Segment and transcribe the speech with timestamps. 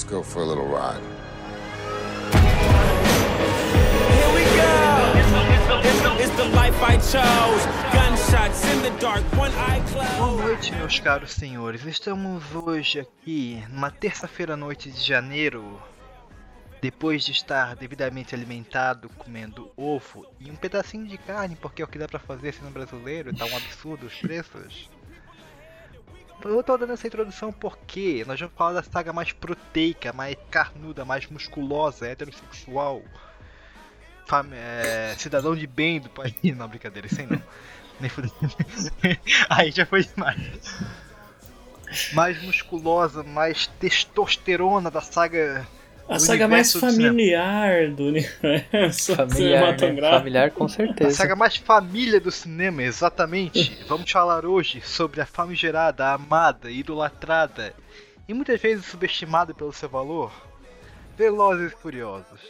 [0.00, 1.02] Let's go for a little ride.
[4.16, 5.12] Here we go.
[5.20, 7.66] It's the, it's the, it's the, it's the life I chose.
[7.92, 10.42] Gunshots in the dark, one eye Boa closed.
[10.42, 11.84] noite, meus caros senhores.
[11.84, 15.78] Estamos hoje aqui, numa terça-feira à noite de janeiro,
[16.80, 21.88] depois de estar devidamente alimentado, comendo ovo e um pedacinho de carne, porque é o
[21.88, 24.88] que dá pra fazer sendo brasileiro, tá um absurdo os preços.
[26.44, 31.04] Eu tô dando essa introdução porque nós vamos falar da saga mais proteica, mais carnuda,
[31.04, 33.02] mais musculosa, heterossexual,
[34.52, 36.34] é, cidadão de bem do país.
[36.56, 37.42] Não, brincadeira, isso aí não.
[38.00, 38.32] Nem fudeu.
[39.50, 40.40] Aí já foi demais.
[42.14, 45.66] Mais musculosa, mais testosterona da saga.
[46.10, 47.08] A do saga mais universo do cinema.
[47.10, 50.00] familiar do universo Familiar, né?
[50.10, 51.10] Familiar com A certeza.
[51.16, 53.78] saga mais família do cinema, exatamente.
[53.88, 57.72] Vamos falar hoje sobre a famigerada, amada, idolatrada
[58.28, 60.32] e muitas vezes subestimada pelo seu valor,
[61.16, 62.40] Velozes e Furiosos.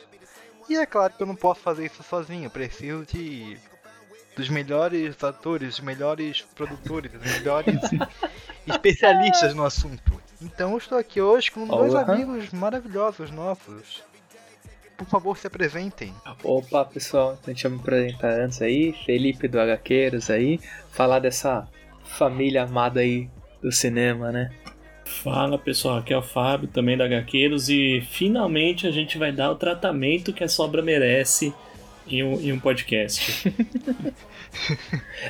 [0.69, 3.59] E é claro que eu não posso fazer isso sozinho, eu preciso de
[4.37, 7.77] dos melhores atores, dos melhores produtores, dos melhores
[8.67, 10.19] especialistas no assunto.
[10.41, 12.03] Então eu estou aqui hoje com dois Olá.
[12.03, 14.03] amigos maravilhosos nossos.
[14.97, 16.15] Por favor, se apresentem.
[16.43, 18.93] Opa, pessoal, então deixa eu me apresentar antes aí.
[19.05, 20.61] Felipe do HQueiros aí.
[20.91, 21.69] Falar dessa
[22.05, 23.29] família amada aí
[23.63, 24.51] do cinema, né?
[25.05, 29.51] Fala pessoal, aqui é o Fábio também da Gaqueiros e finalmente a gente vai dar
[29.51, 31.53] o tratamento que a sobra merece
[32.07, 33.53] em um, em um podcast.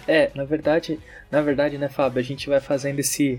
[0.09, 0.99] É, na verdade,
[1.31, 3.39] na verdade, né, Fábio, a gente vai fazendo esse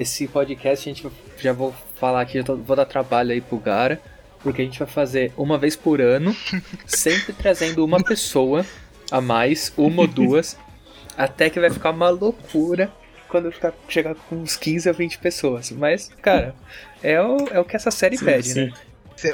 [0.00, 1.06] esse podcast, a gente
[1.38, 4.00] já vou falar aqui, já tô- vou dar trabalho aí pro Gara,
[4.42, 6.34] porque a gente vai fazer uma vez por ano,
[6.86, 8.64] sempre trazendo uma pessoa
[9.10, 10.56] a mais, uma ou duas,
[11.16, 12.90] até que vai ficar uma loucura
[13.28, 15.70] quando ficar, chegar com uns 15 a 20 pessoas.
[15.70, 16.54] Mas, cara,
[17.02, 18.64] é o, é o que essa série Sim, pede, sim.
[18.66, 18.72] né?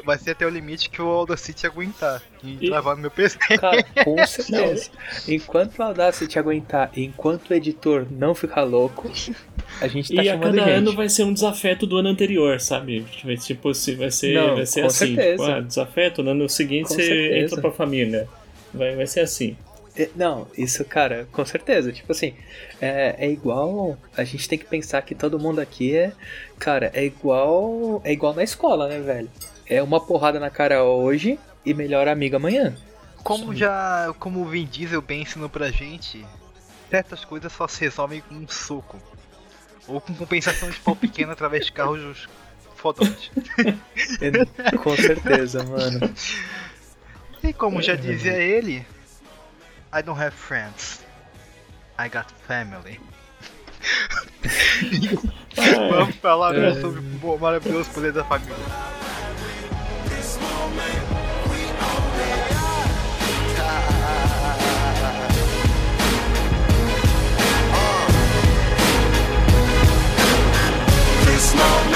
[0.04, 3.38] Vai ser até o limite que o Audacity aguentar e, E- travar no meu PC.
[3.38, 4.90] Cara, com certeza.
[5.28, 9.08] Enquanto o Audacity aguentar, enquanto o editor não ficar louco,
[9.80, 10.70] a gente tá e a cada gente.
[10.70, 13.04] ano vai ser um desafeto do ano anterior, sabe?
[13.38, 15.14] Tipo, se vai ser, Não, vai ser com assim.
[15.14, 15.44] certeza.
[15.44, 17.38] Tipo, ah, desafeto, no ano seguinte Com você certeza.
[17.44, 18.28] entra pra família.
[18.72, 19.56] Vai, vai ser assim.
[19.96, 21.92] É, Não, isso, cara, com certeza.
[21.92, 22.34] Tipo assim,
[22.80, 23.96] é, é igual.
[24.16, 26.12] A gente tem que pensar que todo mundo aqui é.
[26.58, 28.00] Cara, é igual.
[28.04, 29.30] É igual na escola, né, velho?
[29.68, 32.74] É uma porrada na cara hoje e melhor amigo amanhã.
[33.22, 34.14] Como já.
[34.18, 36.24] Como o Vin Diesel bem ensinou pra gente,
[36.90, 38.98] certas coisas só se resolvem com um soco.
[39.88, 42.28] Ou com compensação de pau pequeno através de carros
[42.74, 43.30] fodões.
[44.20, 46.12] É, com certeza, mano.
[47.42, 48.86] E como já dizia ele,
[49.94, 51.00] I don't have friends.
[51.98, 53.00] I got family.
[55.90, 56.80] Vamos falar agora É.
[56.80, 58.54] sobre o maravilhoso poder da família.
[71.56, 71.95] Moment,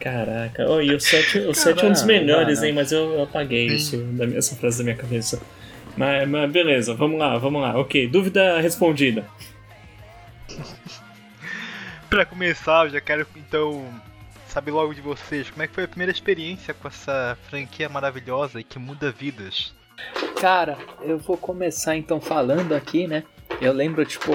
[0.00, 2.72] Caraca, oh, e o 7, o 7 é um dos melhores, hein?
[2.72, 5.40] Mas eu, eu apaguei isso, da minha- essa frase da minha cabeça.
[5.96, 7.78] Mas, mas beleza, vamos lá, vamos lá.
[7.78, 9.26] Ok, dúvida respondida.
[12.08, 13.84] Pra começar, eu já quero então
[14.50, 18.60] saber logo de vocês como é que foi a primeira experiência com essa franquia maravilhosa
[18.60, 19.72] e que muda vidas.
[20.40, 23.22] Cara, eu vou começar então falando aqui, né?
[23.60, 24.32] Eu lembro, tipo,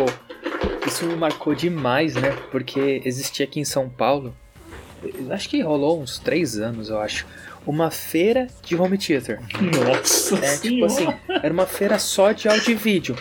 [0.85, 2.31] isso me marcou demais, né?
[2.51, 4.35] Porque existia aqui em São Paulo,
[5.31, 7.25] acho que rolou uns três anos, eu acho,
[7.65, 9.39] uma feira de home theater.
[9.59, 11.15] Nossa É, tipo senhora.
[11.25, 13.15] assim, era uma feira só de áudio e vídeo.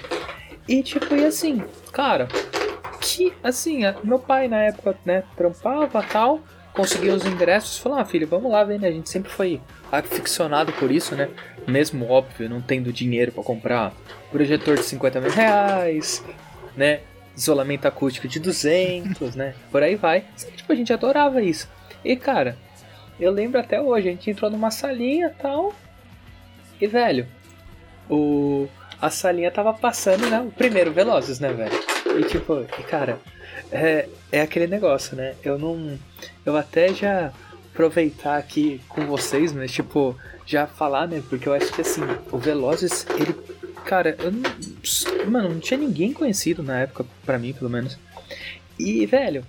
[0.68, 1.62] E tipo, e assim,
[1.92, 2.28] cara,
[3.00, 6.40] que assim, meu pai na época, né, trampava tal,
[6.74, 8.88] conseguia os ingressos, falou, ah, filho, vamos lá ver, né?
[8.88, 9.60] A gente sempre foi
[9.90, 11.30] aficionado por isso, né?
[11.66, 13.92] Mesmo óbvio, não tendo dinheiro pra comprar
[14.30, 16.22] projetor de 50 mil reais,
[16.76, 17.00] né?
[17.36, 19.54] Isolamento acústico de 200, né?
[19.70, 20.24] Por aí vai.
[20.56, 21.68] Tipo, a gente adorava isso.
[22.04, 22.58] E cara,
[23.18, 25.72] eu lembro até hoje, a gente entrou numa salinha tal.
[26.80, 27.26] E velho,
[28.10, 28.68] o
[29.00, 30.40] a salinha tava passando, né?
[30.40, 31.78] O primeiro Velozes, né, velho?
[32.18, 33.18] E tipo, e cara,
[33.70, 35.34] é, é aquele negócio, né?
[35.44, 35.98] Eu não.
[36.44, 37.32] Eu até já
[37.72, 41.22] aproveitar aqui com vocês, mas tipo, já falar, né?
[41.28, 43.34] Porque eu acho que assim, o Velozes, ele.
[43.84, 44.42] Cara, eu não.
[45.30, 47.98] Mano, não tinha ninguém conhecido na época, pra mim, pelo menos.
[48.78, 49.44] E, velho,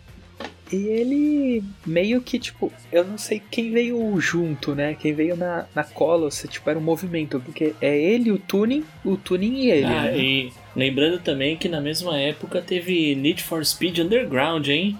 [0.71, 4.95] e ele meio que, tipo, eu não sei quem veio junto, né?
[4.95, 8.83] Quem veio na, na cola, se tipo, era um movimento, porque é ele, o Tuning,
[9.03, 10.18] o Tuning e ele, Ah, né?
[10.18, 14.97] e lembrando também que na mesma época teve Need for Speed Underground, hein?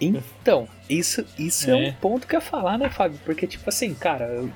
[0.00, 1.86] Então, isso, isso é.
[1.86, 1.88] É.
[1.88, 3.18] um ponto que eu ia falar, né, Fábio?
[3.24, 4.50] Porque, tipo assim, cara, eu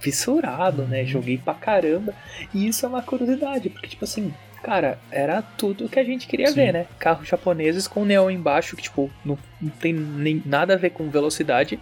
[0.00, 1.04] fissurado, né?
[1.04, 2.14] Joguei pra caramba.
[2.54, 4.32] E isso é uma curiosidade, porque, tipo assim,
[4.62, 6.54] cara, era tudo que a gente queria Sim.
[6.54, 6.86] ver, né?
[6.98, 11.10] Carros japoneses com neon embaixo, que, tipo, não, não tem nem nada a ver com
[11.10, 11.78] velocidade.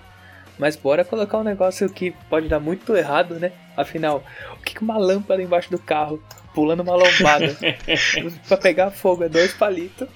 [0.59, 3.53] Mas bora colocar um negócio que pode dar muito errado, né?
[3.77, 4.25] Afinal,
[4.55, 6.23] o que que uma lâmpada embaixo do carro,
[6.55, 7.55] pulando uma lombada,
[8.49, 10.09] pra pegar fogo é dois palitos,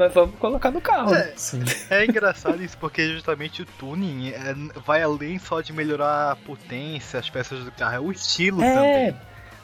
[0.00, 1.12] mas vamos colocar no carro.
[1.12, 1.32] né?
[1.90, 4.54] É engraçado isso porque justamente o tuning é-
[4.84, 8.74] vai além só de melhorar a potência, as peças do carro, é o estilo É,
[8.74, 9.20] também.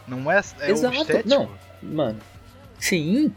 [0.07, 1.29] Não é, é Exato, o estético.
[1.29, 1.51] não.
[1.83, 2.19] Mano,
[2.79, 3.33] sim.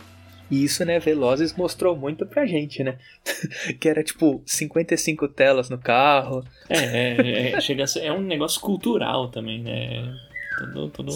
[0.51, 2.97] E isso, né, Velozes mostrou muito pra gente, né?
[3.79, 6.43] que era tipo 55 telas no carro.
[6.67, 10.11] É, é, é, chega a ser, é um negócio cultural também, né?
[10.57, 11.11] Tudo, tudo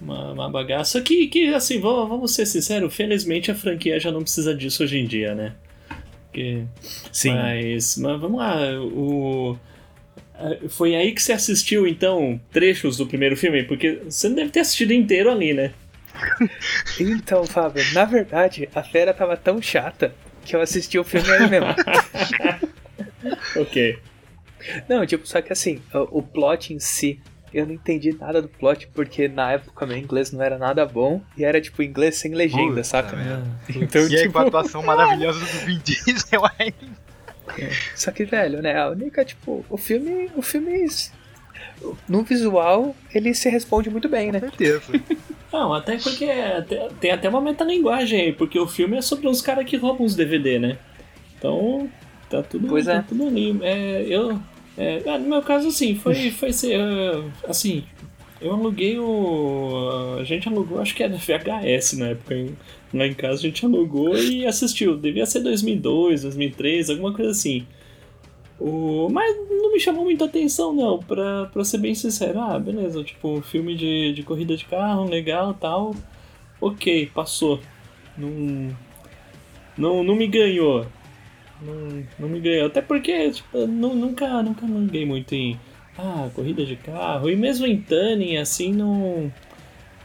[0.00, 4.22] Uma, uma bagaça que, que assim, vamos, vamos ser sinceros, felizmente a franquia já não
[4.22, 5.54] precisa disso hoje em dia, né?
[6.30, 6.64] Porque,
[7.26, 9.58] Mas, mas vamos lá, o.
[10.68, 13.64] Foi aí que você assistiu, então, trechos do primeiro filme?
[13.64, 15.72] Porque você não deve ter assistido inteiro ali, né?
[16.98, 21.48] Então, Fábio, na verdade, a fera tava tão chata que eu assisti o filme aí
[21.48, 21.68] mesmo.
[23.56, 23.98] Ok.
[24.88, 27.20] Não, tipo, só que assim, o, o plot em si,
[27.52, 31.20] eu não entendi nada do plot, porque na época meu inglês não era nada bom
[31.36, 33.16] e era tipo inglês sem legenda, Puta saca?
[33.68, 37.10] Então, E aí tipo, com a atuação maravilhosa do Vin Diesel ainda.
[37.96, 38.78] Só que, velho, né?
[38.78, 40.30] A única, tipo, o filme.
[40.36, 40.86] O filme.
[42.08, 44.38] No visual, ele se responde muito bem, né?
[44.40, 44.82] certeza.
[45.52, 49.42] Não, até porque até- tem até uma metalinguagem aí, porque o filme é sobre uns
[49.42, 50.78] caras que roubam os DVD, né?
[51.36, 51.90] Então,
[52.28, 53.02] tá tudo, Pois tá é.
[53.02, 53.58] tudo ali.
[53.62, 54.40] É, eu,
[54.76, 57.84] é, ah, no meu caso, assim, foi, foi ser, ah, assim,
[58.40, 60.16] eu aluguei o...
[60.18, 62.56] A gente alugou, acho que era VHS na época, em-
[62.92, 64.96] lá em casa a gente alugou e assistiu.
[64.96, 67.66] Devia ser 2002, 2003, alguma coisa assim.
[68.58, 69.08] O...
[69.10, 72.40] Mas não me chamou muita atenção, não, pra, pra ser bem sincero.
[72.40, 75.94] Ah, beleza, tipo, filme de, de corrida de carro, legal tal.
[76.60, 77.60] Ok, passou.
[78.16, 78.76] Não,
[79.76, 80.86] não, não me ganhou.
[81.62, 82.66] Não, não me ganhou.
[82.66, 85.58] Até porque, tipo, nunca, nunca liguei muito em.
[85.98, 87.28] Ah, corrida de carro.
[87.28, 89.32] E mesmo em Tanning, assim, não,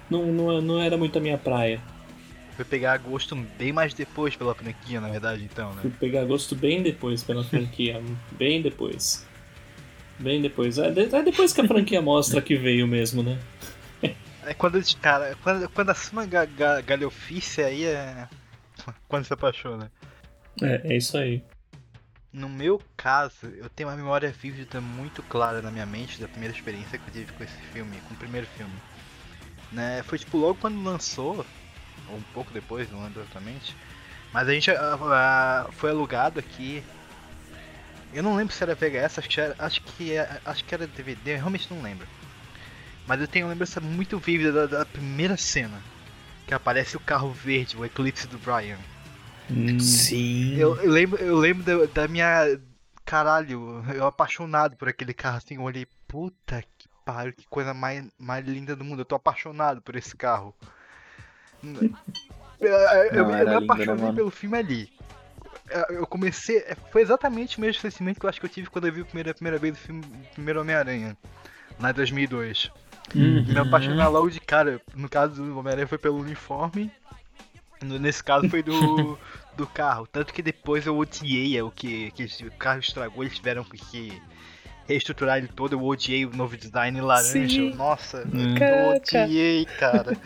[0.10, 1.80] não, não, não era muito a minha praia.
[2.56, 5.96] Foi pegar gosto bem mais depois pela franquia, na verdade, então, Fui né?
[6.00, 8.02] pegar gosto bem depois pela franquia.
[8.32, 9.26] bem depois.
[10.20, 10.78] Bem depois.
[10.78, 13.38] É, é depois que a franquia mostra que veio mesmo, né?
[14.46, 18.28] É quando, cara, quando, quando assuma ga, ga, galhofice aí é.
[19.10, 19.92] Quando se apaixona.
[20.62, 21.44] É, é isso aí.
[22.32, 26.54] No meu caso, eu tenho uma memória vívida muito clara na minha mente da primeira
[26.54, 28.74] experiência que eu tive com esse filme, com o primeiro filme.
[29.72, 31.46] Né, foi tipo logo quando lançou,
[32.10, 33.76] ou um pouco depois, não lembro exatamente.
[34.34, 36.84] Mas a gente ah, ah, foi alugado aqui.
[38.14, 40.88] Eu não lembro se era VHS, acho que era, acho que, é- acho que era
[40.88, 42.08] DVD, eu realmente não lembro.
[43.08, 45.82] Mas eu tenho uma lembrança muito vívida da, da primeira cena.
[46.48, 48.78] Que aparece o carro verde, o eclipse do Brian.
[49.50, 50.56] Hum, Sim.
[50.58, 52.60] Eu, eu lembro, eu lembro da, da minha.
[53.06, 58.04] Caralho, eu apaixonado por aquele carro assim, eu olhei, puta que pariu, que coisa mais,
[58.18, 60.56] mais linda do mundo, eu tô apaixonado por esse carro.
[62.60, 62.72] Eu,
[63.18, 64.90] Não, me- eu me né, apaixonei pelo filme ali.
[65.70, 66.64] Eu- Eu comecei.
[66.92, 69.06] Foi exatamente o mesmo sentimento que eu acho que eu tive quando eu vi a
[69.06, 71.18] primeira, a primeira vez o filme o primeiro Homem-Aranha,
[71.80, 72.72] lá em 2002.
[73.14, 73.44] Uhum.
[73.46, 74.82] Me apaixonar logo de cara.
[74.96, 76.90] No caso do Homem-Aranha foi pelo uniforme.
[77.82, 79.18] No- Nesse caso foi do,
[79.56, 80.08] do carro.
[80.08, 84.22] Tanto que depois eu odiei o que, que o carro estragou, eles tiveram que
[84.88, 85.74] reestruturar ele todo.
[85.74, 87.48] Eu odiei o novo design laranja.
[87.50, 87.74] Sim.
[87.76, 88.54] Nossa, Hum.
[88.54, 89.26] eu Caraca.
[89.26, 90.18] odiei, cara.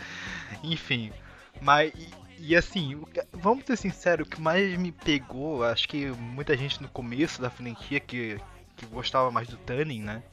[0.64, 1.12] Enfim.
[1.62, 1.92] Mas.
[1.96, 2.10] E,
[2.52, 3.02] e assim,
[3.34, 7.50] vamos ser sinceros, o que mais me pegou, acho que muita gente no começo da
[7.50, 8.40] franquia que,
[8.78, 10.24] que gostava mais do Tunning, né?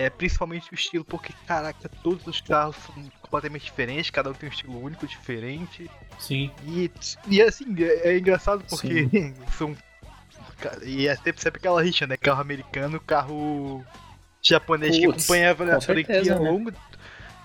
[0.00, 4.48] É principalmente o estilo, porque caraca, todos os carros são completamente diferentes, cada um tem
[4.48, 5.90] um estilo único, diferente.
[6.18, 6.50] Sim.
[6.66, 6.90] E,
[7.28, 9.08] e assim, é, é engraçado porque
[9.56, 9.76] são.
[10.84, 12.16] E é sempre, sempre aquela rixa, né?
[12.16, 13.84] Carro americano, carro
[14.42, 16.50] japonês que Putz, acompanhava a franquia certeza, ao né?
[16.50, 16.72] longo,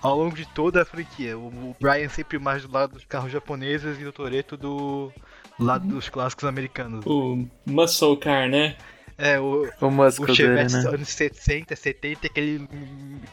[0.02, 1.38] ao longo de toda a franquia.
[1.38, 5.12] O, o Brian sempre mais do lado dos carros japoneses e o Toreto do
[5.58, 5.94] lado Uhum.
[5.94, 7.04] dos clássicos americanos.
[7.06, 8.76] O Muscle Car, né?
[9.18, 10.82] É, o, O o dele, Chevette né?
[10.86, 12.66] anos 60, 70, aquele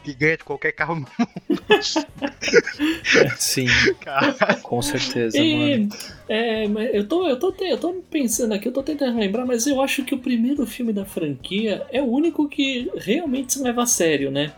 [0.02, 1.06] que ganha de qualquer carro no
[3.38, 4.34] Sim, carro.
[4.62, 5.88] com certeza, E, mano.
[6.28, 9.66] é, mas eu tô, eu, tô, eu tô pensando aqui, eu tô tentando lembrar, mas
[9.66, 13.82] eu acho que o primeiro filme da franquia é o único que realmente se leva
[13.82, 14.52] a sério, né?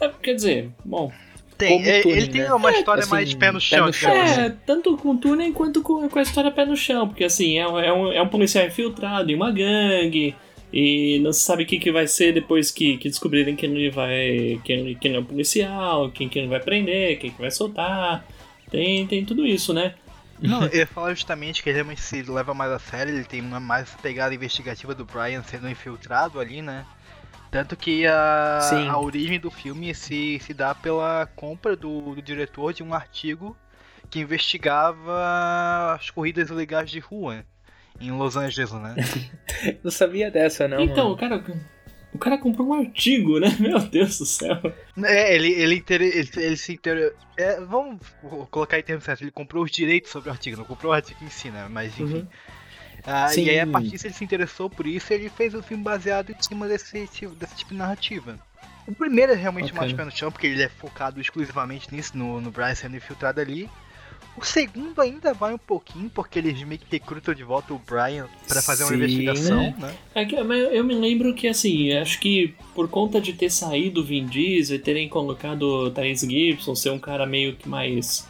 [0.00, 1.12] É, quer dizer, bom,
[1.58, 2.52] Tem, é, ele tem né?
[2.52, 4.46] uma história Assim, mais pé no pé chão, no digamos chão, assim.
[4.46, 7.58] é, tanto com o túnel quanto com, com a história pé no chão, porque assim,
[7.58, 10.34] é, um- é um, é um policial infiltrado em uma gangue,
[10.72, 13.90] e não se sabe o que, que vai ser depois que, que descobrirem que ele
[13.90, 14.60] vai.
[14.64, 17.50] que ele, que ele é um policial, quem que ele vai prender, quem que vai
[17.50, 18.24] soltar.
[18.70, 19.94] Tem, tem tudo isso, né?
[20.40, 23.40] Não, eu ia falar justamente que ele realmente se leva mais a sério, ele tem
[23.40, 26.84] uma mais pegada investigativa do Brian sendo infiltrado ali, né?
[27.50, 28.88] Tanto que a, Sim.
[28.88, 33.56] a origem do filme se, se dá pela compra do, do diretor de um artigo
[34.10, 37.44] que investigava as corridas ilegais de rua
[38.00, 38.94] em Los Angeles, né?
[39.82, 40.80] Não sabia dessa, não.
[40.80, 41.42] então, o mano.
[41.42, 41.76] cara.
[42.12, 43.54] O cara comprou um artigo, né?
[43.60, 44.58] Meu Deus do céu.
[45.04, 47.14] É, ele, ele, inter, ele, ele se inter...
[47.36, 48.00] É, vamos
[48.50, 51.22] colocar em termos certos, ele comprou os direitos sobre o artigo, não comprou o artigo
[51.22, 51.66] em si, né?
[51.68, 52.14] Mas enfim.
[52.20, 52.26] Uhum.
[53.04, 55.62] Ah, e aí a partir disso ele se interessou por isso e ele fez o
[55.62, 58.38] filme baseado em cima desse, tipo- desse tipo de narrativa.
[58.86, 59.78] O primeiro é realmente Ok.
[59.78, 63.40] mais pé no chão, porque ele é focado exclusivamente nisso, no, no Brian sendo infiltrado
[63.42, 63.68] ali.
[64.38, 68.26] O segundo ainda vai um pouquinho, porque eles meio que recrutam de volta o Brian
[68.46, 69.94] pra fazer uma Sim, investigação, né?
[70.14, 70.26] É
[70.76, 74.76] eu me lembro que, assim, acho que por conta de ter saído o Vin Diesel
[74.76, 78.28] e terem colocado o Thaís Gibson ser um cara meio que mais.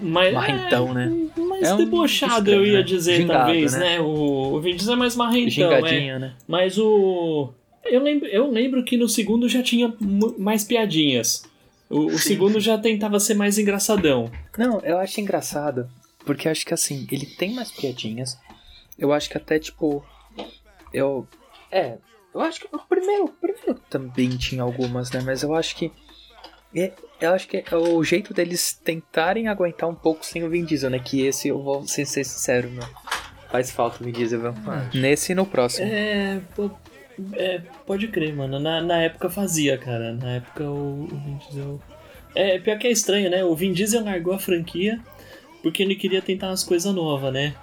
[0.00, 1.28] mais Marrentão, é, né?
[1.36, 2.82] Mais É um debochado, estranho, eu ia né?
[2.82, 3.78] dizer, Gingado, talvez, né?
[3.78, 4.00] né?
[4.00, 6.18] O, o Vin Diesel é mais marrentão, é.
[6.18, 6.34] Né?
[6.48, 7.52] Mas o.
[7.84, 9.94] Eu lembro, eu lembro que no segundo já tinha
[10.36, 11.44] mais piadinhas.
[11.94, 12.60] O, o Sim, segundo sim.
[12.60, 14.30] já tentava ser mais engraçadão.
[14.58, 15.88] Não, eu acho engraçado.
[16.26, 18.38] Porque eu acho que assim, ele tem mais piadinhas.
[18.98, 20.04] Eu acho que até tipo.
[20.92, 21.26] Eu.
[21.70, 21.98] É.
[22.34, 25.20] Eu acho que o primeiro, o primeiro também tinha algumas, né?
[25.24, 25.92] Mas eu acho que.
[26.74, 30.64] é- eu acho que é o jeito deles tentarem aguentar um pouco sem o Vin
[30.64, 30.98] Diesel, né?
[30.98, 32.84] Que esse eu vou ser, ser sincero, meu.
[33.50, 34.52] Faz falta o Vin Diesel, viu?
[35.00, 35.86] Nesse e no próximo.
[35.88, 36.40] É,
[37.34, 38.58] é, pode crer, mano.
[38.58, 40.12] Na, na época fazia, cara.
[40.12, 41.80] Na época o, o Vin Diesel.
[42.34, 43.44] É, pior que é estranho, né?
[43.44, 45.00] O Vin Diesel largou a franquia
[45.62, 47.54] porque ele queria tentar umas coisas novas, né?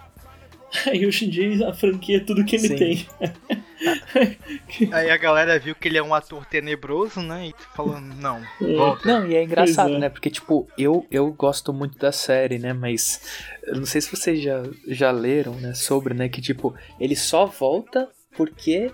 [0.88, 2.76] Aí hoje em dia a franquia é tudo que ele Sim.
[2.78, 3.08] tem.
[4.92, 7.48] Aí a galera viu que ele é um ator tenebroso, né?
[7.48, 8.76] E falou, não, É.
[8.76, 9.08] volta.
[9.08, 10.00] Não, e é engraçado, é.
[10.00, 10.10] né?
[10.10, 12.74] Porque, tipo, eu, eu gosto muito da série, né?
[12.74, 13.22] Mas
[13.64, 15.74] eu não sei se vocês já, já leram, né?
[15.74, 16.30] Sobre, né?
[16.30, 18.92] Que, tipo, ele só volta porque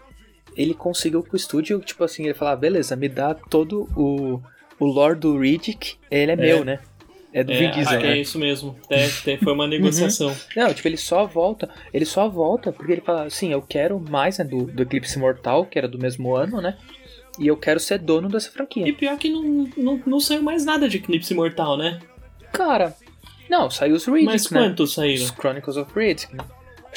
[0.57, 4.41] ele conseguiu com o estúdio, tipo assim, ele fala, ah, beleza, me dá todo o,
[4.79, 6.79] o lore do Riddick, ele é, meu, né?
[7.31, 8.17] É do É, Vin Diesel, é né?
[8.17, 8.75] isso mesmo.
[8.89, 10.35] É, foi uma negociação.
[10.55, 14.39] Não, tipo, ele só volta, ele só volta porque ele fala assim, eu quero mais,
[14.39, 16.75] né, do, do Eclipse Mortal, que era do mesmo ano, né?
[17.39, 18.87] E eu quero ser dono dessa franquia.
[18.87, 21.99] E pior que não, não, não saiu mais nada de Eclipse Imortal, né?
[22.51, 22.95] Cara,
[23.47, 24.59] não, saiu os Riddick, Mas né?
[24.59, 25.23] quantos saíram?
[25.23, 26.35] Os Chronicles of Riddick.
[26.35, 26.43] né?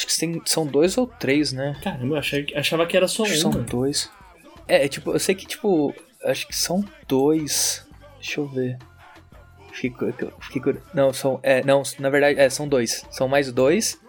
[0.00, 1.76] Acho que tem- são dois ou três, né?
[1.82, 3.42] Caramba, eu achei, achava que era só Acho que um.
[3.42, 3.64] são mano.
[3.64, 4.10] dois.
[4.66, 7.86] É, é, tipo, eu sei que, tipo, acho que são dois.
[8.18, 8.78] Deixa eu ver.
[9.72, 10.06] Fico,
[10.50, 11.38] fico, não, são.
[11.42, 13.04] É, não, na verdade, é, são dois.
[13.10, 14.00] São mais dois.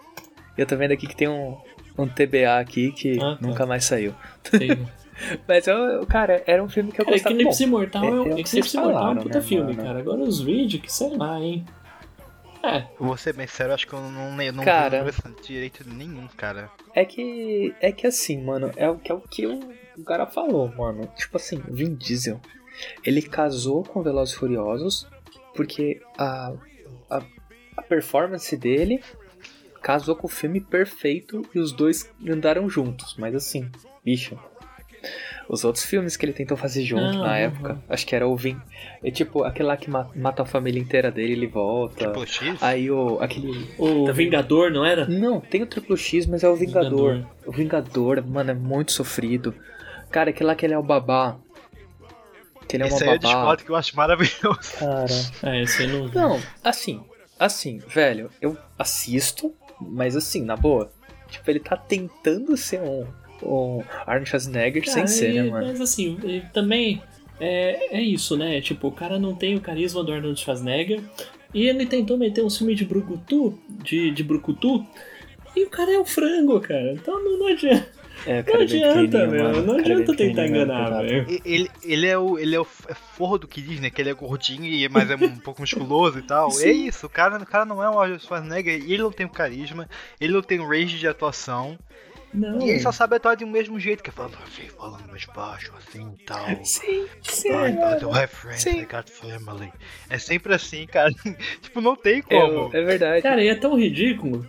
[0.56, 1.56] Eu tô vendo aqui que tem um,
[1.98, 3.38] um TBA aqui que Ah, tá.
[3.46, 4.14] nunca mais saiu.
[5.46, 7.34] Mas eu, cara, era um filme que eu gostava.
[7.34, 9.38] Eclipse Bom, Imortal é, é- é um- que Eclipse vocês Imortal é um falaram, puta
[9.38, 9.82] né, filme, mano?
[9.86, 9.98] cara.
[10.00, 11.64] Agora os Riddick, sei lá, hein.
[12.62, 15.04] É, Vou ser bem sério, acho que eu não, eu não Cara.
[15.08, 16.70] esse direito nenhum, cara.
[16.94, 17.74] É que.
[17.80, 21.08] É que assim, mano, é o que, é o, que o, cara falou, mano.
[21.16, 22.40] Tipo assim, Vin Diesel.
[23.04, 25.08] Ele casou com Velozes e Furiosos
[25.54, 26.52] porque a,
[27.10, 27.22] a,
[27.76, 29.02] a performance dele
[29.82, 33.16] casou com o filme perfeito e os dois andaram juntos.
[33.18, 33.70] Mas assim,
[34.04, 34.38] bicho.
[35.52, 37.34] Os outros filmes que ele tentou fazer junto Ah, na uhum.
[37.34, 38.58] época, acho que era o Vin.
[39.04, 42.10] É tipo, aquele lá que ma- mata a família inteira dele, ele volta.
[42.10, 42.62] Triple X?
[42.62, 43.18] Aí o.
[43.20, 43.68] aquele.
[43.78, 45.06] o Vingador, não era?
[45.06, 47.16] Não, tem o Triplo X, mas é o Vingador.
[47.16, 47.26] Vingador.
[47.46, 49.54] O Vingador, mano, é muito sofrido.
[50.10, 51.36] Cara, aquele lá que ele é o babá.
[52.66, 53.34] Que ele é Esse uma aí eu babá.
[53.34, 54.72] discordo que eu acho maravilhoso.
[54.78, 55.06] Cara.
[55.54, 56.08] É, esse eu não.
[56.08, 57.02] Não, assim,
[57.38, 60.90] assim, velho, eu assisto, mas assim, na boa.
[61.28, 63.06] Tipo, ele tá tentando ser um,
[63.42, 65.66] um Arnold Schwarzenegger sem Cara, ser, né, mano?
[65.66, 67.02] Mas assim, e também
[67.40, 68.60] é, é isso, né?
[68.60, 71.00] Tipo, o cara não tem o carisma do Arnold Schwarzenegger.
[71.54, 74.86] E ele tentou meter um filme de brucutu, de, de brucutu,
[75.54, 76.92] e o cara é o frango, cara.
[76.92, 77.86] Então não, não adianta,
[78.24, 79.44] É, o não cara é adianta, meu.
[79.44, 79.62] mano.
[79.66, 81.26] Não O cara é adianta tentar enganar, velho.
[81.44, 82.38] Ele, ele é o.
[82.38, 83.90] Ele é o é forro do que diz, né?
[83.90, 86.48] Que ele é gordinho, e mas é um pouco musculoso e tal.
[86.60, 89.26] É isso, o cara, o cara não é o Arnold Schwarzenegger, e ele não tem
[89.26, 89.86] o carisma,
[90.18, 91.78] ele não tem o range de atuação.
[92.32, 92.60] Não.
[92.66, 95.24] E ele só sabe atuar de um mesmo jeito, que é falando assim, falando mais
[95.26, 96.46] baixo, assim e tal.
[96.64, 98.80] Sim, sim, I, I friends, Sim.
[98.80, 99.70] I got family.
[100.08, 101.10] É sempre assim, cara.
[101.60, 102.70] tipo, não tem É, como.
[102.74, 103.22] é verdade.
[103.22, 104.46] Cara, e é tão ridículo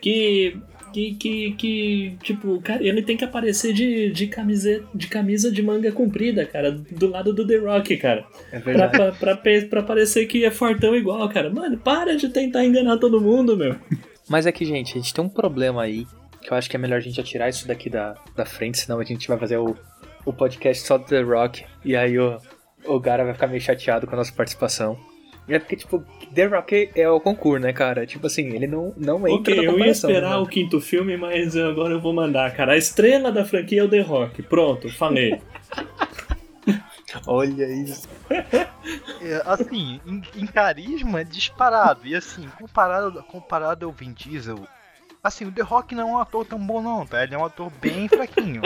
[0.00, 0.56] que.
[0.92, 5.60] Que, que, que, tipo, cara, ele tem que aparecer de, de, camisa, de camisa de
[5.62, 8.24] manga comprida, cara, do lado do The Rock, cara.
[8.50, 8.92] É Pra, verdade.
[8.96, 11.50] pra, pra, pe- pra parecer que é fortão igual, cara.
[11.50, 13.76] Mano, para de tentar enganar todo mundo, meu.
[14.26, 16.06] Mas é que, gente, a gente tem um problema aí,
[16.46, 18.78] que eu acho que é melhor a gente já tirar isso daqui da, da frente,
[18.78, 19.76] senão a gente vai fazer o,
[20.24, 22.40] o podcast só do The Rock, e aí o,
[22.84, 24.96] o Gara vai ficar meio chateado com a nossa participação.
[25.48, 28.06] É porque, tipo, The Rock é o concurso, né, cara?
[28.06, 30.36] Tipo assim, ele não, não entra Ok, na eu ia esperar né?
[30.36, 32.72] o quinto filme, mas agora eu vou mandar, cara.
[32.72, 34.42] A estrela da franquia é o The Rock.
[34.42, 35.40] Pronto, falei.
[37.26, 38.08] Olha isso.
[38.30, 42.00] É, assim, em, em carisma é disparado.
[42.04, 44.66] E assim, comparado, comparado ao Vin Diesel,
[45.22, 47.22] assim, o The Rock não é um ator tão bom não, tá?
[47.22, 48.62] Ele é um ator bem fraquinho.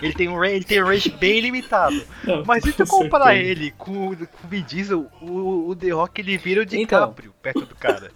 [0.00, 2.00] Ele tem um, ele tem um range bem limitado.
[2.22, 3.50] Não, Mas se tu com comparar certeza.
[3.50, 6.78] ele com, o- com o Vin Diesel, o, o The Rock ele vira o Então.
[6.78, 8.10] DiCaprio perto do cara.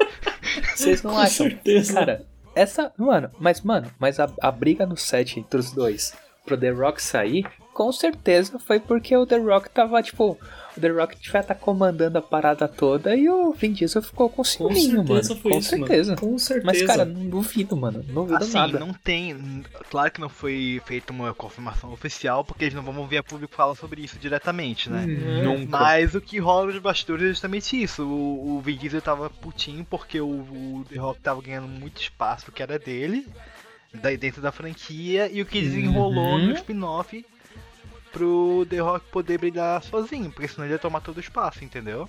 [0.75, 1.49] Vocês não Com acham?
[1.49, 1.95] certeza.
[1.95, 2.93] Cara, essa.
[2.97, 6.15] Mano, mas, mano, mas a, a briga no set entre os dois
[6.45, 10.39] pro The Rock sair, com certeza foi porque o The Rock tava, tipo.
[10.77, 14.37] O The Rock devia tá comandando a parada toda e o Vin Diesel ficou com
[14.37, 15.41] Com ciúminho, certeza mano.
[15.43, 16.11] foi com isso, certeza.
[16.17, 16.21] mano.
[16.21, 16.67] Com certeza.
[16.67, 18.05] Mas, cara, não duvido, mano.
[18.09, 18.79] Não duvido Assim, nada.
[18.79, 19.63] não tem.
[19.91, 23.55] Claro que não foi feita uma confirmação oficial, porque eles não vão ver a público
[23.55, 25.05] falar sobre isso diretamente, né?
[25.45, 25.79] Nunca.
[25.79, 28.03] Mas o que rola nos bastidores é justamente isso.
[28.05, 32.51] O, o Vin Diesel tava putinho porque o, o The Rock tava ganhando muito espaço
[32.51, 33.27] que era dele,
[33.93, 36.47] daí dentro da franquia, e o que desenrolou Uhum.
[36.47, 37.25] no spin-off
[38.13, 42.09] pro The Rock poder brilhar sozinho, porque senão ele ia tomar todo o espaço, entendeu?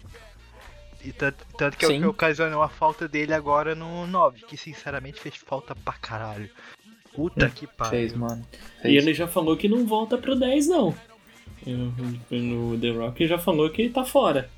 [1.03, 1.99] E tanto, tanto que é o Sim.
[2.01, 6.49] que ocasionou a falta dele agora no 9, que sinceramente fez falta pra caralho.
[7.13, 7.91] Puta que pariu.
[7.91, 8.45] Fez, mano.
[8.79, 9.03] E Fez.
[9.03, 10.95] ele já falou que não volta pro 10, não.
[11.65, 11.91] Eu-
[12.31, 14.49] No The Rock já falou que tá fora.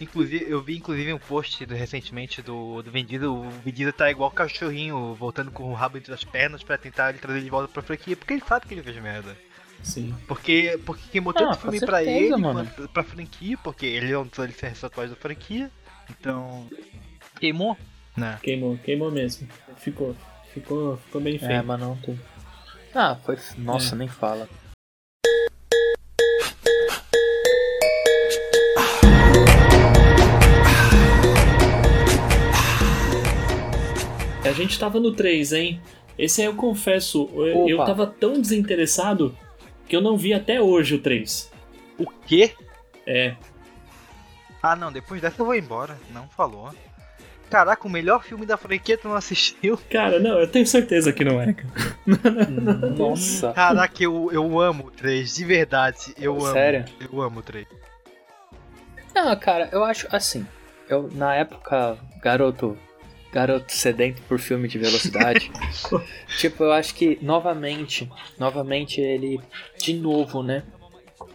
[0.00, 3.32] Inclusive, eu vi inclusive um post do- recentemente do, do Diesel.
[3.64, 7.18] O Diesel tá igual cachorrinho, voltando com o rabo entre as pernas pra tentar ele
[7.18, 9.36] trazer ele de volta pra franquia, porque ele sabe que ele fez merda.
[9.82, 10.14] Sim.
[10.26, 12.70] Porque, porque queimou Ah, tanto filme pra certeza, ele, mano.
[12.92, 15.70] pra franquia, porque ele é um dos alicerces atuais da franquia.
[16.10, 16.66] Então.
[17.38, 17.76] Queimou?
[18.16, 18.38] Né?
[18.42, 19.46] Queimou, queimou mesmo.
[19.76, 20.16] Ficou,
[20.52, 21.52] ficou, ficou bem feio.
[21.52, 21.98] É, mas não.
[22.94, 23.36] Ah, foi.
[23.58, 24.48] Nossa, nem fala.
[34.44, 35.80] A gente tava no 3, hein?
[36.18, 39.36] Esse aí eu confesso, eu, eu tava tão desinteressado
[39.88, 41.50] que eu não vi até hoje o 3.
[41.98, 42.52] O quê?
[43.06, 43.34] É,
[44.62, 45.96] Ah não, depois dessa eu vou embora.
[46.12, 46.72] Não falou.
[47.50, 49.78] Caraca, o melhor filme da franquia tu não assistiu?
[49.90, 51.68] Cara, não, eu tenho certeza que não é, cara.
[52.96, 53.52] Nossa.
[53.52, 56.14] Caraca, eu, eu amo o 3, de verdade.
[56.18, 56.52] Eu amo.
[56.52, 56.84] Sério?
[57.00, 57.66] Eu amo o 3.
[59.14, 60.44] Não, cara, eu acho assim.
[60.88, 62.76] Eu, na época, garoto.
[63.34, 65.50] Garoto sedento por filme de velocidade.
[66.38, 68.08] tipo, eu acho que novamente.
[68.38, 69.40] Novamente ele.
[69.76, 70.62] De novo, né?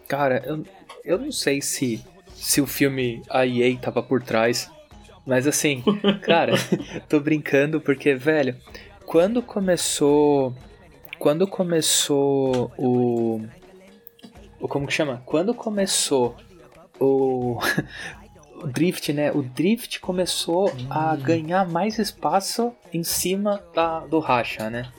[0.08, 0.64] Cara, eu,
[1.04, 2.02] eu não sei se.
[2.34, 4.72] Se o filme a EA tava por trás.
[5.26, 5.84] Mas assim,
[6.24, 6.54] cara,
[7.10, 8.56] tô brincando porque, velho,
[9.06, 10.56] quando começou.
[11.20, 13.42] Quando começou o.
[14.58, 15.22] O como que chama?
[15.26, 16.38] Quando começou
[16.98, 17.60] o.
[18.62, 19.32] o Drift, né?
[19.32, 24.92] O Drift começou a ganhar mais espaço em cima da, do racha, né?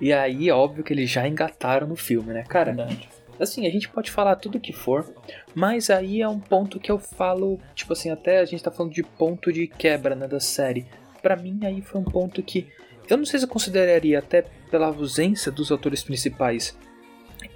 [0.00, 2.44] E aí, óbvio que eles já engataram no filme, né?
[2.48, 3.08] Cara, Verdade.
[3.40, 5.12] assim, a gente pode falar tudo que for,
[5.54, 8.92] mas aí é um ponto que eu falo, tipo assim, até a gente tá falando
[8.92, 10.86] de ponto de quebra, né, da série.
[11.20, 12.68] Pra mim aí foi um ponto que
[13.08, 16.78] eu não sei se eu consideraria até pela ausência dos autores principais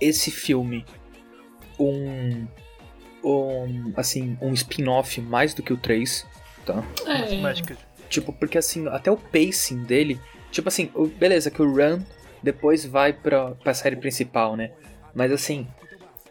[0.01, 0.85] esse filme
[1.79, 2.47] um
[3.25, 6.27] um assim, um spin-off mais do que o 3,
[6.67, 6.83] tá?
[7.07, 7.27] É,
[8.09, 10.21] Tipo, porque assim, até o pacing dele.
[10.51, 12.03] Tipo assim, o- beleza, que o Run
[12.43, 14.71] depois vai pra, pra série principal, né?
[15.15, 15.67] Mas assim,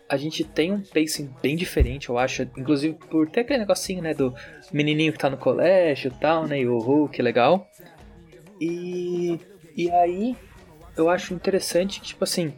[0.07, 2.43] a gente tem um pacing bem diferente, eu acho.
[2.57, 4.13] Inclusive por ter aquele negocinho, né?
[4.13, 4.33] Do
[4.71, 6.59] menininho que tá no colégio e tal, né?
[6.59, 7.67] E o Hulk, legal.
[8.59, 9.39] E,
[9.75, 10.35] e aí,
[10.95, 12.53] eu acho interessante que, tipo assim,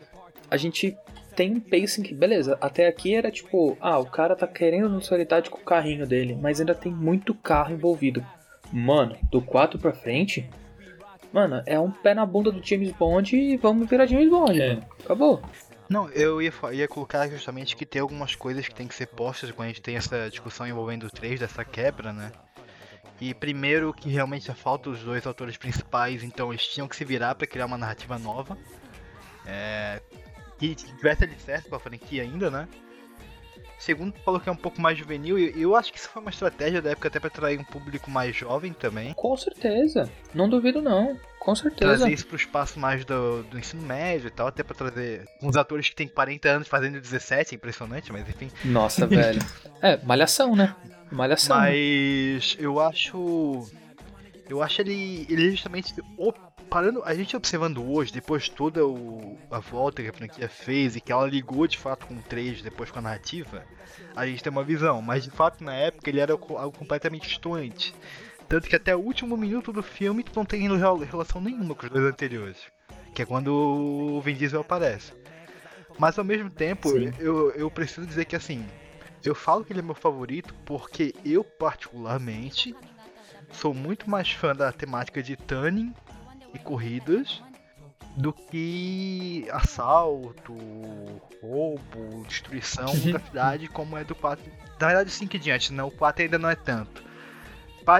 [0.49, 0.97] a gente
[1.35, 5.49] tem um pacing que, beleza, até aqui era tipo, ah, o cara tá querendo notoriedade
[5.49, 8.25] com o carrinho dele, mas ainda tem muito carro envolvido.
[8.71, 10.49] Mano, do 4 pra frente,
[11.31, 14.69] mano, é um pé na bunda do James Bond e vamos virar James Bond, É.
[14.75, 14.85] mano.
[15.03, 15.41] Acabou.
[15.89, 19.51] Não, eu ia, ia colocar justamente que tem algumas coisas que tem que ser postas
[19.51, 22.31] quando a gente tem essa discussão envolvendo o 3, dessa quebra, né?
[23.21, 27.35] E primeiro que realmente falta os dois autores principais, então eles tinham que se virar
[27.35, 28.57] pra criar uma narrativa nova.
[29.45, 30.01] É,
[30.69, 32.67] que tivesse alicerce pra franquia ainda, né?
[33.79, 36.31] Segundo, falou que é um pouco mais juvenil, e eu acho que isso foi uma
[36.31, 39.13] estratégia da época até pra atrair um público mais jovem também.
[39.13, 40.09] Com certeza.
[40.33, 41.19] Não duvido não.
[41.37, 41.97] Com certeza.
[41.97, 45.57] Trazer isso pro espaço mais do, do ensino médio e tal, até pra trazer uns
[45.57, 48.49] atores que tem 40 anos fazendo 17, é impressionante, mas enfim.
[48.63, 49.41] Nossa, velho.
[49.81, 50.73] É, malhação, né?
[51.11, 51.57] Malhação.
[51.59, 51.63] né?
[51.63, 53.67] Mas eu acho.
[54.49, 55.25] Eu acho ele.
[55.29, 55.93] Ele justamente.
[56.17, 56.31] o-
[56.73, 61.01] Parando, a gente observando hoje, depois toda o, a volta que a franquia fez e
[61.01, 63.63] que ela ligou de fato com o 3 depois com a narrativa,
[64.15, 64.99] a gente tem uma visão.
[64.99, 67.93] Mas de fato na época ele era algo completamente distante.
[68.49, 71.85] Tanto que até o último minuto do filme tu não tem rel- relação nenhuma com
[71.85, 72.57] os dois anteriores.
[73.13, 75.13] Que é quando o Vin Diesel aparece.
[75.99, 77.13] Mas ao mesmo tempo, Sim.
[77.19, 78.65] eu, eu preciso dizer que assim,
[79.23, 82.75] eu falo que ele é meu favorito porque eu, particularmente,
[83.51, 85.93] sou muito mais fã da temática de tuning
[86.53, 87.41] e corridas
[88.15, 90.53] do que assalto,
[91.41, 94.43] roubo, destruição da cidade, como é do 4.
[94.79, 97.01] Na verdade, 5 em diante, não, o 4 ainda não é tanto.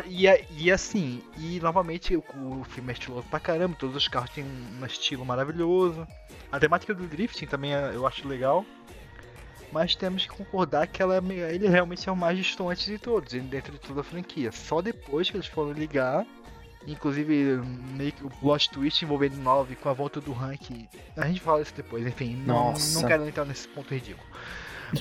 [0.08, 2.20] E, a- e assim, e novamente o,
[2.60, 6.08] o filme é estiloso pra caramba, todos os carros têm um estilo maravilhoso.
[6.52, 8.66] A temática do drifting também é- eu acho legal.
[9.74, 13.34] Mas temos que concordar que ela é ele realmente é o mais distante de todos,
[13.34, 14.52] dentro de toda a franquia.
[14.52, 16.26] Só depois que eles foram ligar,
[16.88, 17.62] inclusive
[17.96, 20.88] meio que o plot twist envolvendo 9 com a volta do rank.
[21.16, 23.00] A gente fala isso depois, enfim, não, Nossa.
[23.02, 24.28] não quero entrar nesse ponto ridículo.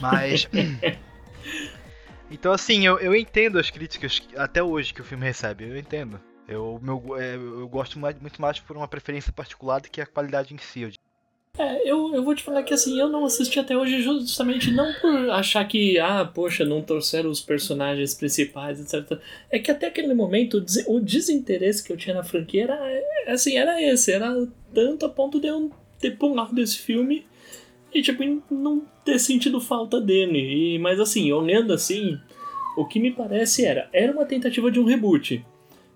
[0.01, 0.49] Mas.
[2.31, 6.21] então assim, eu, eu entendo as críticas até hoje que o filme recebe, eu entendo.
[6.49, 10.07] Eu, meu, é, eu gosto mais- muito mais por uma preferência particular do que a
[10.07, 10.81] qualidade em si.
[10.81, 10.90] eu
[11.59, 14.91] É, eu, eu vou te falar que assim, eu não assisti até hoje justamente não
[14.95, 19.19] por achar que, ah, poxa, não trouxeram os personagens principais, etc.
[19.51, 22.79] É que até aquele momento o des- o desinteresse que eu tinha na franquia era,
[22.91, 27.27] é, assim, era esse, era tanto a ponto de eu ter pulado desse filme
[27.93, 30.38] e, tipo, não ter sentido falta dele.
[30.77, 32.19] E, mas assim, olhando assim,
[32.79, 35.45] o que me parece era, era uma tentativa de um reboot.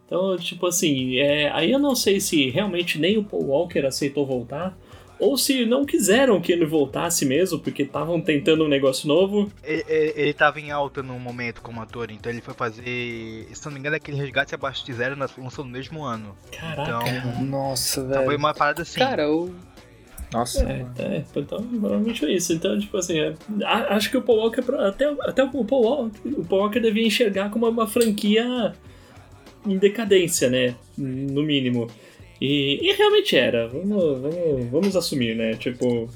[0.04, 4.26] Então, tipo assim, é, aí eu não sei se realmente nem o Paul Walker aceitou
[4.26, 4.76] voltar,
[5.18, 9.50] ou se não quiseram que ele voltasse mesmo, porque estavam tentando um negócio novo.
[9.64, 13.48] Ele, ele, ele tava em alta no momento como ator, então ele foi fazer.
[13.52, 16.36] Se não me engano, aquele resgate abaixo de zero na- lançou no mesmo ano.
[16.52, 16.82] Caraca.
[17.08, 18.38] Então, Nossa, então foi velho.
[18.38, 18.98] uma parada assim.
[18.98, 19.54] Cara, o.
[20.32, 22.52] Nossa, É, é, então provavelmente foi isso.
[22.52, 26.28] Então, tipo assim, é, a- acho que o Paul Walker, até, até o Paul Walker,
[26.28, 28.74] o Paul Walker devia enxergar como uma franquia
[29.64, 30.74] em decadência, né?
[30.98, 31.86] No mínimo.
[32.40, 35.54] E, e realmente era, vamos, vamos, vamos assumir, né?
[35.54, 36.08] Tipo,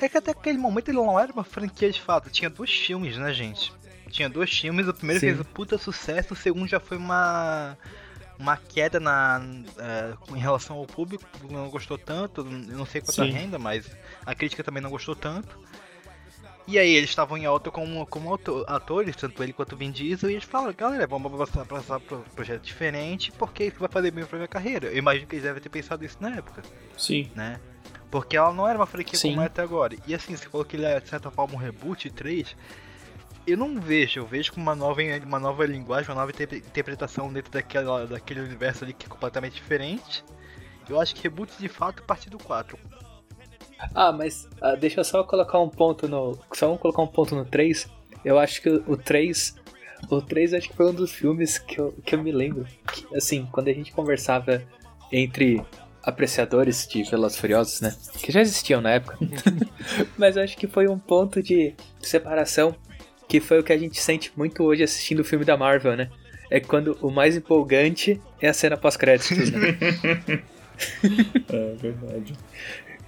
[0.00, 2.30] É que até aquele momento ele não era uma franquia de fato.
[2.30, 3.72] Tinha dois filmes, né, gente?
[4.08, 4.88] Tinha dois filmes.
[4.88, 5.26] O primeiro Sim.
[5.26, 7.76] fez um puta sucesso, o segundo já foi uma.
[8.38, 9.42] uma queda na,
[10.20, 13.30] com- em relação ao público, não gostou tanto, eu não sei quanto Sim.
[13.30, 13.84] renda, mas
[14.24, 15.58] a crítica também não gostou tanto.
[16.70, 20.30] E aí eles estavam em alta como, como atores, tanto ele quanto o Vin Diesel,
[20.30, 24.12] e eles falaram, galera, vamos passar, passar para um projeto diferente, porque isso vai fazer
[24.12, 24.86] bem pra minha carreira.
[24.86, 26.62] Eu imagino que eles devem ter pensado isso na época,
[26.96, 27.28] Sim.
[27.34, 27.58] né?
[28.08, 29.30] Porque ela não era uma franquia Sim.
[29.30, 29.96] como é até agora.
[30.06, 32.54] E assim, você falou que ele é, de certa forma, um reboot 3.
[33.48, 37.32] Eu não vejo, eu vejo como uma nova, uma nova linguagem, uma nova interpre- interpretação
[37.32, 40.24] dentro daquela, daquele universo ali que é completamente diferente.
[40.88, 42.78] Eu acho que reboot de fato a partir do 4.
[43.94, 46.38] Ah, mas ah, deixa eu só colocar um ponto no.
[46.52, 47.88] Só vamos colocar um ponto no 3.
[48.24, 49.56] Eu acho que o, o 3.
[50.10, 52.66] O 3 acho que foi um dos filmes que eu, que eu me lembro.
[52.92, 54.62] Que, assim, quando a gente conversava
[55.12, 55.62] entre
[56.02, 57.94] apreciadores de Velozes e Furiosos, né?
[58.22, 59.18] Que já existiam na época.
[60.16, 62.74] mas eu acho que foi um ponto de separação
[63.28, 66.10] que foi o que a gente sente muito hoje assistindo o filme da Marvel, né?
[66.50, 70.42] É quando o mais empolgante é a cena pós-créditos, né?
[71.52, 72.32] É verdade.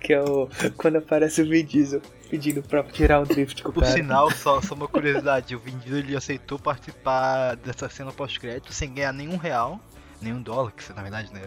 [0.03, 0.49] Que é o.
[0.77, 3.95] Quando aparece o Vin Diesel pedindo pra tirar um drift com o Por cara.
[3.95, 8.93] sinal, só, só uma curiosidade, o Vin Diesel ele aceitou participar dessa cena pós-crédito sem
[8.93, 9.79] ganhar nenhum real,
[10.21, 11.41] nenhum dólar, que na verdade né.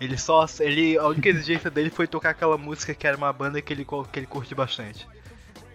[0.00, 0.46] Ele só.
[0.60, 3.84] Ele, a única exigência dele foi tocar aquela música que era uma banda que ele,
[3.84, 5.06] que ele curte bastante.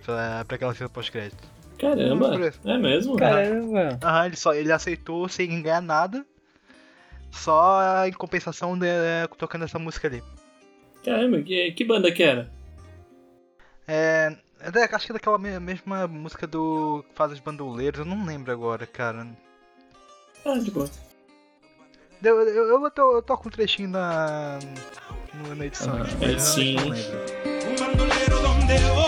[0.06, 1.44] Pra, pra aquela cena pós-crédito.
[1.80, 3.18] Caramba, é mesmo?
[3.18, 4.00] Caramba!
[4.02, 6.26] Aham, ele, só, ele aceitou sem ganhar nada.
[7.32, 8.88] Só em compensação de,
[9.38, 10.24] tocando essa música ali.
[11.04, 12.50] Caramba, que, que banda que era?
[13.88, 14.36] É.
[14.62, 17.04] é acho que é daquela me- mesma música do.
[17.10, 19.28] que faz os bandoleiros, eu não lembro agora, cara.
[20.46, 20.90] Ah, de boa.
[22.24, 24.60] Eu, eu, eu, to, eu toco um trechinho na.
[25.34, 25.94] no- na edição.
[25.98, 26.76] Ah, é, eu sim.
[26.76, 27.44] não lembro.
[27.66, 29.03] un bandolero donde voy.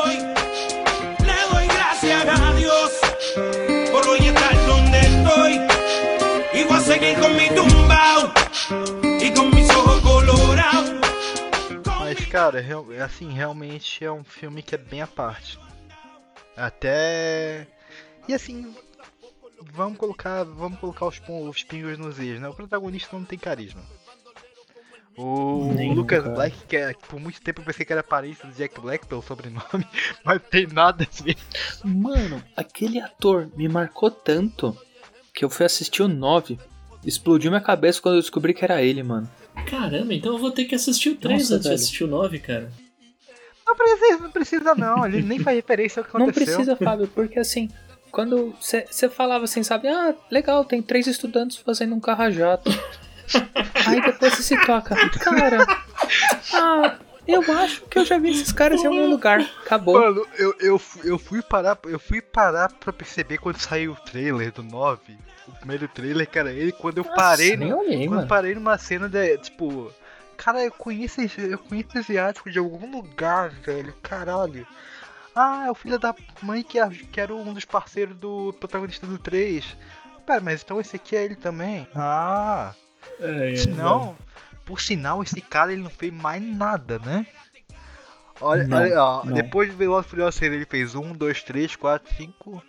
[12.36, 12.62] Cara,
[13.06, 15.58] assim, realmente é um filme que é bem à parte.
[16.58, 17.66] Até.
[18.28, 18.76] E assim.
[19.72, 22.50] Vamos colocar, vamos colocar os, os pingos nos is, né?
[22.50, 23.82] O protagonista não tem carisma.
[25.18, 26.26] O, Nem Lucas.
[26.26, 29.22] Black, que, é, por muito tempo eu pensei que era parente do Jack Black pelo
[29.22, 29.88] sobrenome,
[30.26, 31.38] mas tem nada a ver.
[31.86, 34.78] Mano, aquele ator me marcou tanto
[35.34, 36.60] que eu fui assistir o 9.
[37.06, 39.30] Explodiu minha cabeça quando eu descobri que era ele, mano.
[39.70, 42.40] Caramba, então eu vou ter que assistir o 3 Nossa, antes de assistir o 9,
[42.40, 42.72] cara.
[43.66, 46.56] Não precisa, não precisa não, ele nem faz referência ao que Não aconteceu.
[46.56, 47.70] precisa, Fábio, porque assim,
[48.12, 52.70] quando você falava assim, sabe, ah, legal, tem três estudantes fazendo um carro a jato.
[53.88, 55.66] Aí depois você se toca, cara,
[56.54, 56.96] ah,
[57.28, 59.42] eu acho que eu já vi esses caras em algum lugar.
[59.66, 60.00] Acabou.
[60.00, 64.52] Mano, eu, eu, eu fui parar, eu fui parar pra perceber quando saiu o trailer
[64.52, 65.18] do 9.
[65.48, 68.28] O primeiro trailer, cara, ele quando eu parei, nem no, olhei, quando eu mano.
[68.28, 69.92] parei numa cena de, tipo,
[70.36, 73.94] cara, eu conheço esse, eu conheço asiático de algum lugar, velho.
[74.02, 74.66] Caralho.
[75.36, 79.06] Ah, é o filho da mãe que, é- que era um dos parceiros do protagonista
[79.06, 79.78] do 3.
[80.26, 81.88] Pera, mas então esse aqui é ele também?
[81.94, 82.74] Ah,
[83.20, 84.16] É, é, não.
[84.66, 87.26] Por sinal, esse cara ele não fez mais nada, né?
[88.42, 89.34] Olha, Não, olha ó, não.
[89.34, 92.62] depois do Velozes e Furiosos ele fez um, dois, três, quatro, cinco,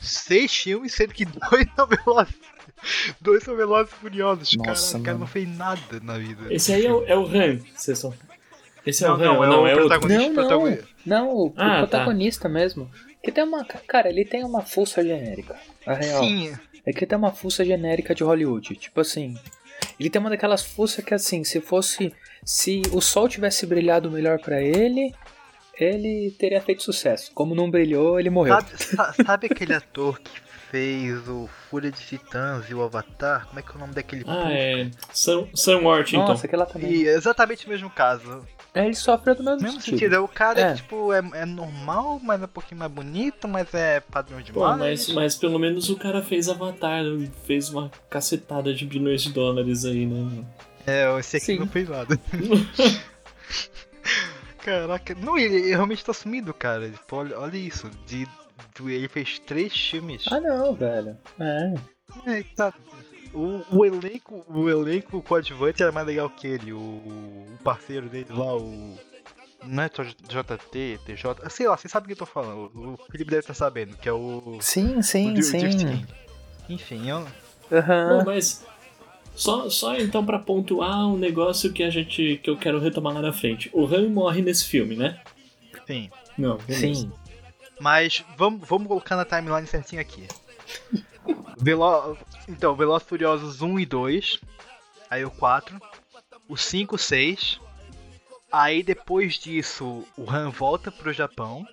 [0.00, 2.34] seis filmes, sendo que dois são Velozes,
[3.20, 4.56] dois são Velozes e Furiosos.
[4.56, 6.52] Nossa, cara, o cara não fez nada na vida.
[6.52, 8.12] Esse aí é o, é o Han, vocês são.
[8.86, 9.88] Esse é Não, o Han, não, é não, o é outro.
[9.88, 10.42] protagonista.
[10.42, 11.78] Não, não, não, o, o Ah, tá.
[11.78, 12.90] protagonista mesmo.
[13.22, 13.64] Que tem uma.
[13.64, 15.56] Cara, ele tem uma força genérica.
[15.86, 16.22] A real.
[16.22, 18.76] Sim, É que ele tem uma fuça genérica de Hollywood.
[18.76, 19.36] Tipo assim.
[19.98, 22.12] Ele tem uma daquelas fuças que assim, se fosse.
[22.44, 25.12] Se o sol tivesse brilhado melhor pra ele,
[25.78, 27.30] ele teria feito sucesso.
[27.34, 28.54] Como não brilhou, ele morreu.
[28.54, 30.30] sabe, sa- sabe aquele ator que
[30.70, 33.46] fez o Fúria de Titãs e o Avatar?
[33.46, 34.90] Como é que é o nome daquele Ah, é.
[35.12, 36.26] Sam, Sam Worthington.
[36.26, 36.90] Nossa, aquela também.
[36.92, 38.46] E é exatamente o mesmo caso.
[38.74, 39.98] É, ele sofreu do mesmo, Mesmo sentido.
[39.98, 40.70] sentido, é o cara É.
[40.74, 44.44] que, tipo, é, é normal, mas é um pouquinho mais bonito, mas é padrão Pô,
[44.44, 44.78] demais.
[44.78, 47.02] mas, mas pelo menos o cara fez Avatar,
[47.44, 50.44] fez uma cacetada de bilhões de dólares aí, né?
[50.86, 51.58] É, esse aqui Sim.
[51.58, 52.18] não fez nada.
[54.58, 56.90] Caraca, não, ele, ele realmente tá sumido, cara.
[56.90, 57.88] Tipo, olha, olha isso.
[58.06, 60.24] De, de- ele fez três filmes.
[60.30, 61.16] Ah não, velho.
[61.38, 61.74] É.
[62.26, 62.72] É, tá.
[63.34, 66.72] O, o elenco, o elenco coadjuvante era mais legal que ele.
[66.72, 68.98] O, o parceiro dele lá, o.
[69.64, 71.50] Não é JT, TJ.
[71.50, 72.70] Sei lá, você sabe o que eu tô falando.
[72.74, 74.58] O o Felipe deve estar sabendo, que é o.
[74.60, 76.06] Sim, o sim, Dri- sim.
[76.68, 77.26] Enfim, eu.
[77.70, 78.64] Bom, mas
[79.34, 83.20] só, só então pra pontuar um negócio que a gente que eu quero retomar lá
[83.22, 83.70] na frente.
[83.72, 85.20] O Han morre nesse filme, né?
[85.86, 86.10] sim.
[86.36, 87.00] Não, beleza.
[87.00, 87.12] Sim.
[87.80, 90.26] Mas vamos, vamos colocar na timeline certinho aqui.
[91.56, 92.16] Velo...
[92.48, 94.40] Então, Velozes e Furiosos 1 e 2.
[95.10, 95.78] Aí o 4.
[96.48, 97.60] O 5, 6.
[98.50, 101.66] Aí depois disso, o Han volta pro Japão.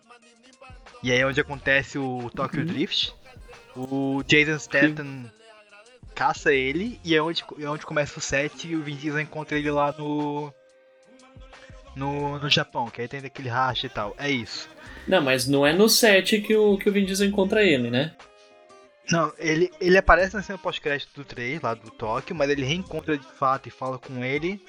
[1.01, 3.13] E aí é onde acontece o Tokyo Drift.
[3.75, 5.31] O Jason Statham
[6.13, 6.99] caça ele.
[7.03, 9.93] E é onde, é onde começa o 7 e o Vin Diesel encontra ele lá
[9.97, 10.53] no.
[11.95, 14.13] No, no Japão, que aí tem aquele racha e tal.
[14.17, 14.67] É isso.
[15.07, 18.13] Não, mas não é no 7 que o, que o Vin Diesel encontra ele, né?
[19.11, 23.17] Não, ele, ele aparece na cena pós-crédito do 3, lá do Tóquio, mas ele reencontra
[23.17, 24.59] de fato e fala com ele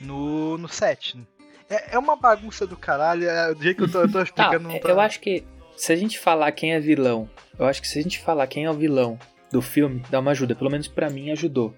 [0.00, 1.26] no, no 7.
[1.68, 4.68] É, é uma bagunça do caralho, é do jeito que eu tô, eu tô explicando.
[4.78, 5.42] tá- eu acho que
[5.76, 8.64] se a gente falar quem é vilão, eu acho que se a gente falar quem
[8.64, 9.18] é o vilão
[9.50, 10.54] do filme, dá uma ajuda.
[10.54, 11.74] Pelo menos pra mim ajudou,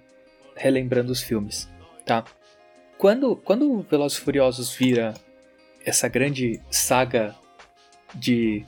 [0.57, 1.69] relembrando os filmes,
[2.05, 2.25] tá?
[2.97, 5.15] Quando, quando o Velozes Furiosos vira
[5.85, 7.35] essa grande saga
[8.15, 8.67] de...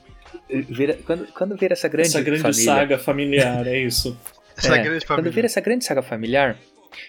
[0.49, 4.17] Vira, quando, quando vira essa grande, Essa grande família, saga familiar, é isso.
[4.57, 5.31] Essa é, grande Quando família.
[5.31, 6.57] vira essa grande saga familiar,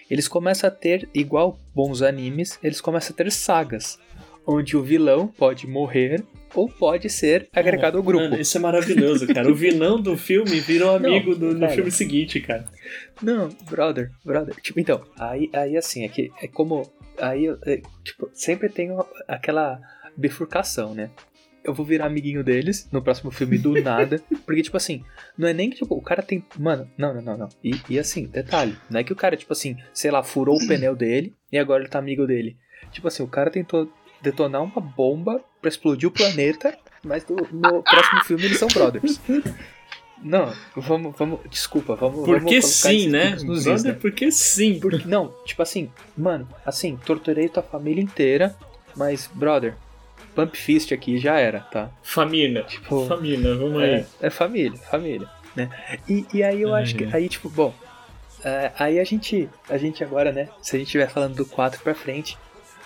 [0.09, 3.99] eles começam a ter, igual bons animes, eles começam a ter sagas.
[4.45, 6.21] Onde o vilão pode morrer
[6.53, 8.23] ou pode ser agregado ao grupo.
[8.25, 9.49] Mano, isso é maravilhoso, cara.
[9.49, 11.71] O vilão do filme virou amigo do, no cara.
[11.71, 12.65] filme seguinte, cara.
[13.21, 14.55] Não, brother, brother.
[14.61, 16.91] Tipo, então, aí, aí assim, é que é como.
[17.17, 18.89] Aí, é, tipo, sempre tem
[19.27, 19.79] aquela
[20.17, 21.09] bifurcação, né?
[21.63, 24.21] Eu vou virar amiguinho deles no próximo filme do nada.
[24.45, 25.03] Porque, tipo assim,
[25.37, 26.43] não é nem que tipo, o cara tem.
[26.59, 27.49] Mano, não, não, não, não.
[27.63, 30.67] E, e assim, detalhe, não é que o cara, tipo assim, sei lá, furou o
[30.67, 32.57] pneu dele e agora ele tá amigo dele.
[32.91, 37.83] Tipo assim, o cara tentou detonar uma bomba pra explodir o planeta, mas no, no
[37.83, 39.19] próximo filme eles são brothers.
[40.23, 42.21] Não, vamos, vamos, desculpa, vamos.
[42.21, 43.31] vamos Porque colocar sim, né?
[43.43, 43.99] nos is, Brother, né?
[43.99, 44.79] porque sim.
[44.79, 48.55] Porque, não, tipo assim, mano, assim, torturei tua família inteira,
[48.95, 49.75] mas, brother,
[50.35, 51.89] Pump Fist aqui já era, tá?
[52.01, 52.63] Família.
[52.63, 53.89] Tipo, Família, vamos aí.
[53.89, 55.69] é, é família, família, né?
[56.09, 57.73] E, e aí eu acho que, aí, tipo, bom,
[58.43, 61.81] é, aí a gente, a gente agora, né, se a gente estiver falando do 4
[61.81, 62.37] pra frente,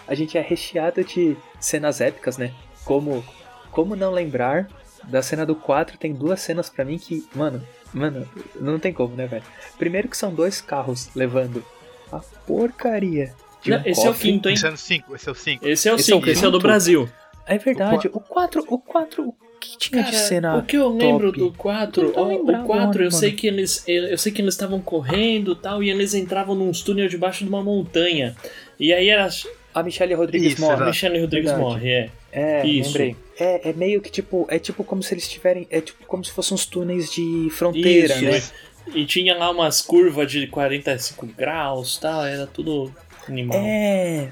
[0.07, 2.51] a gente é recheado de cenas épicas, né?
[2.85, 3.23] Como,
[3.71, 4.67] como não lembrar
[5.03, 7.61] da cena do 4, tem duas cenas pra mim que, mano,
[7.93, 8.27] mano,
[8.59, 9.43] não tem como, né, velho?
[9.77, 11.63] Primeiro que são dois carros levando
[12.11, 14.31] a porcaria de Não, um esse é o cofre.
[14.31, 14.53] quinto, hein?
[14.55, 15.67] Esse é o 5, esse é o 5.
[15.67, 16.59] Esse é o Esse é o 5, esse é o do?
[16.59, 17.09] Brasil.
[17.47, 21.31] É verdade, o 4, o 4, o que tinha de cena o que eu lembro
[21.31, 21.39] top?
[21.39, 24.41] do 4, Eu tô ó, lembrado o 4, eu sei que eles eu sei que
[24.41, 28.35] eles estavam correndo e tal e eles entravam num túnel debaixo de uma montanha.
[28.79, 29.27] E aí era
[29.73, 30.73] A Michelle Rodrigues Isso, morre.
[30.75, 30.89] exato.
[30.89, 31.69] Michelle Rodrigues Verdade.
[31.73, 32.09] morre, é.
[32.31, 32.89] É, Isso.
[32.89, 33.15] lembrei.
[33.39, 36.31] É, é meio que tipo, é tipo como se eles tiverem, é tipo como se
[36.31, 38.37] fossem uns túneis de fronteira, Isso, né?
[38.37, 38.97] é.
[38.99, 42.93] E tinha lá umas curvas de 45 graus e tal, era tudo
[43.27, 43.57] animal.
[43.59, 44.29] É,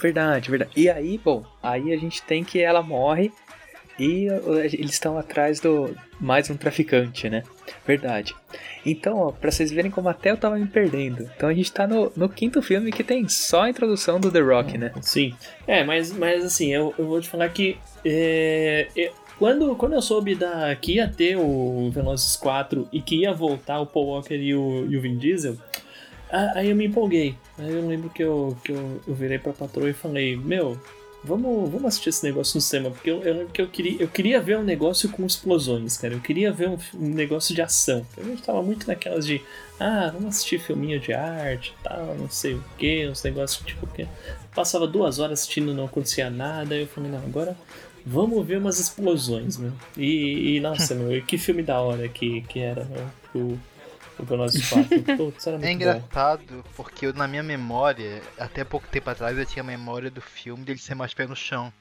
[0.00, 0.70] verdade, verdade.
[0.76, 3.32] E aí, bom, aí a gente tem que ela morre
[3.98, 7.42] e uh, eles estão atrás do mais um traficante, né?
[7.86, 8.34] Verdade.
[8.86, 11.28] Então, ó, pra vocês verem como até eu tava me perdendo.
[11.36, 14.40] Então a gente tá no, no quinto filme que tem só a introdução do The
[14.40, 14.92] Rock, né?
[15.02, 15.34] Sim.
[15.66, 20.02] É, mas, mas assim, eu, eu vou te falar que é, é, quando, quando eu
[20.02, 24.34] soube da, que ia ter o Velozes 4 e que ia voltar o Paul Walker
[24.34, 25.56] e o, e o Vin Diesel,
[26.30, 27.34] aí eu me empolguei.
[27.58, 30.78] Aí eu lembro que eu, que eu, eu virei pra patroa e falei, meu,
[31.24, 34.58] vamos, vamos assistir esse negócio no cinema, porque eu, eu eu queria, eu queria ver
[34.58, 36.14] um negócio com explosões, cara.
[36.14, 38.06] Eu queria ver um, um negócio de ação.
[38.16, 39.42] A gente tava muito naquelas de,
[39.78, 44.06] ah, vamos assistir filminho de arte tal, não sei o que, uns negócios tipo que
[44.54, 47.56] passava duas horas assistindo não acontecia nada, aí eu falei, não, agora
[48.04, 49.72] vamos ver umas explosões, meu.
[49.96, 53.58] E, e, nossa, meu, que filme da hora que, que era, meu, o,
[54.18, 54.88] o Velozes 4.
[55.16, 55.74] Putz, era É muito bom.
[55.74, 60.20] engraçado porque eu, na minha memória, até pouco tempo atrás, eu tinha a memória do
[60.20, 61.72] filme dele ser mais pé no chão.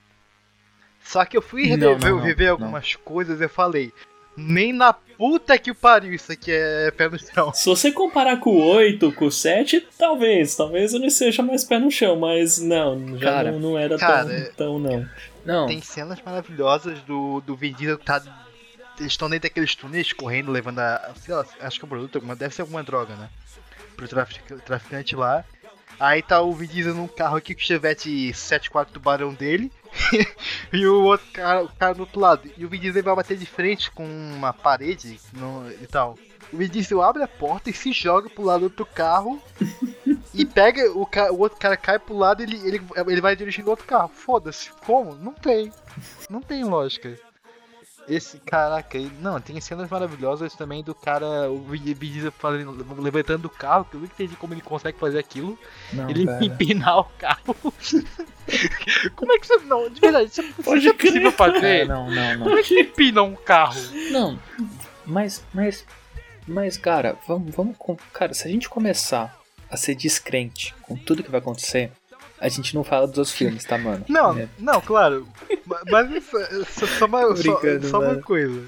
[1.04, 3.94] Só que eu fui Não, rever, não, não, algumas coisas e eu falei,
[4.36, 7.54] nem na puta que pariu isso aqui é pé no chão.
[7.54, 11.80] Se você comparar com o 8, com o 7, talvez, talvez ele seja mais pé
[11.80, 15.10] no chão, mas não, já Cara, não, não era cara, tão, tão não.
[15.46, 18.22] Não, Tem cenas maravilhosas do, do Vin Diesel que tá.
[19.00, 21.14] Eles estão dentro daqueles túneis correndo, levando a.
[21.22, 23.30] Sei lá, acho que é um produto, mas deve ser alguma droga, né?
[23.96, 25.44] Pro trafic- traficante lá.
[26.00, 29.72] Aí tá o Vin Diesel num carro aqui com o Chevette 74 tubarão dele.
[30.72, 32.50] e o outro cara, o cara do outro lado.
[32.56, 36.18] E o Vin Diesel vai bater de frente com uma parede no- e tal.
[36.54, 39.42] O Vin Diesel abre a porta e se joga pro lado do outro carro.
[40.36, 43.36] e pega, o, ca- o outro cara cai pro lado e ele, ele, ele vai
[43.36, 44.10] dirigindo outro carro.
[44.10, 44.70] Foda-se.
[44.86, 45.16] Como?
[45.16, 45.72] Não tem.
[46.30, 47.18] Não tem lógica.
[48.08, 53.86] Esse, caraca, não, tem cenas maravilhosas também do cara, o Vin fazendo, levantando o carro,
[53.86, 55.58] que eu nunca entendi como ele consegue fazer aquilo.
[55.92, 56.46] não, ele cara.
[56.46, 57.56] empinar o carro.
[59.16, 59.58] como é que você.
[59.66, 61.88] Não, de verdade, isso, é- Pode isso é possível É, fazer?
[61.88, 62.46] não, não, não.
[62.46, 63.80] Como é que empina um carro?
[64.12, 64.40] Não,
[65.06, 65.86] mas, mas
[66.48, 67.76] Mas, cara, vamos, vamos.
[68.14, 69.38] Cara, se a gente começar
[69.70, 71.92] a ser descrente com tudo que vai acontecer,
[72.40, 74.06] a gente não fala dos outros filmes, tá, mano?
[74.08, 74.48] Não, É.
[74.60, 75.28] não, claro.
[75.66, 76.24] Ma- Mas
[76.70, 78.64] só, só uma, só- brincando, só uma coisa.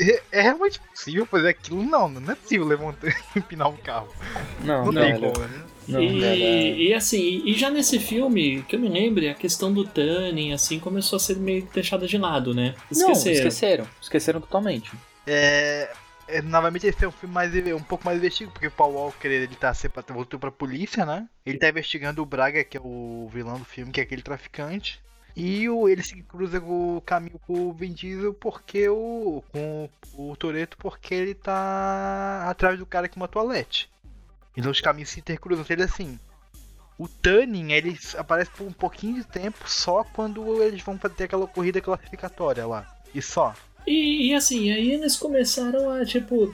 [0.00, 1.82] É, é realmente possível fazer aquilo?
[1.82, 4.08] Não, não é possível levantar e empinar um carro.
[4.64, 5.62] Não, Não, não, tem como, né?
[5.86, 9.84] Não, e, e assim, e já nesse filme, que eu me lembre, a questão do
[9.84, 12.74] Tanning, assim, começou a ser meio deixada de lado, né?
[12.90, 13.36] Não, Esqueceram.
[13.36, 13.86] esqueceram.
[14.00, 14.90] Esqueceram totalmente.
[15.26, 15.90] É,
[16.28, 19.28] é, novamente esse é um filme mais, um pouco mais investigado, porque o Paul Walker
[19.28, 19.72] ele tá
[20.08, 21.28] voltou pra polícia, né?
[21.44, 25.02] Ele tá investigando o Braga, que é o vilão do filme, que é aquele traficante.
[25.36, 29.42] E o, ele se cruza o caminho com o Vin Diesel porque o.
[29.50, 33.90] com o Toreto porque ele tá atrás do cara que matou a Letty.
[34.56, 35.64] Então os caminhos se intercruzam.
[35.68, 36.18] Ele assim.
[36.96, 41.48] O Tunning, ele aparece por um pouquinho de tempo só quando eles vão ter aquela
[41.48, 42.86] corrida classificatória lá.
[43.12, 43.52] E só.
[43.86, 46.52] E, e assim, aí eles começaram a, tipo.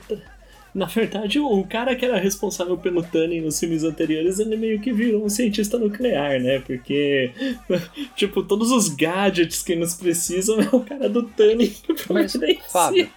[0.73, 4.93] Na verdade, o, cara que era responsável pelo Tanning nos filmes anteriores, ele meio que
[4.93, 6.59] virou um cientista nuclear, né?
[6.59, 7.33] Porque,
[8.15, 12.69] tipo, todos os gadgets que eles precisam é o cara do Tanning que Mas, providencia.
[12.69, 13.09] Fábio,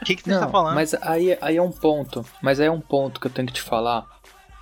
[0.00, 0.74] O que, que você não, tá falando?
[0.76, 2.24] mas aí, aí é um ponto.
[2.40, 4.06] Mas aí é um ponto que eu tenho que te falar.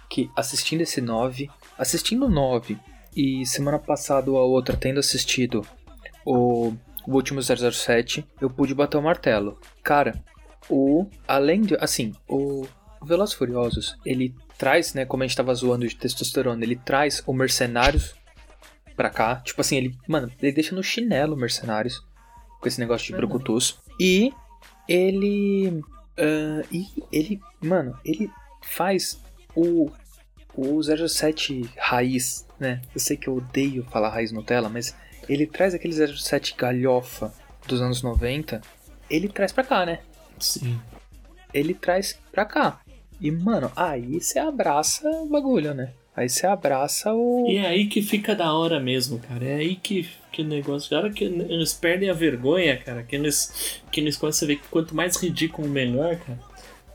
[0.09, 2.79] Que assistindo esse 9, assistindo o 9
[3.15, 5.67] e semana passada ou a outra tendo assistido
[6.25, 6.73] o,
[7.07, 9.59] o último 007, eu pude bater o martelo.
[9.83, 10.23] Cara,
[10.69, 11.07] o.
[11.27, 11.77] Além de.
[11.81, 12.67] Assim, o
[13.05, 15.05] Velozes Furiosos, ele traz, né?
[15.05, 18.15] Como a gente tava zoando de testosterona, ele traz o Mercenários
[18.97, 19.37] pra cá.
[19.37, 19.97] Tipo assim, ele.
[20.07, 22.05] Mano, ele deixa no chinelo o Mercenários.
[22.61, 23.81] Com esse negócio de brucutus.
[23.99, 24.33] E
[24.89, 25.83] ele.
[26.17, 27.41] ah, e ele.
[27.61, 28.31] Mano, ele
[28.63, 29.21] faz
[29.55, 29.91] o.
[30.55, 32.83] O 07 raiz, né?
[32.95, 34.95] Eu sei que eu odeio falar raiz Nutella, mas
[35.29, 37.33] ele traz aquele 07 galhofa
[37.67, 38.61] dos anos 90.
[39.09, 40.01] Ele traz pra cá, né?
[40.39, 40.81] Sim.
[41.53, 42.81] Ele traz pra cá.
[43.21, 45.93] E, mano, aí você abraça o bagulho, né?
[46.15, 47.47] Aí você abraça o.
[47.49, 49.45] E é aí que fica da hora mesmo, cara.
[49.45, 50.95] É aí que, que o negócio.
[50.97, 54.57] A hora que eles perdem a vergonha, cara, que eles, que eles começam a ver
[54.57, 56.39] que quanto mais ridículo, melhor, cara.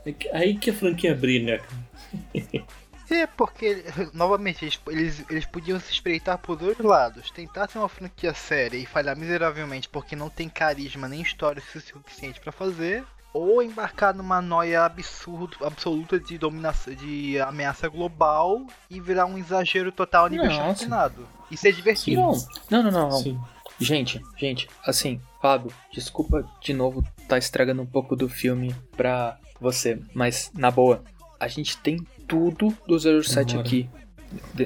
[0.06, 1.88] É aí que a franquia brilha, cara.
[3.10, 7.30] É, porque, novamente, eles, eles, eles podiam se espreitar por dois lados.
[7.30, 12.40] Tentar ser uma franquia séria e falhar miseravelmente porque não tem carisma nem história suficiente
[12.40, 13.04] pra fazer.
[13.32, 19.92] Ou embarcar numa noia absurdo, absoluta de dominação, de ameaça global e virar um exagero
[19.92, 20.56] total nível Nossa.
[20.56, 21.28] chacinado.
[21.50, 22.20] E ser divertido.
[22.20, 22.32] Não,
[22.70, 23.08] não, não, não.
[23.10, 23.22] não.
[23.22, 23.40] Sim.
[23.80, 30.00] Gente, gente, assim, Fábio, desculpa de novo tá estragando um pouco do filme pra você,
[30.12, 31.04] mas na boa,
[31.38, 33.66] a gente tem tudo do 07 Bora.
[33.66, 33.88] aqui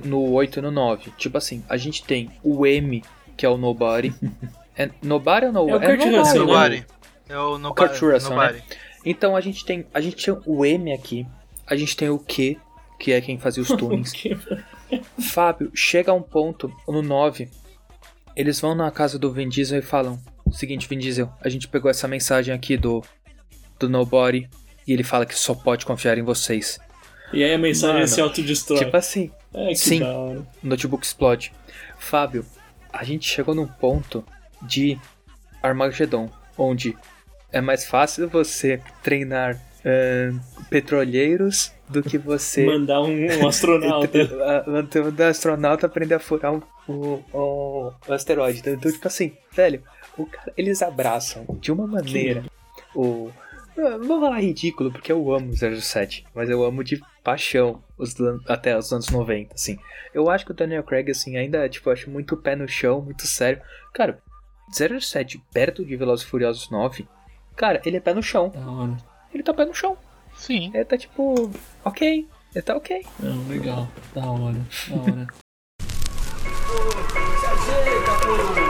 [0.05, 1.13] no 8 e no 9.
[1.17, 3.03] Tipo assim, a gente tem o M,
[3.37, 4.13] que é o Nobody.
[4.77, 6.23] é Nobody ou no, É o Kurt Nobody, né?
[6.23, 6.35] né?
[6.35, 6.87] Nobody.
[7.29, 7.89] É o Nobody.
[7.89, 8.63] Kurt Russell, Nobody.
[9.05, 11.27] Então a gente tem, a gente tem o M aqui,
[11.67, 12.59] a gente tem o Q,
[12.99, 14.13] que é quem fazia os tunings.
[15.21, 17.49] Fábio, chega a um ponto, no 9,
[18.37, 20.21] eles vão na casa do Vin Diesel e falam:
[20.53, 23.03] Seguinte, Vin Diesel, a gente pegou essa mensagem aqui do,
[23.79, 24.49] do Nobody
[24.87, 26.79] e ele fala que só pode confiar em vocês.
[27.33, 28.85] E aí a mensagem Mano, se autodestrói.
[28.85, 30.03] Tipo assim, é, que sim.
[30.03, 31.53] o notebook explode.
[31.99, 32.45] Fábio,
[32.93, 34.25] a gente chegou num ponto
[34.63, 34.99] de
[35.63, 36.29] Armageddon,
[36.59, 36.97] onde
[37.51, 39.61] é mais fácil você treinar
[40.71, 44.19] petroleiros do que você Mandar um, um astronauta.
[44.67, 48.63] A- manter o astronauta aprender a furar um- o, o, o asteroide.
[48.67, 49.83] Então, tipo assim, velho,
[50.17, 52.45] o cara- eles abraçam de uma maneira
[52.95, 53.31] o.
[53.77, 58.15] Não vou falar ridículo, porque eu amo o 07, mas eu amo de paixão os,
[58.49, 59.79] até os anos 90, assim.
[60.13, 63.27] Eu acho que o Daniel Craig, assim, ainda, tipo, acho muito pé no chão, muito
[63.27, 63.63] sério.
[63.95, 64.21] Cara,
[64.73, 67.09] 07 perto de Velozes e Furiosos 9,
[67.57, 68.51] cara, ele é pé no chão.
[68.51, 68.97] Da hora.
[69.33, 69.97] Ele tá pé no chão.
[70.37, 70.71] Sim.
[70.75, 71.51] Ele tá tipo,
[71.85, 73.07] ok, ele tá ok.
[73.21, 73.89] Não, legal.
[74.15, 74.57] Da hora.
[74.89, 75.27] Da hora.
[75.33, 75.33] Bom,
[78.59, 78.62] é-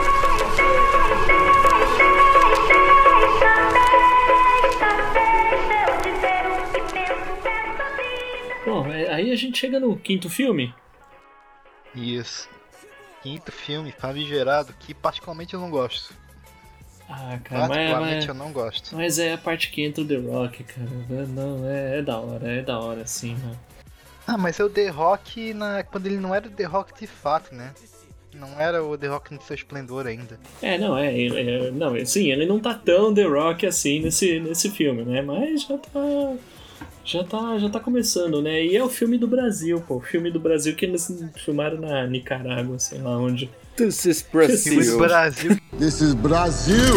[9.15, 10.73] aí a gente chega no quinto filme.
[11.95, 12.49] Isso.
[13.21, 16.13] Quinto filme, famigerado, que particularmente eu não gosto.
[17.09, 18.95] Ah, cara, Particularmente mas, eu não gosto.
[18.95, 20.87] mas é a parte que entra o The Rock, cara.
[21.27, 23.55] Não, é, é da hora, é da hora, sim, né?
[24.25, 25.83] Ah, mas é o The Rock na...
[25.83, 27.73] quando ele não era o The Rock de fato, né?
[28.33, 30.39] Não era o The Rock no seu esplendor ainda.
[30.61, 34.39] É, não, é, é, é- não, sim, ele não tá tão The Rock assim nesse,
[34.39, 35.21] nesse filme, né?
[35.21, 36.35] Mas já tá,
[37.03, 38.63] já tá, já tá começando, né?
[38.65, 41.11] E é o filme do Brasil, pô, o filme do Brasil que eles
[41.43, 43.49] filmaram na Nicarágua, sei lá onde.
[43.75, 45.57] This is Filme do Brasil.
[45.77, 46.93] This is Brasil!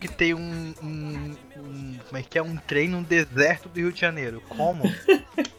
[0.00, 2.42] que tem um, um, um- Como é que é?
[2.42, 4.42] Um trem no deserto do Rio de Janeiro.
[4.48, 4.82] Como?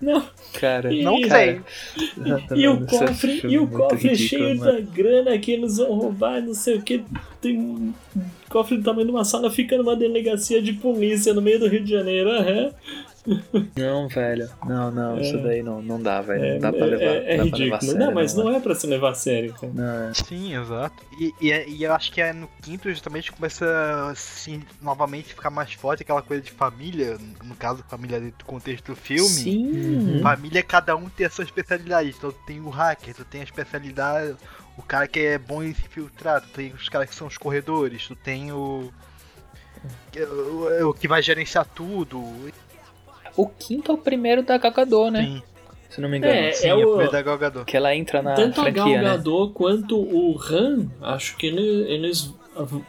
[0.00, 0.22] Não,
[0.54, 1.60] Cara, E- Não sei.
[2.54, 4.72] e o esse cofre, e o é cofre ridículo, cheio mano.
[4.72, 7.02] da grana que eles vão roubar, não sei o que.
[7.40, 7.92] Tem um
[8.48, 11.82] cofre do tamanho de uma sala, fica numa delegacia de polícia no meio do Rio
[11.84, 12.30] de Janeiro.
[12.30, 12.70] aham.
[13.76, 14.48] Não, velho.
[14.66, 15.42] Não, não, isso É.
[15.42, 16.44] daí não, não dá, velho.
[16.44, 17.04] É, não dá pra é- levar.
[17.04, 17.80] é- é não dá pra levar ridículo.
[17.92, 18.56] sério, não, mas não mano.
[18.56, 19.72] é pra se levar a sério, cara.
[19.74, 20.14] Não, é.
[20.14, 21.04] Sim, exato.
[21.20, 23.66] E, e, e eu acho que é no quinto justamente começa
[24.10, 28.86] assim, novamente ficar mais forte aquela coisa de família, no caso família dentro do contexto
[28.92, 29.28] do filme.
[29.28, 30.20] Sim.
[30.22, 32.14] Família, cada um tem a sua especialidade.
[32.16, 34.36] Então tu tem o hacker, tu tem a especialidade,
[34.76, 37.36] o cara que é bom em se filtrar, tu tem os caras que são os
[37.36, 38.92] corredores, tu tem o.
[40.16, 42.18] O, o que vai gerenciar tudo.
[43.36, 45.24] O quinto é o primeiro da Gagador, né?
[45.24, 45.42] Sim,
[45.90, 46.32] Se não me engano.
[46.34, 47.64] É, sim, é é o primeiro da Galgador.
[47.64, 49.22] Que ela entra na Tanto a Gal franquia, né?
[49.54, 52.32] Quanto o Han, acho que ele- eles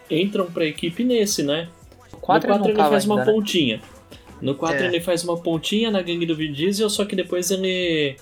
[0.09, 1.67] entram pra equipe nesse, né?
[2.13, 3.31] O 4 no ele 4 não ele faz uma ainda, né?
[3.31, 3.81] pontinha.
[4.41, 4.87] No 4 É.
[4.87, 8.15] ele faz uma pontinha na gangue do Vin Diesel, só que depois ele.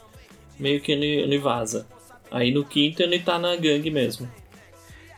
[0.59, 1.85] meio que ele, ele vaza.
[2.31, 4.27] Aí no quinto ele tá na gangue mesmo.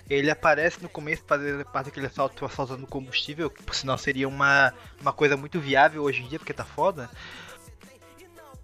[0.10, 4.74] Ele aparece no começo fazendo parte daquele assalto assaltando combustível, que por sinal seria uma,
[5.01, 7.10] uma coisa muito viável hoje em dia, porque tá foda.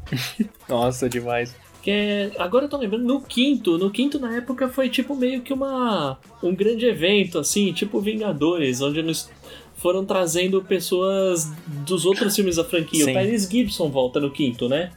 [0.69, 1.55] Nossa, demais.
[1.81, 5.41] Que é, agora eu tô lembrando, no quinto, no quinto na época foi tipo meio
[5.41, 9.29] que uma um grande evento, assim, tipo Vingadores, onde eles
[9.75, 13.03] foram trazendo pessoas dos outros filmes da franquia.
[13.03, 13.11] Sim.
[13.11, 14.93] O Tyrese Gibson volta no quinto, né?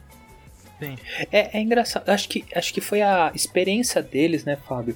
[1.29, 2.07] É, é engraçado.
[2.07, 4.95] Acho que, acho que foi a experiência deles, né, Fábio?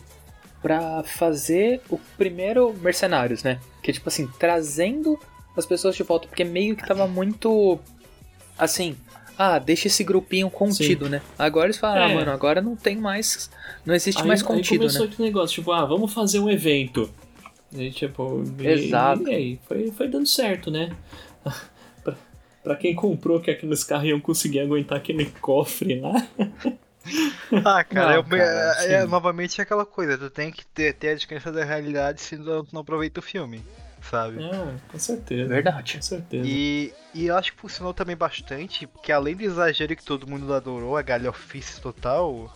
[0.62, 3.60] Pra fazer o primeiro Mercenários, né?
[3.82, 5.20] Que tipo assim, trazendo
[5.58, 6.28] as pessoas de volta.
[6.28, 7.80] Porque meio que tava muito.
[8.58, 8.96] Assim.
[9.38, 11.20] Ah, deixa esse grupinho contido, né?
[11.40, 12.12] Agora eles falaram, É.
[12.12, 13.50] ah, mano, agora não tem mais.
[13.84, 15.12] Não existe aí, mais aí contido, começou né?
[15.12, 17.10] aquele negócio, tipo, ah, vamos fazer um evento.
[17.74, 19.28] E, tipo, e- Exato.
[19.28, 20.92] E, aí, foi, foi dando certo, né?
[22.04, 22.16] pra,
[22.62, 26.28] pra quem comprou que aqueles carros iam conseguir aguentar aquele cofre lá.
[27.66, 30.94] Ah, cara, Não, eu- cara, é, é, novamente é aquela coisa, tu tem que ter,
[30.94, 33.64] ter a descrença da realidade se não, tu não aproveita o filme,
[34.10, 34.42] sabe?
[34.44, 35.48] Ah, com certeza.
[35.50, 35.96] Verdade.
[35.96, 36.48] Com certeza.
[36.48, 40.54] E, e eu acho que funcionou também bastante, porque além do exagero que todo mundo
[40.54, 42.52] adorou, a galhofice total,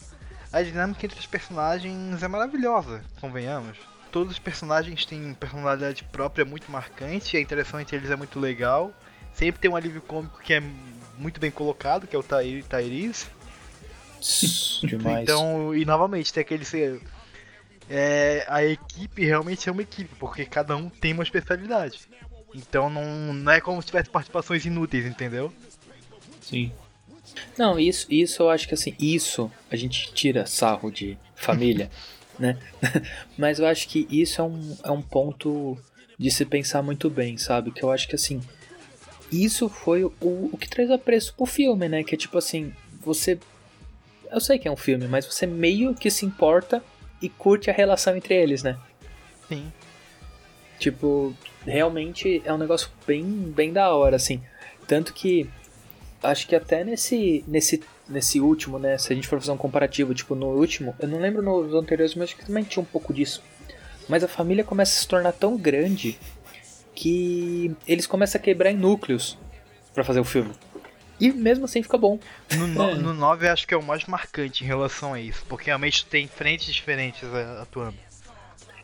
[0.53, 3.77] a dinâmica entre os personagens é maravilhosa, convenhamos.
[4.11, 8.93] Todos os personagens têm personalidade própria muito marcante, a interação entre eles é muito legal.
[9.33, 10.63] Sempre tem um alívio cômico que é
[11.17, 13.25] muito bem colocado, que é o Ty- Tyrese.
[14.83, 15.23] Demais.
[15.23, 16.65] Então, e novamente, tem aquele.
[16.65, 17.01] ser-
[17.89, 21.99] É, a equipe realmente é uma equipe, porque cada um tem uma especialidade.
[22.53, 25.51] Então não, não é como se tivesse participações inúteis, entendeu?
[26.41, 26.71] Sim.
[27.57, 31.91] Não, isso, isso eu acho que assim, isso a gente tira sarro de família,
[32.39, 32.57] né?
[33.37, 35.77] Mas eu acho que isso é um, é um ponto
[36.17, 37.71] de se pensar muito bem, sabe?
[37.71, 38.41] Que eu acho que assim,
[39.31, 42.03] isso foi o, o que traz apreço pro filme, né?
[42.03, 43.37] Que é tipo assim, você.
[44.31, 46.83] Eu sei que é um filme, mas você meio que se importa
[47.21, 48.77] e curte a relação entre eles, né?
[49.47, 49.71] Sim.
[50.79, 51.33] Tipo,
[51.65, 54.41] realmente é um negócio bem, bem da hora, assim.
[54.87, 55.49] Tanto que
[56.21, 58.97] acho que até nesse, nesse, nesse último, né?
[58.97, 62.15] Se a gente for fazer um comparativo, tipo, no último, eu não lembro nos anteriores,
[62.15, 63.41] mas acho que também tinha um pouco disso.
[64.07, 66.17] Mas a família começa a se tornar tão grande
[66.93, 69.37] que eles começam a quebrar em núcleos
[69.93, 70.51] pra fazer o filme.
[71.19, 72.19] E mesmo assim fica bom.
[72.57, 72.95] No, no, É.
[72.95, 76.03] no 9 eu acho que é o mais marcante em relação a isso, porque realmente
[76.05, 77.23] tu tem frentes diferentes
[77.61, 77.95] atuando.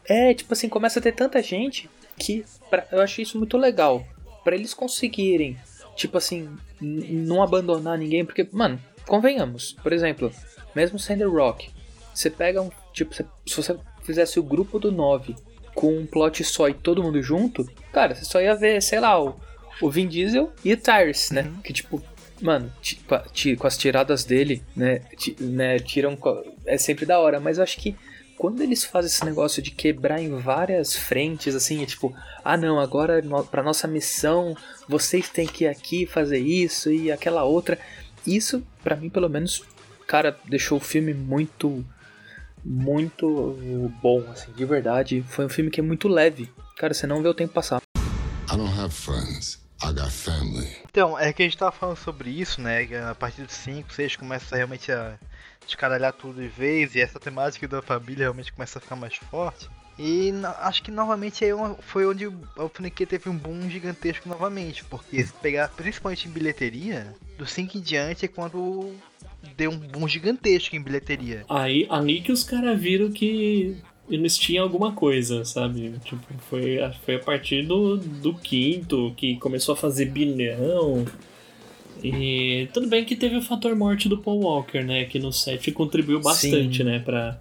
[0.07, 4.05] É, tipo assim, começa a ter tanta gente que pra- eu acho isso muito legal.
[4.43, 5.57] Pra eles conseguirem,
[5.95, 10.31] tipo assim, não abandonar ninguém, porque, mano, convenhamos, por exemplo,
[10.75, 11.69] mesmo sendo Rock,
[12.13, 13.25] você pega um, tipo, se
[13.55, 15.35] você fizesse o grupo do 9
[15.75, 19.21] com um plot só e todo mundo junto, cara, você só ia ver, sei lá,
[19.21, 19.39] o,
[19.81, 21.51] o Vin Diesel e o Tyrese, né?
[21.63, 22.01] Que tipo,
[22.41, 22.71] mano,
[23.57, 25.01] com as tiradas dele, né,
[25.39, 26.17] né, tiram,
[26.65, 27.95] é sempre da hora, mas eu acho que
[28.37, 32.11] quando eles fazem esse negócio de quebrar em várias frentes, assim, é tipo,
[32.43, 33.21] ah não, agora
[33.51, 34.57] pra nossa missão
[34.89, 37.77] vocês têm que ir aqui fazer isso e aquela outra.
[38.25, 39.63] Isso, pra mim, pelo menos,
[40.07, 41.85] cara, deixou o filme muito,
[42.65, 43.55] muito
[44.01, 45.23] bom, assim, de verdade.
[45.27, 46.49] Foi um filme que é muito leve.
[46.77, 47.79] Cara, você não vê o tempo passar.
[48.51, 49.59] I don't have friends.
[50.89, 52.85] Então, é que a gente tava falando sobre isso, né?
[52.85, 55.17] que A partir do 5, 6 começa realmente a
[55.65, 59.69] descaralhar tudo de vez e essa temática da família realmente começa a ficar mais forte.
[59.99, 64.27] E acho que novamente aí uma- foi onde o o franquia teve um boom gigantesco
[64.27, 68.93] novamente, porque se pegar principalmente em bilheteria, do 5 em diante é quando
[69.55, 71.43] deu um boom gigantesco em bilheteria.
[71.49, 73.77] Aí, ali que os caras viram que
[74.11, 75.93] eles tinham alguma coisa, sabe?
[76.03, 81.05] Tipo, foi, foi a partir do, do quinto que começou a fazer bilhão.
[82.03, 85.05] E tudo bem que teve o fator morte do Paul Walker, né?
[85.05, 86.83] Que no set contribuiu bastante, Sim.
[86.83, 86.99] né?
[86.99, 87.39] Pra,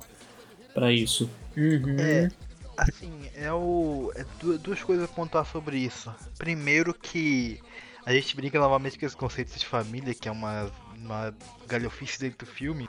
[0.75, 1.31] pra isso.
[1.57, 1.97] Uhum.
[1.99, 2.29] É,
[2.77, 4.13] assim, é o.
[4.15, 6.13] É du- duas coisas a pontuar sobre isso.
[6.39, 7.59] Primeiro que
[8.05, 11.35] a gente brinca novamente com esse conceito de família, que é uma, uma
[11.67, 12.89] galhofice dentro do filme.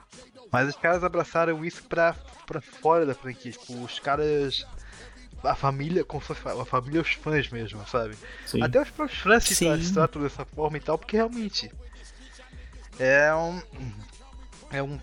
[0.52, 2.14] Mas os caras abraçaram isso pra,
[2.46, 3.52] pra fora da franquia.
[3.52, 4.66] Tipo, os caras.
[5.42, 8.14] A família, como se fosse a família os fãs mesmo, sabe?
[8.46, 8.62] Sim.
[8.62, 11.72] Até os próprios fãs se tratam dessa forma e tal, porque realmente
[13.00, 13.60] é um.
[14.70, 14.98] É um,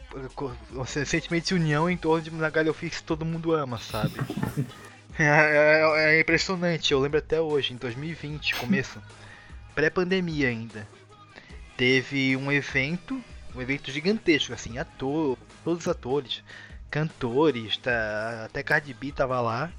[1.05, 4.13] sentimento de união em torno de uma galhofice que todo mundo ama, sabe?
[5.19, 8.99] é, é- é impressionante, eu lembro até hoje, em 2020, começo,
[9.75, 10.87] pré-pandemia ainda.
[11.77, 13.23] Teve um evento,
[13.55, 16.43] um evento gigantesco, assim, ator, todos os atores,
[16.89, 19.71] cantores, tá, até Cardi B tava lá,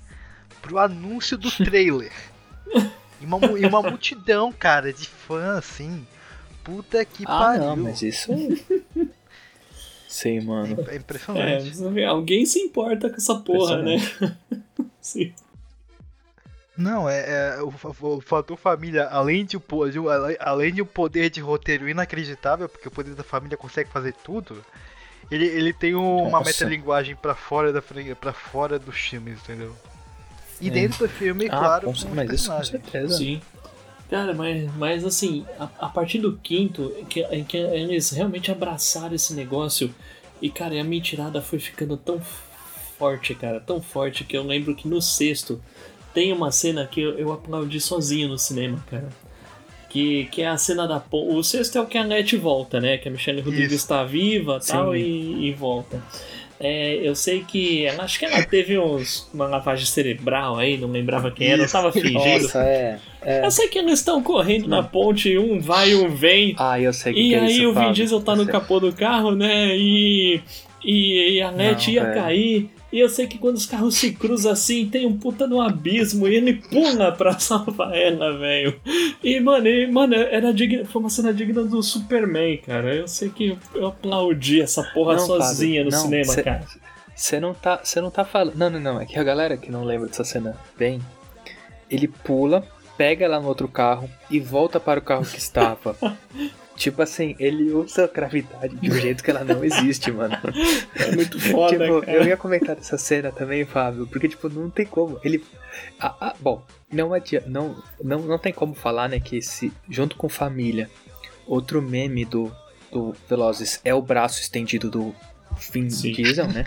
[0.62, 2.12] pro anúncio do trailer.
[3.20, 6.06] E uma, e uma multidão, cara, de fã, assim.
[6.64, 7.64] Puta que Ah, pariu.
[7.64, 8.30] não, mas isso.
[10.08, 10.76] Sei, mano.
[10.88, 11.70] É É, impressionante.
[11.92, 13.96] vê, alguém se importa com essa porra, né?
[15.00, 15.32] Sim.
[16.80, 19.58] Não, é, é o, o fator família, além de,
[20.40, 24.64] além de um poder de roteiro inacreditável, porque o poder da família consegue fazer tudo,
[25.30, 27.82] ele, ele tem um- uma metalinguagem pra fora da
[28.18, 29.76] pra fora dos filmes, entendeu?
[30.60, 30.70] E É.
[30.70, 33.16] dentro do filme, Ah, claro, com- mas isso com certeza.
[33.16, 33.40] Sim.
[34.08, 39.14] Cara, mas, mas assim, a, a partir do quinto, que, em que eles realmente abraçaram
[39.14, 39.94] esse negócio,
[40.42, 42.20] e cara, e a mentirada foi ficando tão
[42.98, 45.62] forte, cara, tão forte, que eu lembro que no sexto
[46.14, 49.08] tem uma cena que eu, eu aplaudi sozinho no cinema, cara.
[49.88, 51.34] Que, que é a cena da ponte.
[51.34, 52.96] O sexto é o que a Net volta, né?
[52.96, 56.00] Que a Michelle Rodrigues está viva tal, e, e volta.
[56.60, 57.86] É, eu sei que.
[57.86, 61.68] Ela, acho que ela teve uns, uma lavagem cerebral aí, não lembrava quem era, eu
[61.68, 62.42] tava fingindo.
[62.42, 62.98] Nossa, é.
[63.22, 63.44] é.
[63.46, 66.54] Eu sei que eles estão correndo na ponte, um vai, um vem.
[66.58, 67.92] Ah, eu sei que E que é aí isso, o Vin.
[67.92, 68.52] Diesel tá no sei.
[68.52, 69.74] capô do carro, né?
[69.76, 70.40] E,
[70.84, 72.14] e, e a net Não, ia velho.
[72.14, 72.70] cair.
[72.92, 76.26] E eu sei que quando os carros se cruzam assim, tem um puta no abismo
[76.26, 78.80] e ele pula pra salvar ela, velho.
[79.22, 82.94] E, mano, e, mano, era digna, foi uma cena digna do Superman, cara.
[82.94, 86.66] Eu sei que eu aplaudi essa porra Não, sozinha Fábio, no não, cinema, cê- cara.
[87.14, 88.56] Você não tá, você não tá falando.
[88.56, 89.00] Não, não, não.
[89.00, 91.00] É que a galera que não lembra dessa cena bem,
[91.88, 92.66] ele pula,
[92.96, 95.94] pega ela no outro carro e volta para o carro que estava.
[96.80, 100.34] tipo assim, ele usa a gravidade de um jeito que ela não existe, mano.
[100.96, 102.12] É muito foda, tipo, cara.
[102.16, 105.20] eu ia comentar dessa cena também, Fábio, porque tipo, não tem como.
[105.22, 105.44] Ele.
[106.00, 107.48] Ah, ah, bom, não adianta.
[107.50, 110.88] Não, não, não tem como falar, né, que esse, junto com família,
[111.46, 112.50] outro meme do,
[112.90, 115.14] do Velozes é o braço estendido do
[115.70, 115.86] Vin.
[115.86, 116.64] Diesel, né?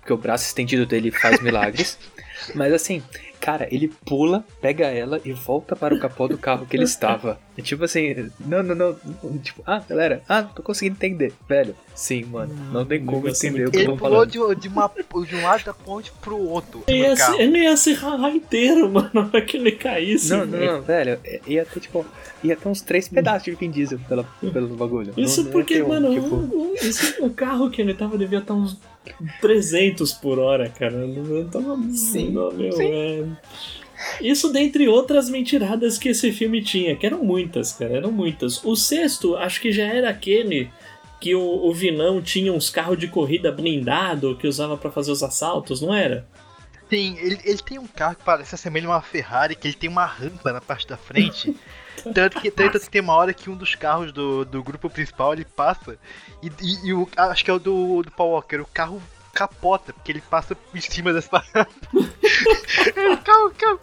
[0.00, 1.98] Porque o braço estendido dele faz milagres.
[2.54, 3.02] Mas assim,
[3.40, 7.38] cara, ele pula, pega ela e volta para o capô do carro que ele estava.
[7.56, 8.96] É tipo assim, não, não, não.
[9.22, 11.32] não, Tipo, ah, galera, ah, não tô conseguindo entender.
[11.48, 14.12] Velho, sim, mano, não tem como negócio é entender o que eu Ele tô pulou
[14.26, 14.54] falando.
[14.54, 14.90] de, de, uma,
[15.26, 16.82] de um lado da ponte pro outro.
[16.86, 20.30] Ele ia, se, ele ia se ralar inteiro, mano, na hora que ele caísse.
[20.30, 20.72] Não, não, velho.
[20.72, 22.06] não, velho, é- ia ter tipo,
[22.42, 25.12] ia ter uns três pedaços de Vin Diesel pela, pelo bagulho.
[25.16, 28.16] Isso Não- não porque, um, mano, tipo, o, o- isso- o carro que ele tava
[28.16, 28.78] devia estar uns
[29.40, 31.06] 300 por hora, cara.
[31.06, 31.76] Não tava.
[31.92, 32.84] Sim, não, meu, sim.
[32.90, 33.24] é-
[34.20, 38.64] Isso dentre outras mentiradas que esse filme tinha, que eram muitas, cara, eram muitas.
[38.64, 40.70] O sexto, acho que já era aquele
[41.20, 45.22] que o, o vilão tinha uns carros de corrida blindado que usava pra fazer os
[45.22, 46.26] assaltos, não era?
[46.88, 49.88] Tem, ele, ele tem um carro que parece assemelha a uma Ferrari, que ele tem
[49.90, 51.54] uma rampa na parte da frente.
[52.14, 55.32] tanto, que, tanto que tem uma hora que um dos carros do, do grupo principal
[55.32, 55.98] ele passa.
[56.42, 59.92] E, e- e o, acho que é o do, do Paul Walker, o carro capota,
[59.92, 61.70] porque ele passa por cima dessa rampa.
[63.24, 63.80] calma, calma.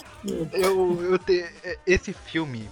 [0.51, 1.45] Eu, eu te,
[1.86, 2.70] esse filme,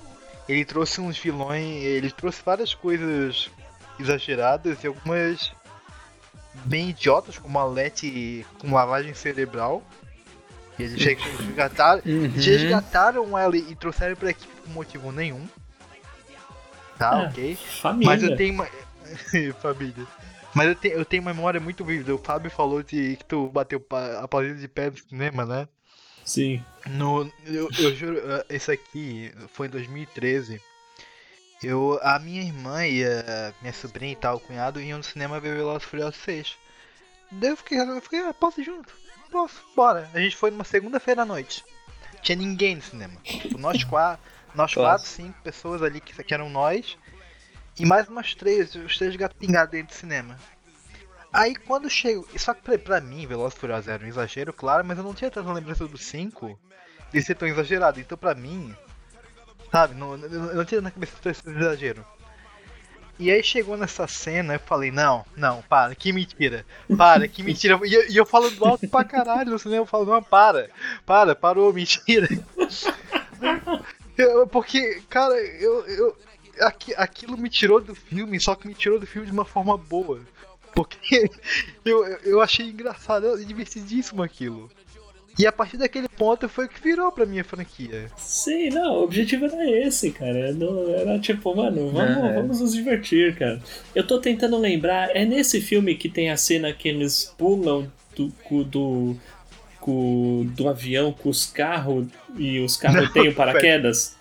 [0.48, 3.50] ele trouxe uns vilões, ele trouxe várias coisas
[4.00, 5.52] exageradas e algumas
[6.66, 9.84] bem idiotas, como a Letty com lavagem cerebral.
[10.78, 12.28] E eles resgataram, Uhum.
[12.30, 15.48] resgataram ela e trouxeram pra equipe por motivo nenhum.
[16.98, 17.56] Tá, É, ok.
[17.82, 18.06] Família.
[18.14, 18.68] Mas eu tenho uma.
[19.62, 20.08] Família.
[20.54, 22.16] Mas eu tenho, eu tenho uma memória muito vívida.
[22.16, 23.86] O Fábio falou de que tu bateu
[24.22, 25.68] a parede de pé no cinema, né?
[26.24, 26.64] Sim.
[26.88, 30.62] No, eu, eu juro, eh, esse aqui foi em 2013.
[31.64, 35.40] Eu, a minha irmã e a minha sobrinha e tal, o cunhado, iam no cinema
[35.40, 36.56] ver Velozes Furiosos 6.
[37.32, 38.94] Daí eu fiquei, eu fiquei, ah, posso ir junto?
[39.32, 40.10] Posso, bora.
[40.14, 41.64] A gente foi numa segunda-feira à noite.
[42.22, 43.16] Tinha ninguém no cinema.
[43.24, 44.24] Tipo, nós quatro,
[44.54, 46.98] nós quatro, cinco pessoas ali que, que eram nós.
[47.78, 50.38] E mais umas três, os três gatos pingados dentro do cinema.
[51.32, 52.26] Aí quando chego.
[52.38, 55.14] Só que pra, pra mim, Velozes e Furiosos era um exagero, claro, mas eu não
[55.14, 56.58] tinha tanta lembrança do 5
[57.12, 58.00] de ser tão exagerado.
[58.00, 58.74] Então pra mim,
[59.70, 62.06] sabe, não, eu não tinha na cabeça esse exagero.
[63.18, 66.66] E aí chegou nessa cena, eu falei, não, não, para, que mentira,
[66.98, 67.80] para, que mentira.
[67.86, 70.70] E eu, e eu falando alto pra caralho no cinema, eu falo, não, para,
[71.06, 72.28] para, parou, mentira.
[74.52, 76.18] Porque, cara, eu, eu
[76.62, 79.78] aqui- aquilo me tirou do filme, só que me tirou do filme de uma forma
[79.78, 80.22] boa.
[80.74, 81.30] Porque
[81.86, 84.70] eu, eu- achei engraçado divertidíssimo aquilo.
[85.38, 88.10] E a partir daquele ponto foi o que virou pra minha franquia.
[88.18, 90.54] Sim, não, o objetivo era esse, cara.
[90.54, 92.34] Não, era tipo, mano, vamos, É.
[92.36, 93.62] vamos nos divertir, cara.
[93.94, 98.32] Eu tô tentando lembrar, é nesse filme que tem a cena que eles pulam do,
[98.64, 99.18] do,
[99.82, 102.08] co- do avião com os carros
[102.38, 104.16] e os carros têm o paraquedas?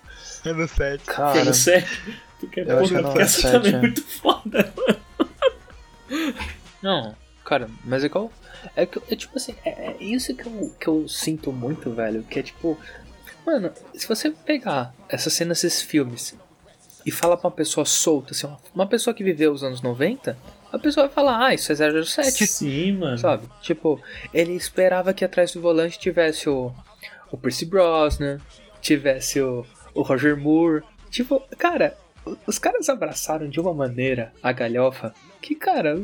[0.45, 1.01] É no set.
[1.05, 1.87] Foi Cara, no set?
[2.41, 3.79] Porque, Eu essa também é é.
[3.79, 4.73] muito foda.
[6.81, 8.31] Não, cara, mas é igual.
[8.75, 12.23] É, que, é tipo assim, é, é isso que eu, que eu sinto muito, velho.
[12.23, 12.77] Que é tipo.
[13.45, 16.35] Mano, se você pegar essas cenas, esses filmes,
[17.05, 20.35] e fala pra uma pessoa solta, assim, uma- uma pessoa que viveu os anos 90,
[20.71, 22.47] a pessoa vai falar, ah, isso é 007.
[22.47, 23.17] Sim, mano.
[23.19, 23.47] Sabe?
[23.61, 24.01] Tipo,
[24.33, 26.73] ele esperava que atrás do volante tivesse o,
[27.31, 28.39] o Percy Brosnan,
[28.81, 29.63] tivesse o,
[29.93, 30.83] o Roger Moore.
[31.11, 31.95] Tipo, cara,
[32.47, 35.99] os caras abraçaram de uma maneira a galhofa que, cara,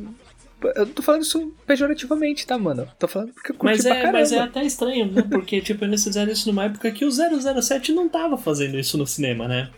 [0.75, 2.87] eu não tô falando isso pejorativamente, tá, mano?
[2.99, 4.19] Tô falando porque eu curti Mas pra é, caramba.
[4.19, 5.21] mas é até estranho, né?
[5.29, 9.05] Porque, tipo, eles fizeram isso numa época que o 007 não tava fazendo isso no
[9.07, 9.69] cinema, né?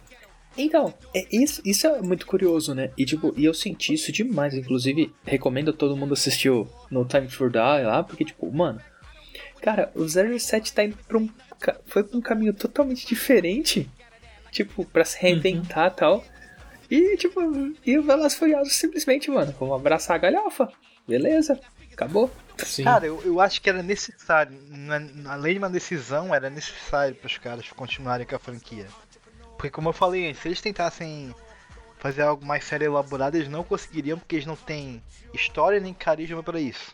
[0.57, 2.91] Então, é isso, isso é muito curioso, né?
[2.97, 4.53] E tipo, e eu senti isso demais.
[4.53, 8.79] Inclusive, recomendo a todo mundo assistir o No Time to Die lá, porque, tipo, mano,
[9.61, 11.27] cara, o 07 tá indo pra um.
[11.85, 13.89] Foi pra um caminho totalmente diferente.
[14.51, 16.23] Tipo, pra se reinventar e tal.
[16.95, 17.39] E, tipo,
[17.85, 20.69] e o Velozes Furiosos simplesmente, mano, vamos abraçar a galhofa.
[21.07, 21.59] Beleza,
[21.91, 22.29] acabou.
[22.59, 22.83] Sim.
[22.83, 27.25] Cara, eu, eu acho que era necessário, na- além de uma decisão, era necessário para
[27.27, 28.85] os caras continuarem com a franquia.
[29.57, 31.33] Porque como eu falei antes, se eles tentassem
[31.97, 35.01] fazer algo mais sério e elaborado, eles não conseguiriam porque eles não têm
[35.33, 36.93] história nem carisma para isso.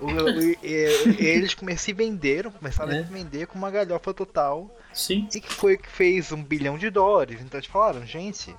[0.00, 2.98] O- o- e- e- eles se venderam, começaram É.
[3.00, 5.28] a se vender com uma galhofa total Sim.
[5.34, 7.40] e que foi o que fez um bilhão de dólares.
[7.40, 8.54] Então eles falaram, gente,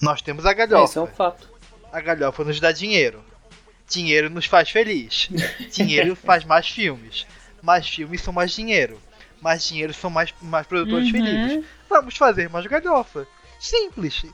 [0.00, 0.84] nós temos a galhofa.
[0.84, 1.48] Esse é um fato.
[1.92, 3.22] A galhofa nos dá dinheiro.
[3.88, 5.28] Dinheiro nos faz feliz.
[5.72, 7.26] Dinheiro faz mais filmes.
[7.62, 9.00] Mais filmes são mais dinheiro.
[9.40, 11.12] Mais dinheiro são mais, mais produtores Uhum.
[11.12, 11.64] felizes.
[11.88, 13.26] Vamos fazer mais galhofa.
[13.58, 14.24] Simples.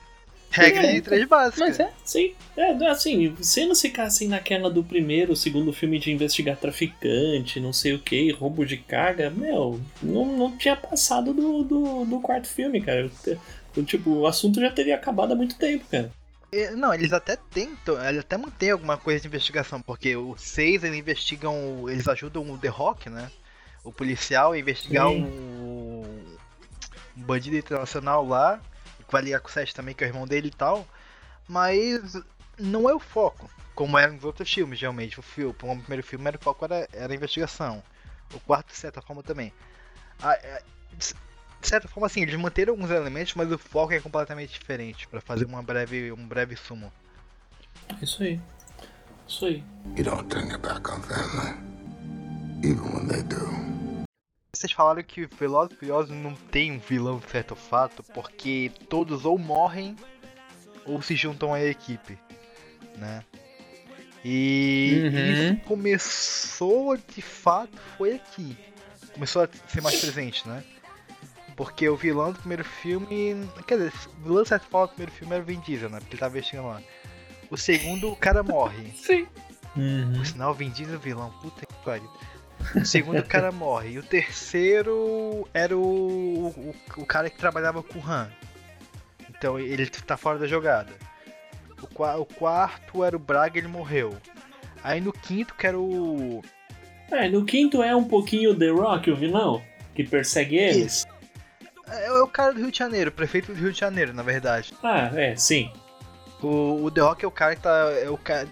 [0.50, 1.58] Regra de três básicas.
[1.60, 1.90] Mas é.
[2.04, 7.72] Sim, é, assim, se eles ficassem naquela do primeiro, segundo filme de investigar traficante, não
[7.72, 12.46] sei o que, roubo de carga, meu, não, não tinha passado do, do, do quarto
[12.48, 13.10] filme, cara.
[13.76, 16.10] Eu- Tipo, o assunto já teria acabado há muito tempo, cara.
[16.76, 20.98] Não, eles até tentam, eles até mantêm alguma coisa de investigação, porque o 6 eles
[20.98, 23.30] investigam, eles ajudam o The Rock, né?
[23.84, 25.22] O policial a investigar Sim.
[25.24, 26.06] o
[27.16, 28.60] um bandido internacional lá,
[29.06, 30.86] que vai ligar com o 7 também, que é o irmão dele e tal,
[31.48, 32.16] mas
[32.58, 35.18] não é o foco, como era nos outros filmes, geralmente.
[35.18, 37.82] O, filme, o primeiro filme era o foco era, era a investigação,
[38.34, 39.52] o quarto de certa forma também.
[40.22, 40.62] A- a-
[41.60, 45.20] de certa forma, assim, eles manteram alguns elementos, mas o foco é completamente diferente, pra
[45.20, 46.92] fazer uma breve, um breve sumo.
[48.00, 48.40] Isso aí.
[49.26, 49.64] Isso aí.
[49.96, 51.56] You don't turn your back on family,
[52.62, 53.66] even when they do.
[54.54, 59.24] Vocês falaram que Velozes e Furiosos não tem um vilão de certo fato, porque todos
[59.24, 59.94] ou morrem
[60.86, 62.18] ou se juntam à equipe,
[62.96, 63.22] né?
[64.24, 65.32] E Uhum.
[65.32, 68.56] isso começou de fato foi aqui.
[69.12, 70.64] Começou a ser mais presente, né?
[71.56, 73.48] Porque o vilão do primeiro filme.
[73.66, 75.98] Quer dizer, o vilão de certa forma do primeiro filme era o Vin Diesel, né?
[75.98, 76.82] Porque ele tava investigando lá.
[77.50, 78.92] O segundo, o cara morre.
[78.94, 79.26] Sim.
[79.74, 80.14] Uhum.
[80.16, 82.10] Por sinal, o Vin Diesel é vilão, puta que pariu.
[82.74, 83.92] O segundo o cara morre.
[83.92, 88.30] E o terceiro era o, o, o cara que trabalhava com o Han.
[89.30, 90.92] Então ele tá fora da jogada.
[91.80, 94.16] O, o quarto era o Braga, ele morreu.
[94.82, 96.42] Aí no quinto, que era o.
[97.10, 99.62] É, no quinto é um pouquinho The Rock, o vilão,
[99.94, 101.04] que persegue eles.
[101.04, 101.15] Isso.
[101.88, 104.22] É, é o cara do Rio de Janeiro, o prefeito do Rio de Janeiro, na
[104.22, 104.74] verdade.
[104.82, 105.70] Ah, é, sim.
[106.42, 107.90] O, o The Rock é o cara que tá.
[108.02, 108.48] É o cara.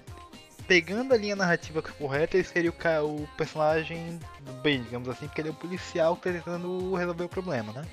[0.67, 5.43] Pegando a linha narrativa correta, ele seria o, o personagem do bem, digamos assim, porque
[5.43, 7.85] ele é o policial que tá tentando resolver o problema, né?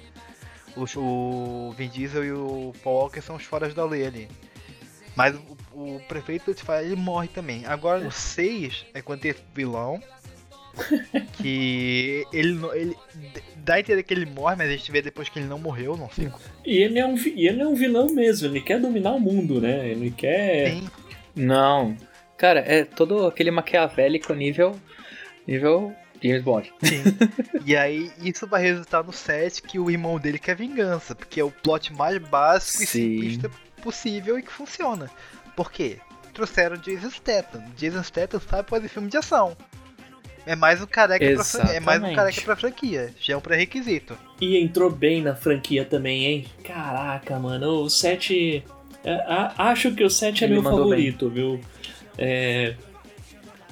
[0.78, 4.30] O, o Vin Diesel e o Paul Walker são os foras da lei ali.
[5.18, 5.36] Mas
[5.74, 7.66] o, o prefeito ele morre também.
[7.66, 10.02] Agora no 6 é quando tem vilão.
[11.34, 12.96] Que ele, não- ele.
[13.58, 15.96] Dá a entender que ele morre, mas a gente vê depois que ele não morreu,
[15.96, 16.32] não sei.
[16.66, 19.62] E ele é um, e ele é um vilão mesmo, ele quer dominar o mundo,
[19.62, 19.88] né?
[19.90, 20.72] Ele quer.
[20.72, 20.90] Sim.
[21.36, 21.96] Não.
[22.38, 24.76] Cara, é todo aquele maquiavélico nível.
[25.48, 25.94] nível
[26.24, 26.74] James Bond.
[27.66, 31.44] E aí, isso vai resultar no set que o irmão dele quer vingança, porque é
[31.44, 33.12] o plot mais básico e Sim.
[33.14, 33.52] simplista
[33.84, 35.10] possível e que funciona.
[35.56, 35.98] Por quê?
[36.34, 37.64] Trouxeram Jason Statham.
[37.78, 39.56] Jason Statham sabe fazer filme de ação.
[40.46, 41.76] É mais um careca pra franquia.
[41.76, 43.14] É mais um careca pra franquia.
[43.20, 44.18] Já é um pré-requisito.
[44.40, 46.46] E entrou bem na franquia também, hein?
[46.64, 48.64] Caraca, mano, o 7.
[49.04, 51.60] é, a- acho que o 7 é Ele meu favorito, viu?
[52.18, 52.76] É.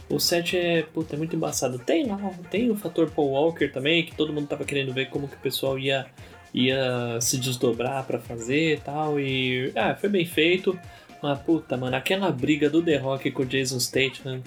[0.10, 0.84] O 7 é.
[0.84, 1.78] Puta, é muito embaçado.
[1.80, 2.18] Tem lá,
[2.50, 5.40] tem o fator Paul Walker também, que todo mundo tava querendo ver como que o
[5.40, 6.06] pessoal ia,
[6.54, 9.20] ia se desdobrar pra fazer e tal.
[9.20, 9.72] E.
[9.76, 10.78] Ah, foi bem feito.
[11.22, 14.42] Mas puta, mano, aquela briga do The Rock com o Jason Statham.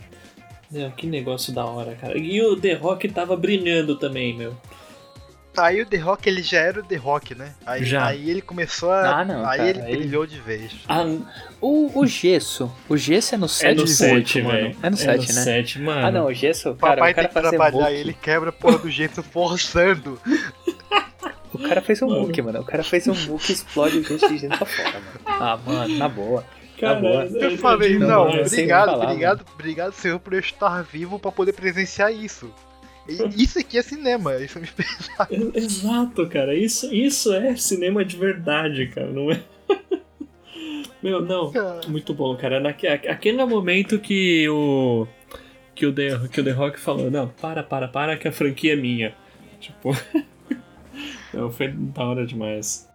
[0.73, 2.17] Meu, que negócio da hora, cara.
[2.19, 4.57] E o The Rock tava brilhando também, meu.
[5.55, 7.55] Aí o The Rock, ele já era o The Rock, né?
[7.67, 8.07] Aí, Já.
[8.07, 9.21] aí ele começou a.
[9.21, 10.73] Ah, não, aí cara, ele aí- brilhou de vez.
[10.89, 11.05] Ah,
[11.61, 12.73] O, o gesso.
[12.89, 14.45] O gesso é no 7 É no ou 7, oito, velho.
[14.65, 14.77] mano?
[14.83, 15.43] É no 7, né?
[15.43, 16.07] 7, mano.
[16.07, 18.01] Ah, não, o gesso, O cara, papai o cara tem que fazer trabalhar Hulk.
[18.01, 20.19] ele quebra a porra do jeito forçando.
[21.53, 22.21] O cara fez um Mano.
[22.23, 22.61] Hulk, mano.
[22.61, 25.21] O cara fez um Hulk e explode o gesso de dentro pra fora, mano.
[25.27, 26.47] Ah, mano, na boa.
[26.83, 27.29] Cara.
[27.41, 32.13] Eu falei, não, é obrigado, obrigado, obrigado, senhor, por eu estar vivo pra poder presenciar
[32.13, 32.53] isso.
[33.37, 34.69] Isso aqui é cinema, isso me.
[35.29, 36.55] É- Exato, cara.
[36.55, 39.09] Isso, isso é cinema de verdade, cara.
[39.09, 39.41] Não é.
[41.03, 41.53] Meu, não.
[41.89, 42.61] Muito bom, cara.
[42.61, 45.09] Naque, aquele momento que o.
[45.75, 48.75] Que o, The, que o The Rock falou, não, para, para, para, que a franquia
[48.75, 49.13] é minha.
[49.59, 49.97] Tipo.
[51.35, 52.89] não, foi da hora demais.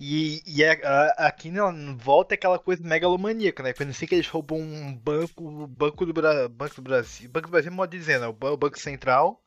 [0.00, 3.72] E, e é- a- aqui na volta é aquela coisa megalomaníaca, né?
[3.72, 6.48] Quando assim que eles roubam um banco, o banco do, Bra...
[6.48, 7.28] banco do Brasil.
[7.30, 8.26] Banco do Brasil, modo de dizer, né?
[8.26, 9.40] O ban- o Banco Central.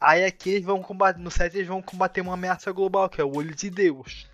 [0.00, 3.24] Aí aqui eles vão combater, no set eles vão combater uma ameaça global, que é
[3.24, 4.26] o Olho de Deus.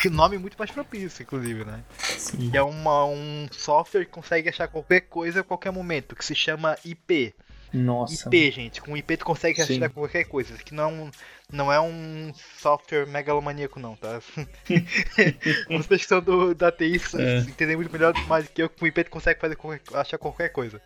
[0.00, 1.82] Que nome muito mais propício, inclusive, né?
[2.16, 2.50] Sim.
[2.50, 6.34] Que é uma, um software que consegue achar qualquer coisa a qualquer momento, que se
[6.34, 7.34] chama IP.
[7.74, 8.28] Nossa.
[8.28, 8.80] IP, gente.
[8.80, 9.76] Com IP tu consegue Sim.
[9.76, 10.56] achar qualquer coisa.
[10.58, 11.10] Que não,
[11.52, 14.20] não é um software megalomaníaco, não, tá?
[15.68, 17.38] Vocês que são do, da TI É.
[17.40, 18.68] entendem muito melhor mais do que eu.
[18.70, 20.80] Com IP tu consegue fazer qualquer- achar qualquer coisa.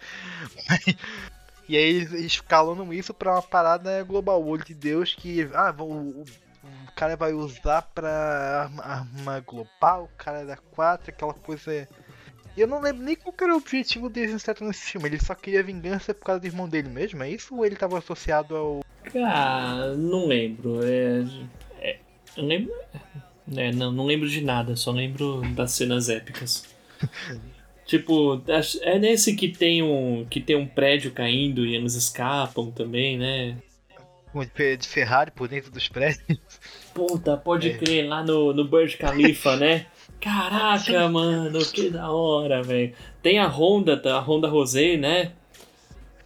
[1.68, 4.43] e aí eles escalando isso pra uma parada global.
[4.43, 5.49] O olho de Deus que.
[5.53, 6.24] Ah, o, o,
[6.89, 11.89] o cara vai usar pra arma, arma global, o cara da 4, aquela coisa.
[12.59, 15.09] E eu não lembro nem qual era o objetivo deles nesse filme.
[15.09, 17.54] Ele só queria vingança por causa do irmão dele mesmo, é isso?
[17.54, 18.84] Ou ele tava associado ao.
[19.14, 20.80] Ah, não lembro.
[20.84, 21.24] É,
[21.80, 21.98] é,
[22.36, 22.72] eu lembro.
[23.56, 26.66] É, não, não lembro de nada, só lembro das cenas épicas.
[27.86, 28.42] tipo,
[28.82, 33.56] é nesse que tem um que tem um prédio caindo e eles escapam também, né?
[34.78, 36.40] de Ferrari por dentro dos prédios?
[36.92, 37.76] Puta, pode É.
[37.76, 39.86] crer, lá no, no Burj Khalifa, né?
[40.21, 42.95] Caraca, mano, que da hora, velho.
[43.23, 45.33] Tem a Honda, a Honda Rosé, né?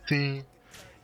[0.06, 0.44] Sim.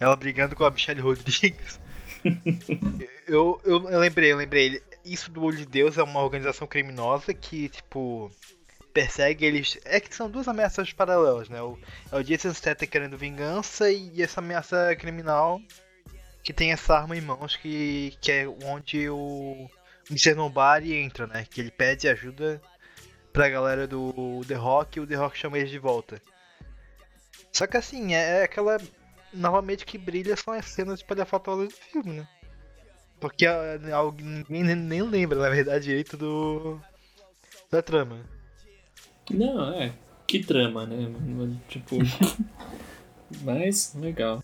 [0.00, 1.80] Ela brigando com a Michelle Rodrigues.
[3.26, 4.82] eu, eu, eu lembrei, eu lembrei.
[5.04, 8.30] Isso do Olho de Deus é uma organização criminosa que, tipo,
[8.92, 9.78] persegue eles.
[9.84, 11.60] É que são duas ameaças paralelas, né?
[11.60, 11.78] O,
[12.10, 15.60] é o Jason Statham querendo vingança e essa ameaça criminal
[16.42, 19.68] que tem essa arma em mãos que, que é onde o
[20.10, 20.34] Mr.
[20.34, 21.44] Nobody entra, né?
[21.48, 22.60] Que ele pede ajuda
[23.38, 26.20] pra galera do The Rock e o The Rock chama eles de volta.
[27.52, 28.78] Só que assim, é aquela.
[29.32, 32.28] Novamente que brilha são as cenas espalhafatosas do filme, né?
[33.20, 36.80] Porque a- alguém ninguém nem- nem lembra, na verdade, direito do.
[37.70, 38.18] da trama.
[39.30, 39.92] Não, é.
[40.26, 40.96] Que trama, né?
[41.68, 41.96] Tipo.
[43.42, 44.42] Mas, legal.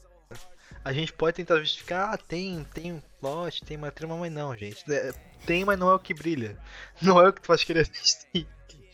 [0.84, 4.54] A gente pode tentar justificar, ah, tem, tem um plot, tem uma trama, mas não,
[4.54, 4.84] gente.
[4.92, 5.12] É,
[5.46, 6.56] Tem, mas não é o que brilha.
[7.02, 8.46] Não é o que tu faz querer assistir,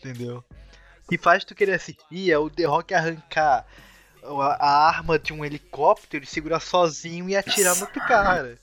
[0.03, 0.43] entendeu?
[1.07, 3.65] Que faz tu querer assistir é o The Rock arrancar
[4.23, 8.57] a, a arma de um helicóptero e segurar sozinho e atirar no outro cara.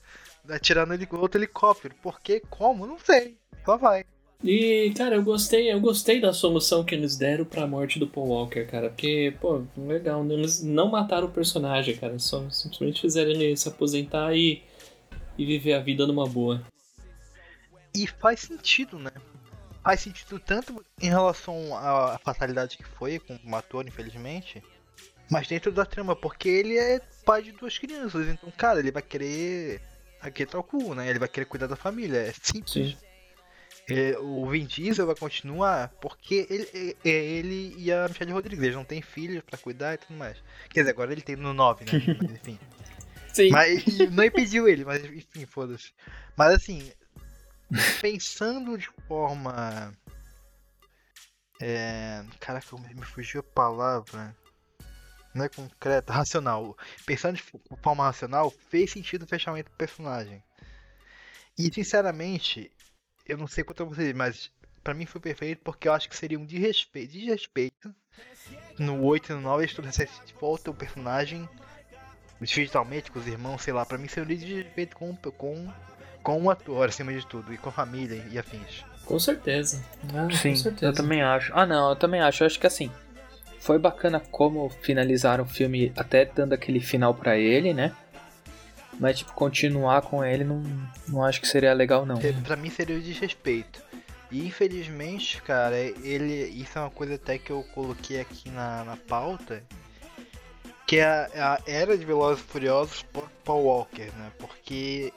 [0.49, 1.95] Atirar no outro helicóptero.
[2.01, 2.41] Por quê?
[2.49, 2.87] Como?
[2.87, 3.37] Não sei.
[3.65, 4.03] Só vai.
[4.43, 8.29] E, cara, eu gostei, eu gostei da solução que eles deram pra morte do Paul
[8.29, 8.89] Walker, cara.
[8.89, 12.17] Porque, pô, legal, eles não mataram o personagem, cara.
[12.17, 14.63] Só simplesmente fizeram ele se aposentar e,
[15.37, 16.63] e viver a vida numa boa.
[17.93, 19.11] E faz sentido, né?
[19.89, 24.61] Faz sentido tanto em relação à fatalidade que foi com o ator, infelizmente,
[25.31, 29.01] mas dentro da trama, porque ele é pai de duas crianças, então, cara, ele vai
[29.01, 29.81] querer
[30.21, 31.09] aquietar o cu, né?
[31.09, 32.71] Ele vai querer cuidar da família, é simples.
[32.71, 32.97] Sim.
[33.89, 36.69] É, o Vin Diesel vai continuar porque ele,
[37.03, 40.15] é, é ele e a Michelle Rodrigues, eles não têm filhos pra cuidar e tudo
[40.15, 40.37] mais.
[40.69, 41.91] Quer dizer, agora ele tem no 9, né?
[42.21, 42.59] Mas, enfim.
[43.33, 43.49] Sim.
[43.49, 45.93] Mas não impediu ele, mas enfim, foda-se.
[46.35, 46.91] Mas assim,
[48.01, 49.93] pensando de forma
[51.61, 52.23] É.
[52.39, 54.35] Caraca, me fugiu a palavra.
[55.33, 56.75] Não é concreta, racional.
[57.05, 60.43] Pensando de fo- forma racional, fez sentido o fechamento do personagem.
[61.57, 62.71] E sinceramente,
[63.25, 64.51] eu não sei quanto a vocês, mas
[64.83, 67.93] pra mim foi perfeito porque eu acho que seria um desrespeito, desrespeito
[68.79, 71.47] no 8 e no 9 eles trouxessem de volta o personagem
[72.41, 75.73] digitalmente com os irmãos, sei lá, pra mim seria um desrespeito com, com,
[76.23, 78.83] com o ator acima de tudo, e com a família e afins.
[79.05, 79.83] Com certeza.
[80.13, 80.85] Ah, Sim, com certeza.
[80.91, 81.51] eu também acho.
[81.55, 82.43] Ah, não, eu também acho.
[82.43, 82.91] Eu acho que assim,
[83.59, 87.91] foi bacana como finalizaram o filme até dando aquele final pra ele, né?
[88.99, 90.61] Mas, tipo, continuar com ele não,
[91.07, 92.19] não acho que seria legal, não.
[92.43, 93.81] Pra mim seria o desrespeito.
[94.29, 96.45] E infelizmente, cara, ele.
[96.49, 99.63] Isso é uma coisa até que eu coloquei aqui na, na pauta.
[100.85, 104.31] Que é a, a era de Velozes e Furiosos por Paul Walker, né?
[104.37, 105.13] Porque,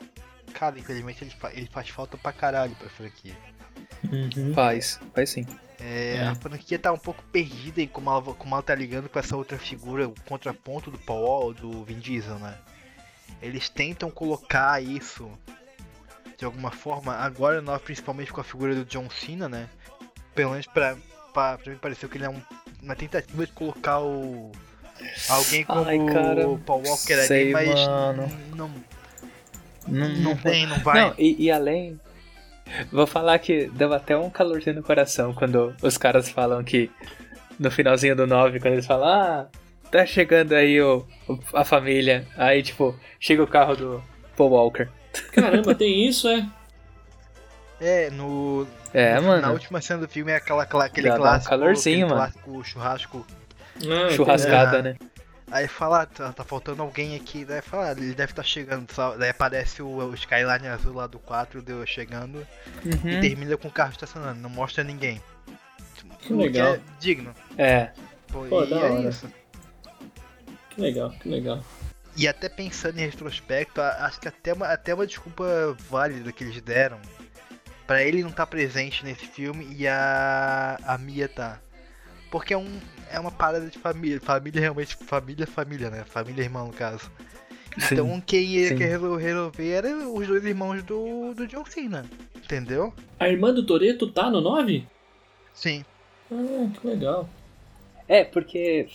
[0.53, 3.35] cara, infelizmente ele, fa- ele faz falta pra caralho pra franquia.
[4.11, 4.53] Uhum.
[4.55, 5.47] Faz, faz sim.
[5.81, 6.27] É, É.
[6.29, 9.37] A franquia tá um pouco perdida em como ela, como ela tá ligando com essa
[9.37, 12.57] outra figura, o contraponto do Paul do Vin Diesel, né?
[13.41, 15.31] Eles tentam colocar isso
[16.39, 19.69] de alguma forma, agora nós principalmente com a figura do John Cena, né?
[20.35, 20.97] Pelo menos pra,
[21.33, 22.43] pra, pra mim pareceu que ele é um-
[22.83, 24.51] uma tentativa de colocar o.
[25.29, 28.29] Alguém como Ai, cara, o Paul Walker ali, mas mano.
[28.55, 28.73] não,
[29.87, 31.01] Não, não tem, não vai.
[31.01, 31.99] Não, e, e além.
[32.91, 36.91] Vou falar que deu até um calorzinho no coração quando os caras falam que.
[37.59, 39.47] No finalzinho do 9, quando eles falam, ah,
[39.91, 42.27] tá chegando aí o, o- a família.
[42.37, 44.03] Aí, tipo, chega o carro do
[44.37, 44.89] Paul Walker.
[45.33, 46.47] Caramba, tem isso, é?
[47.81, 49.53] É, no, É, Na mano.
[49.53, 52.33] última cena do filme é aquela, aquela- aquele Já dá um clássico, calorzinho, aquele mano.
[52.33, 53.27] clássico churrasco.
[53.77, 54.83] Ah, Churrascada, é.
[54.83, 54.97] né?
[55.53, 59.17] Aí fala, tá, tá faltando alguém aqui, daí fala, ah, ele deve estar chegando, só-
[59.17, 62.47] daí aparece o, o Skyline azul lá do 4 deu chegando
[62.85, 63.21] e Uhum.
[63.21, 65.21] termina com o carro estacionando, não mostra ninguém.
[66.21, 66.75] Que legal.
[66.75, 67.35] é digno.
[67.59, 67.91] É.
[68.29, 69.09] Pô, Pô, e da é hora.
[69.09, 69.31] isso.
[70.71, 71.63] Que legal, que legal.
[72.17, 75.45] E até pensando em retrospecto, acho que até uma, até uma desculpa
[75.89, 76.99] válida que eles deram
[77.87, 81.59] pra ele não estar presente nesse filme e a, a Mia tá.
[82.33, 82.81] Porque é, um,
[83.13, 84.19] é uma parada de família.
[84.21, 86.03] Família realmente, família, família, né?
[86.05, 87.09] Família irmão no caso.
[87.79, 87.95] Sim.
[87.95, 88.77] Então quem ia sim.
[88.77, 92.07] querer resol- resolver era os dois irmãos do, do John Cena.
[92.37, 92.93] Entendeu?
[93.21, 94.85] A irmã do Toreto tá no 9?
[95.55, 95.85] Sim.
[96.31, 97.29] Ah, que legal.
[98.09, 98.89] É, porque.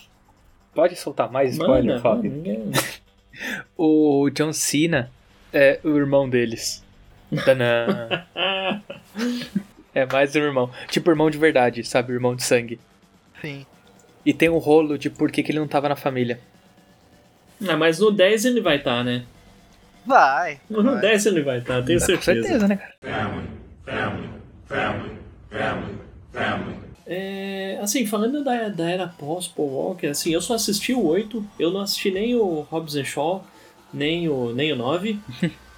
[0.74, 2.30] Pode soltar mais spoiler, Manda, Fábio?
[2.30, 2.78] manda,
[3.76, 5.10] O John Cena
[5.52, 6.84] é o irmão deles.
[7.44, 8.26] Tanã.
[9.94, 10.70] É mais um irmão.
[10.88, 12.12] Tipo irmão de verdade, sabe?
[12.12, 12.78] Irmão de sangue.
[13.40, 13.64] Sim.
[14.24, 16.40] E tem um rolo de por que, que ele não tava na família.
[17.68, 19.24] ah, mas no 10 ele vai estar, né?
[20.04, 20.60] Vai.
[20.68, 21.00] No vai.
[21.00, 22.42] 10 ele vai estar, tenho Com certeza.
[22.42, 22.94] certeza, né, cara?
[27.06, 31.70] É, assim, falando da, da era pós-Paul Walker, assim, eu só assisti o 8, eu
[31.70, 33.44] não assisti nem o Hobbs and Shaw,
[33.92, 35.18] nem o, nem o 9.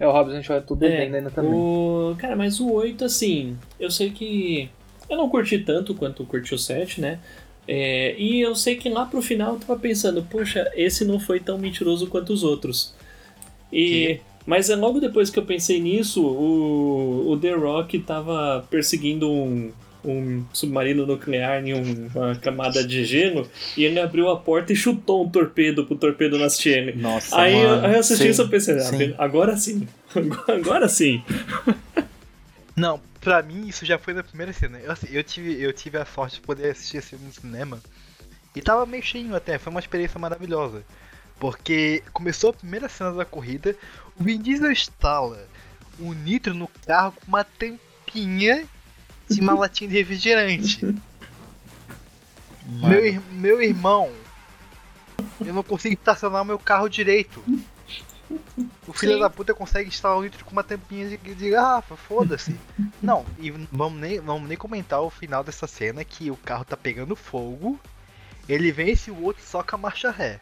[0.00, 1.52] É o Robson Shaw, eu tô devendo ainda também.
[1.52, 4.70] o, cara, mas o 8, assim, eu sei que
[5.10, 7.18] eu não curti tanto quanto curti o 7, né?
[7.68, 11.38] É, e eu sei que lá pro final eu tava pensando, poxa, esse não foi
[11.40, 12.94] tão mentiroso quanto os outros.
[13.72, 19.30] E, mas é logo depois que eu pensei nisso, o, o The Rock tava perseguindo
[19.30, 19.70] um,
[20.04, 24.76] um submarino nuclear em um- uma camada de gelo e ele abriu a porta e
[24.76, 26.92] chutou um torpedo pro torpedo assistir ele.
[27.00, 27.86] Nossa, Aí eu, mano.
[27.86, 29.14] aí eu assisti Sim, isso e pensei, ah, sim.
[29.18, 29.86] agora sim.
[30.48, 31.22] Agora sim.
[32.76, 34.78] Não, pra mim isso já foi na primeira cena.
[34.78, 37.80] Eu, assim, eu tive, eu tive a sorte de poder assistir esse filme no cinema.
[38.54, 40.84] E tava meio cheinho até, foi uma experiência maravilhosa.
[41.38, 43.76] Porque começou a primeira cena da corrida,
[44.18, 45.46] o Vin Diesel instala
[45.98, 48.66] o nitro no carro com uma tampinha
[49.28, 50.80] de uma latinha de refrigerante.
[52.66, 54.12] Meu, meu irmão,
[55.40, 57.42] eu não consigo estacionar o meu carro direito.
[58.86, 59.20] O filho Sim.
[59.20, 62.54] da puta consegue instalar o nitro com uma tampinha de, de garrafa, foda-se.
[63.02, 66.76] Não, e vamos nem, vamos nem comentar o final dessa cena que o carro tá
[66.76, 67.78] pegando fogo,
[68.48, 70.40] ele vence o outro só com a marcha ré.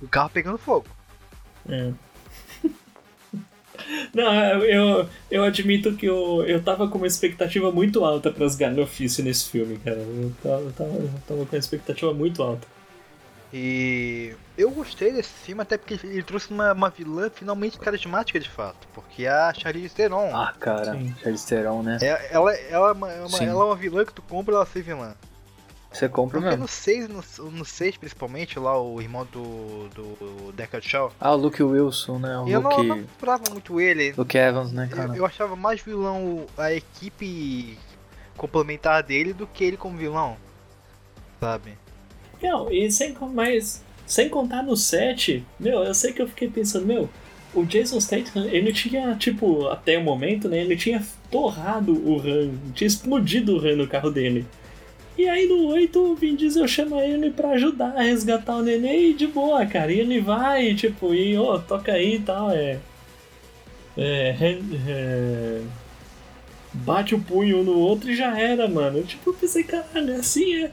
[0.00, 0.86] O carro pegando fogo.
[1.68, 1.92] É.
[4.14, 4.32] Não,
[4.64, 9.48] eu, eu admito que eu, eu tava com uma expectativa muito alta pras galhofices nesse
[9.50, 9.98] filme, cara.
[9.98, 12.66] Eu tava, eu tava, eu tava com uma expectativa muito alta.
[13.52, 18.48] E eu gostei desse filme até porque ele trouxe uma, uma vilã finalmente carismática de
[18.48, 20.34] fato, porque é a Charlize Theron.
[20.34, 20.92] Ah, cara.
[20.92, 21.14] Sim.
[21.22, 21.98] Charlize Theron, né?
[22.00, 24.82] É- ela, ela, é uma, é ela é uma vilã que tu compra ela ser
[24.82, 25.14] vilã.
[25.92, 26.62] Você compra Porque mesmo.
[26.62, 31.36] no 6, no, no 6 principalmente, lá o irmão do, do Deckard Shaw, Ah, o
[31.36, 32.38] Luke Wilson, né?
[32.38, 34.14] O eu não, Luke, não comprava muito ele.
[34.16, 35.16] Luke Evans, né, Eu, cara?
[35.18, 37.78] eu achava mais vilão a equipe
[38.38, 40.38] complementar dele do que ele como vilão.
[41.38, 41.76] Sabe?
[42.42, 46.86] Não, e sem, mas, sem contar no set, meu, eu sei que eu fiquei pensando,
[46.86, 47.08] meu,
[47.54, 52.50] o Jason Statham, ele tinha, tipo, até o momento, né, ele tinha torrado o RAM,
[52.74, 54.44] tinha explodido o RAM no carro dele.
[55.16, 59.10] E aí no 8 o Vin Diesel chama ele pra ajudar a resgatar o neném
[59.10, 59.92] e de boa, cara.
[59.92, 62.78] E ele vai, tipo, e ó, toca aí e tal, é.
[63.96, 64.58] É.
[64.88, 65.60] é,
[66.72, 69.02] Bate o punho um no outro e já era, mano.
[69.02, 70.72] Tipo, eu pensei, caralho, assim é.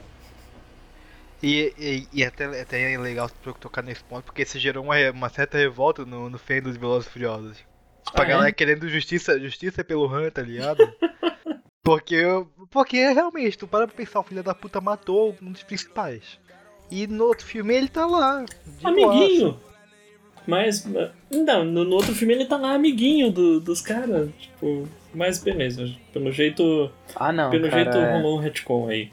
[1.41, 3.29] E, e, e até, até é legal
[3.59, 7.07] tocar nesse ponto, porque isso gerou uma, uma certa revolta no, no fã dos Velozes
[7.09, 7.57] Furiosos.
[7.57, 8.29] Tipo, a Ah, é?
[8.29, 10.79] galera querendo justiça, justiça pelo Han, tá ligado?
[11.83, 12.21] porque,
[12.69, 16.37] porque realmente, tu para pra pensar, o filho da puta matou um dos principais.
[16.91, 18.43] E no outro filme ele tá lá.
[18.65, 19.59] de amiguinho.
[20.47, 20.83] Mas,
[21.31, 25.87] não, no, no outro filme ele tá lá amiguinho do- dos caras, tipo, mas beleza,
[26.11, 27.83] pelo jeito, Ah, não, pelo cara.
[27.83, 29.11] jeito é- rolou um retcon aí.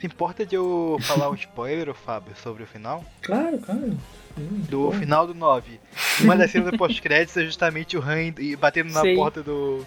[0.00, 3.04] Se importa de eu falar um spoiler, Fábio, sobre o final?
[3.22, 3.98] Claro, claro.
[4.38, 4.92] Hum, Do pô.
[4.92, 5.78] final do 9.
[6.22, 9.14] Uma das cenas pós-créditos é justamente o Han e batendo na Sei.
[9.14, 9.84] porta do.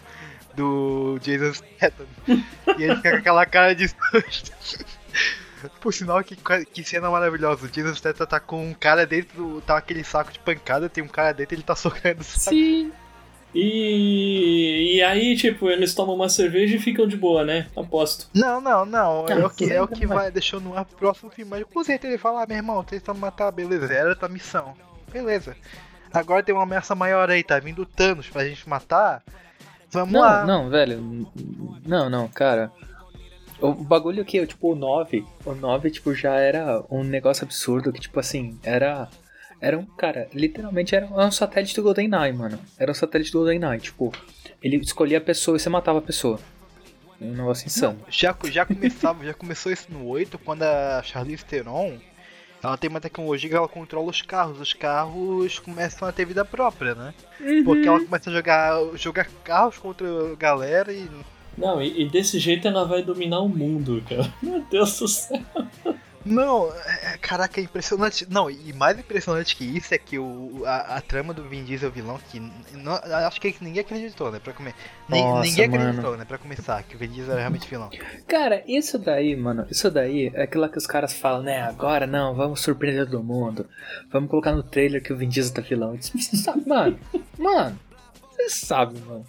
[0.56, 2.06] do Jason Statham.
[2.78, 4.52] e ele fica com aquela cara de susto.
[5.80, 6.36] Por sinal, que,
[6.66, 7.66] que cena maravilhosa.
[7.66, 11.04] O Jason Statham tá com um cara dentro, do- tá aquele saco de pancada, tem
[11.04, 12.56] um cara dentro ele tá socando o saco.
[12.56, 12.92] Sim.
[13.54, 17.68] E, e aí, tipo, eles tomam uma cerveja e ficam de boa, né?
[17.76, 18.28] Aposto.
[18.34, 19.28] Não, não, não.
[19.28, 20.32] É o que, é o que vai.
[20.32, 21.52] deixou no ar pro próximo filme.
[21.52, 24.30] Mas com certeza ele fala, ah, meu irmão, vocês estão matar, beleza, era a tua
[24.30, 24.74] missão.
[25.12, 25.56] Beleza.
[26.12, 29.24] Agora tem uma ameaça maior aí, tá vindo o Thanos pra gente matar.
[29.92, 30.46] Vamos lá.
[30.46, 31.28] Não, não, velho.
[31.86, 32.72] Não, não, cara.
[33.62, 38.00] O bagulho que, tipo, o 9, o 9, tipo, já era um negócio absurdo que,
[38.00, 39.08] tipo assim, era.
[39.64, 42.60] Era um, cara, literalmente era um satélite do GoldenEye, mano.
[42.78, 44.12] Era um satélite do GoldenEye, tipo,
[44.62, 46.38] ele escolhia a pessoa e você matava a pessoa.
[47.22, 47.98] Um negócio insano.
[48.10, 51.98] Já, já começava, já começou isso no 8, quando a Charlize Theron,
[52.62, 54.60] ela tem uma tecnologia que ela controla os carros.
[54.60, 57.14] Os carros começam a ter vida própria, né?
[57.64, 61.08] Porque ela começa a jogar, jogar carros contra a galera e
[61.58, 64.30] Não, e, e desse jeito ela vai dominar o mundo, cara.
[64.44, 65.42] Meu Deus do céu.
[66.26, 68.26] Não, é- caraca, é impressionante.
[68.30, 71.92] Não, e mais impressionante que isso é que o, a, a trama do Vin Diesel
[71.92, 72.40] vilão, que
[72.74, 72.96] não-
[73.28, 74.40] acho que ninguém acreditou, né?
[74.40, 74.74] Pra comer.
[75.10, 75.84] Nossa, ninguém mano.
[75.84, 76.26] acreditou, né?
[76.26, 77.90] Pra começar, que o Vin Diesel era realmente vilão.
[78.28, 81.62] Cara, isso daí, mano, isso daí é aquilo que os caras falam, né?
[81.64, 83.68] Agora não, vamos surpreender todo mundo.
[84.12, 85.98] Vamos colocar no trailer que o Vin Diesel tá vilão.
[86.00, 86.98] Você sabe, mano,
[87.38, 87.78] mano,
[88.32, 89.26] você sabe, mano.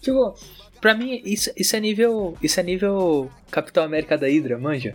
[0.00, 0.34] Tipo,
[0.80, 2.36] pra mim, isso, isso é nível.
[2.42, 4.94] Isso é nível Capitão América da Hydra, manja?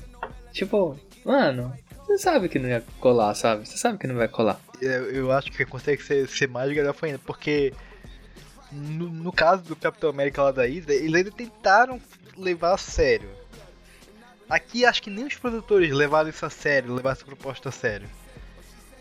[0.52, 1.74] Tipo, mano,
[2.06, 3.68] você sabe que não ia colar, sabe?
[3.68, 4.60] Você sabe que não vai colar.
[4.80, 7.74] Eu, eu acho que consegue ser, ser mais galhofa ainda, porque
[8.72, 12.00] no, no caso do Capitão América lá da Ida, eles ainda tentaram
[12.38, 13.30] levar a sério.
[14.50, 18.08] Aqui acho que nem os produtores levaram isso a sério, levaram essa proposta a sério.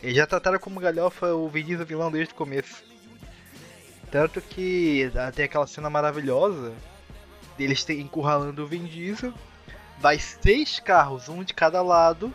[0.02, 2.82] Eles já trataram como galhofa o Vin Diesel vilão desde o começo.
[4.10, 6.72] Tanto que ah, tem aquela cena maravilhosa
[7.58, 9.34] deles encurralando o Vin Diesel.
[9.98, 12.32] Vai seis carros, um de cada lado,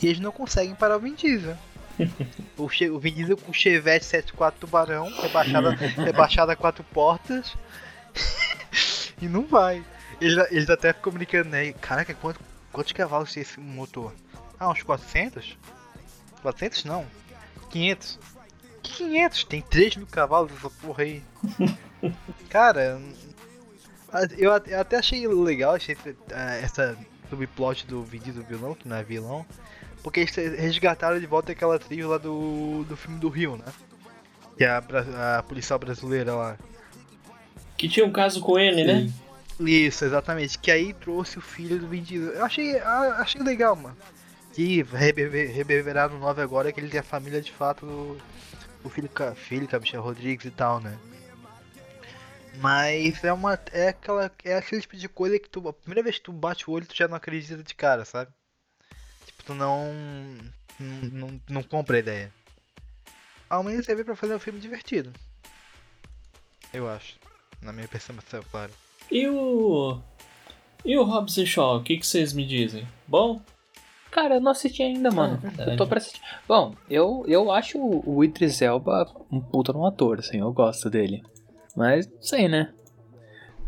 [0.00, 1.56] e eles não conseguem parar o Vin Diesel.
[2.58, 5.70] O, che o Vin Diesel com o Chevette 74 Tubarão, rebaixada,
[6.02, 7.54] rebaixada a quatro portas.
[9.20, 9.84] e não vai.
[10.20, 11.72] Eles, eles até ficam brincando, né?
[11.72, 12.40] Caraca, quanto,
[12.72, 14.14] quantos cavalos tem esse motor?
[14.58, 15.56] Ah, uns 400?
[16.40, 17.06] 400 não.
[17.70, 18.18] 500.
[18.82, 19.44] Que 500?
[19.44, 21.22] Tem 3 mil cavalos essa porra aí.
[22.48, 23.00] Cara,
[24.38, 25.96] eu até eu até achei legal achei,
[26.30, 26.96] eh, essa
[27.30, 29.44] subplot do Vin Diesel vilão, que não é vilão.
[30.02, 33.64] Porque eles resgataram de volta aquela trilha lá do, do filme do Rio, né?
[34.56, 36.56] Que é a, a policial brasileira lá.
[37.76, 39.10] Que tinha um caso com ele, né?
[39.58, 40.58] Isso, exatamente.
[40.58, 42.32] Que aí trouxe o filho do Vin Diesel.
[42.34, 43.96] Eu achei, achei legal, mano.
[44.52, 48.16] Que reverber- reverberar no 9 agora é que ele tem a família de fato do,
[48.82, 50.96] do filho, filho, com a Michelle Rodrigues e tal, né?
[52.58, 53.58] Mas é uma.
[53.72, 54.30] É aquela.
[54.44, 55.68] É aquele tipo de coisa que tu.
[55.68, 58.30] A primeira vez que tu bate o olho, tu já não acredita de cara, sabe?
[59.26, 59.92] Tipo, tu não.
[60.78, 62.32] Não, não, não compra a ideia.
[63.48, 65.12] Ao menos serve pra fazer um filme divertido.
[66.72, 67.16] Eu acho.
[67.62, 68.72] Na minha percepção, claro.
[69.10, 70.00] E o.
[70.84, 72.86] E o Hobbs e Shaw, o que, que vocês me dizem?
[73.08, 73.40] Bom?
[74.10, 75.36] Cara, eu não assisti ainda, mano.
[75.36, 75.72] verdade.
[75.72, 76.20] eu tô pra assistir.
[76.46, 81.22] Bom, eu, eu acho o Idris Elba um puta no ator, assim, eu gosto dele.
[81.76, 82.72] Mas, não sei, né?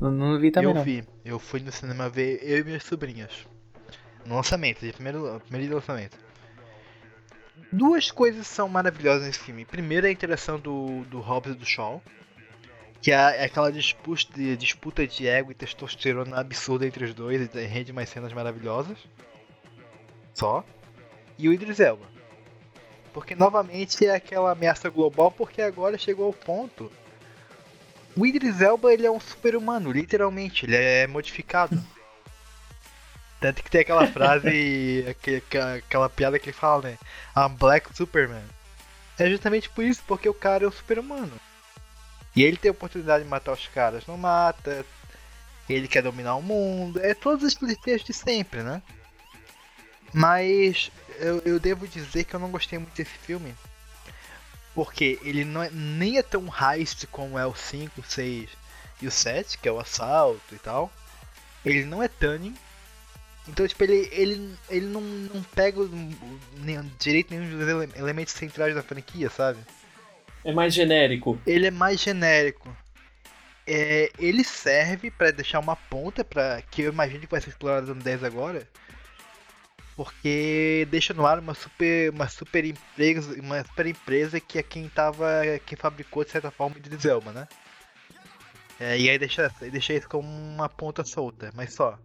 [0.01, 0.83] Não, não vi também, eu não.
[0.83, 1.05] vi.
[1.25, 3.47] Eu fui no cinema ver eu e minhas sobrinhas.
[4.25, 6.17] No lançamento, de primeiro, primeiro lançamento.
[7.71, 9.65] Duas coisas são maravilhosas nesse filme.
[9.65, 12.03] Primeiro é a interação do, do Hobbs e do Shaw.
[13.01, 17.67] Que é aquela disputa de, disputa de ego e testosterona absurda entre os dois e
[17.67, 18.99] rende mais cenas maravilhosas.
[20.33, 20.65] Só.
[21.37, 22.07] E o Idris Elba.
[23.13, 26.91] Porque novamente é aquela ameaça global, porque agora chegou ao ponto.
[28.19, 31.81] O Idris Elba ele é um super-humano, literalmente, ele é modificado.
[33.41, 36.99] Tanto que tem aquela frase, aquela, aquela piada que ele fala, né?
[37.37, 38.43] I'm Black Superman.
[39.17, 41.31] É justamente por isso, porque o cara é um super-humano.
[42.35, 44.85] E ele tem a oportunidade de matar os caras, não mata.
[45.69, 46.99] Ele quer dominar o mundo.
[47.01, 48.83] É todos os clichês de sempre, né?
[50.13, 50.91] Mas
[51.21, 53.55] eu, eu devo dizer que eu não gostei muito desse filme.
[54.79, 58.49] Porque ele não é, nem é tão heist como é o 5, o 6
[59.03, 60.89] e o 7, que é o assalto e tal.
[61.67, 62.55] Ele não é Tunning.
[63.49, 65.81] Então, tipo, ele, ele, ele não, não pega
[66.59, 69.59] nem- direito nenhum dos ele- elementos centrais da franquia, sabe?
[70.45, 71.37] É mais genérico.
[71.45, 72.73] Ele é mais genérico.
[73.67, 77.93] É, ele serve pra deixar uma ponta para que eu imagino que vai ser explorado
[77.93, 78.65] no 10 agora.
[79.99, 84.89] Porque deixa no ar uma super uma super empresa, uma super empresa que é quem
[84.89, 85.27] tava
[85.67, 87.49] quem fabricou de certa forma Idris Elba, né?
[88.79, 91.99] É, e aí deixa deixa isso como uma ponta solta, mas só.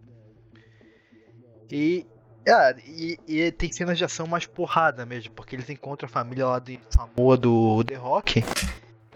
[1.72, 2.04] E
[2.48, 6.48] ah, e, e tem cenas de ação mais porrada mesmo, porque eles encontram a família
[6.48, 8.44] lá de Samoa do The Rock.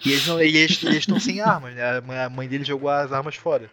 [0.06, 1.98] E eles não- eles estão sem armas, né?
[2.24, 3.72] A mãe- dele jogou as armas fora.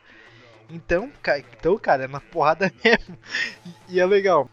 [0.70, 3.18] Então, cara, então, cara, é na porrada mesmo.
[3.86, 4.48] E é legal.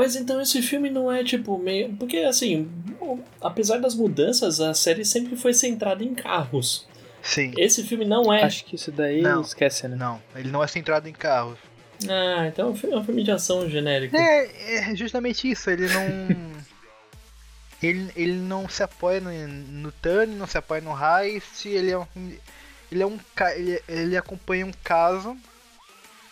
[0.00, 1.94] Mas então esse filme não é tipo meio.
[1.96, 2.70] Porque assim,
[3.38, 6.88] apesar das mudanças, a série sempre foi centrada em carros.
[7.22, 7.52] Sim.
[7.58, 8.42] Esse filme não é.
[8.44, 9.42] Acho que isso daí Não.
[9.42, 9.94] esquece, né?
[9.96, 11.58] Não, ele não é centrado em carros.
[12.08, 14.16] Ah, então é um filme- é um filme de ação genérico.
[14.16, 16.06] É, é justamente isso, ele não.
[17.82, 21.98] ele, ele não se apoia no, no Turn, não se apoia no Heist, ele é
[21.98, 22.06] um.
[22.90, 23.18] Ele é um.
[23.54, 25.36] Ele, ele acompanha um caso,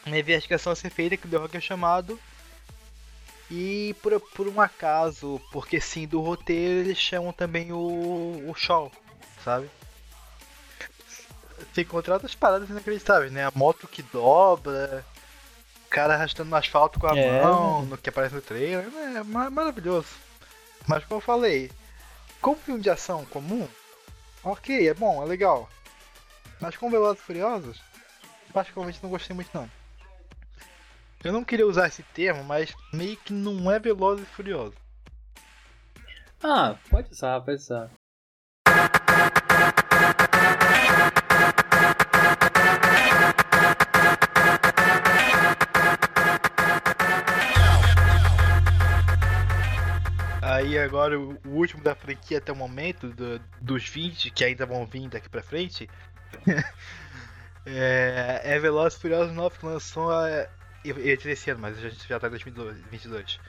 [0.07, 2.19] uma investigação a ser feita que o The Rock é chamado.
[3.51, 8.93] E por, por um acaso, porque sim do roteiro, eles chamam também o, o Shaw,
[9.43, 9.71] sabe?
[11.75, 13.45] Tem outras paradas inacreditáveis, né?
[13.45, 15.05] A moto que dobra,
[15.87, 19.23] o cara arrastando no asfalto com a É, mão, no que aparece no trailer, é
[19.23, 20.09] ma- maravilhoso.
[20.87, 21.71] Mas como eu falei,
[22.41, 23.69] como filme de ação comum,
[24.45, 25.69] ok, é bom, é legal.
[26.61, 27.81] Mas com Velozes e Furiosos,
[28.53, 29.69] particularmente não gostei muito não.
[31.25, 34.75] Eu não queria usar esse termo, mas meio que não é Velozes e Furiosos.
[36.43, 37.91] Ah, pode usar, pode usar.
[50.41, 54.87] Aí agora o último da franquia até o momento, do- dos 20 que ainda vão
[54.87, 55.89] vir daqui pra frente,
[57.67, 60.47] é, é Velozes e Furiosos 9 que lançou a,
[60.91, 63.41] eu ia dizer esse ano, mas a gente já tá em 2022.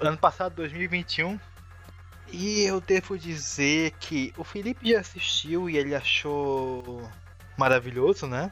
[0.00, 1.38] Ano passado, 2021.
[2.32, 7.08] E eu devo dizer que o Felipe já assistiu e ele achou
[7.56, 8.50] maravilhoso, né?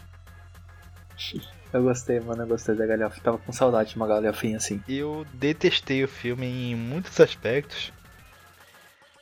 [1.73, 3.19] Eu gostei, mano, eu gostei da galhofa.
[3.23, 4.83] Tava com saudade de uma galhofinha assim.
[4.87, 7.91] Eu detestei o filme em muitos aspectos.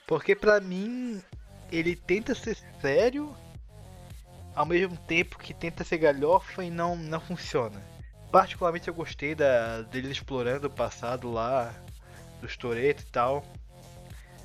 [0.05, 1.23] Porque pra mim
[1.71, 3.33] ele tenta ser sério
[4.53, 7.81] ao mesmo tempo que tenta ser galhofa e não, não funciona.
[8.31, 11.75] Particularmente eu gostei da, dele explorando o passado lá,
[12.41, 13.45] dos Toreto e tal.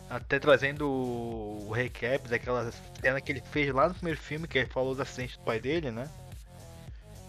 [0.09, 2.71] Até trazendo o, o recap daquela
[3.01, 5.59] cena que ele fez lá no primeiro filme, que ele falou do acidente do pai
[5.59, 6.09] dele, né?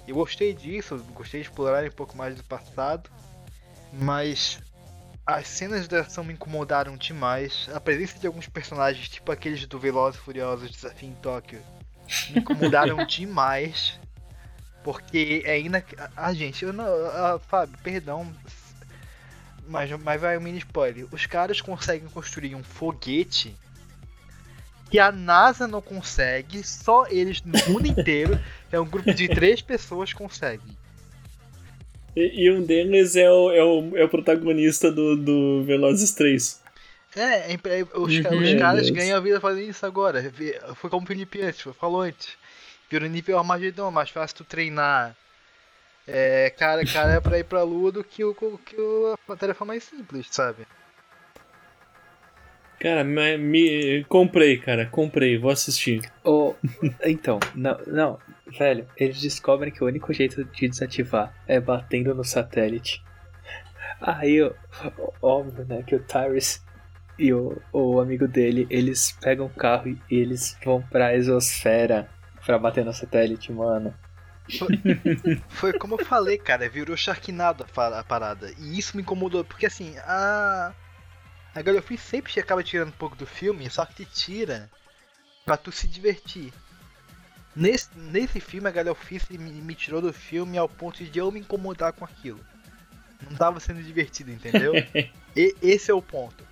[0.07, 3.11] Eu gostei disso, gostei de explorar um pouco mais do passado.
[3.93, 4.61] Mas
[5.27, 7.69] as cenas de ação me incomodaram demais.
[7.75, 11.61] A presença de alguns personagens, tipo aqueles do Velozes e Furiosos Desafio em Tóquio,
[12.31, 13.99] me incomodaram demais.
[14.87, 15.85] Porque é ina...
[16.17, 16.85] Ah, gente, eu não.
[16.87, 18.33] Ah, Fábio, perdão.
[19.67, 21.09] Mas, mas vai um mini spoiler.
[21.11, 23.53] Os caras conseguem construir um foguete
[24.89, 28.39] que a NASA não consegue, só eles no mundo inteiro.
[28.71, 30.77] É um grupo de três pessoas conseguem.
[32.17, 36.63] E, e um deles é o, é o, é o protagonista do, do Velozes 3.
[37.15, 38.43] É, é impre- os, Uhum.
[38.43, 38.91] os caras Deus.
[38.91, 40.33] ganham a vida fazendo isso agora.
[40.75, 42.37] Foi como o Felipe antes, falou antes.
[42.91, 45.17] Virou nível Armagedon, mais fácil tu treinar
[46.07, 49.83] é, cara, cara pra ir pra lua do que, o, que o, a tarefa mais
[49.83, 50.67] simples, sabe?
[52.79, 56.03] Cara, me, me- comprei, cara, comprei, vou assistir.
[56.23, 56.55] Ô,
[57.03, 58.19] então, não, não,
[58.59, 63.03] velho, eles descobrem que o único jeito de desativar é batendo no satélite.
[64.01, 64.53] Aí, ó,
[65.23, 66.61] óbvio, né, que o Tyrus
[67.19, 72.07] e o, o amigo dele, eles pegam o carro e eles vão pra exosfera
[72.47, 73.93] pra bater no satélite, mano.
[75.51, 78.53] Foi como eu falei, cara, virou Sharknado a parada.
[78.57, 80.73] E isso me incomodou, porque assim, a.
[81.53, 84.71] A galhofice sempre acaba tirando um pouco do filme, só que te tira
[85.45, 86.53] pra tu se divertir.
[87.55, 91.41] Nesse, nesse filme, a galhofice me, me tirou do filme ao ponto de eu me
[91.41, 92.39] incomodar com aquilo.
[93.23, 94.75] Não tava sendo divertido, entendeu?
[95.35, 96.47] e, esse é o ponto.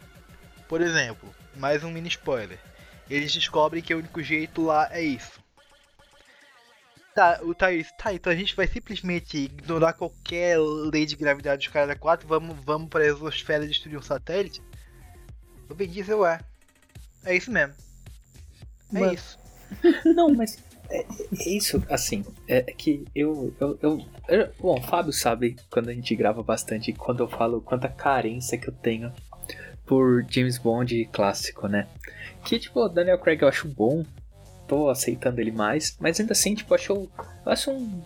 [0.67, 2.59] Por exemplo, mais um mini spoiler.
[3.11, 5.44] Eles descobrem que o único jeito lá é isso.
[7.15, 11.73] Tá, o Thaís, tá, então a gente vai simplesmente ignorar qualquer lei de gravidade dos
[11.73, 14.61] caras 4 vamos, vamos pra exosfera destruir um satélite?
[15.71, 16.41] O Ben Diesel é.
[17.25, 17.75] É isso mesmo.
[18.95, 19.15] É Mano.
[19.15, 19.39] isso.
[20.15, 20.59] Não, mas
[20.91, 21.01] é,
[21.41, 25.95] é isso, assim, é que eu, eu, eu, eu- Bom, o Fábio sabe quando a
[25.95, 29.13] gente grava bastante, quando eu falo quanta carência que eu tenho
[29.87, 31.87] por James Bond clássico, né?
[32.45, 34.05] Que, tipo, Daniel Craig eu acho bom,
[34.67, 37.11] tô aceitando ele mais, mas ainda assim, tipo, acho, eu
[37.47, 38.03] acho um.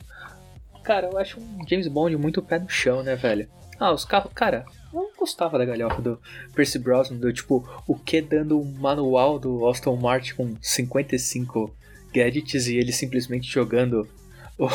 [0.82, 3.48] Cara, eu acho um James Bond muito pé no chão, né, velho?
[3.78, 4.32] Ah, os carros.
[4.34, 6.18] Cara, eu não gostava da galhofa do
[6.54, 11.74] Percy Brosnan, do tipo, o que dando um manual do Aston Martin com 55
[12.12, 14.08] gadgets e ele simplesmente jogando
[14.58, 14.66] o,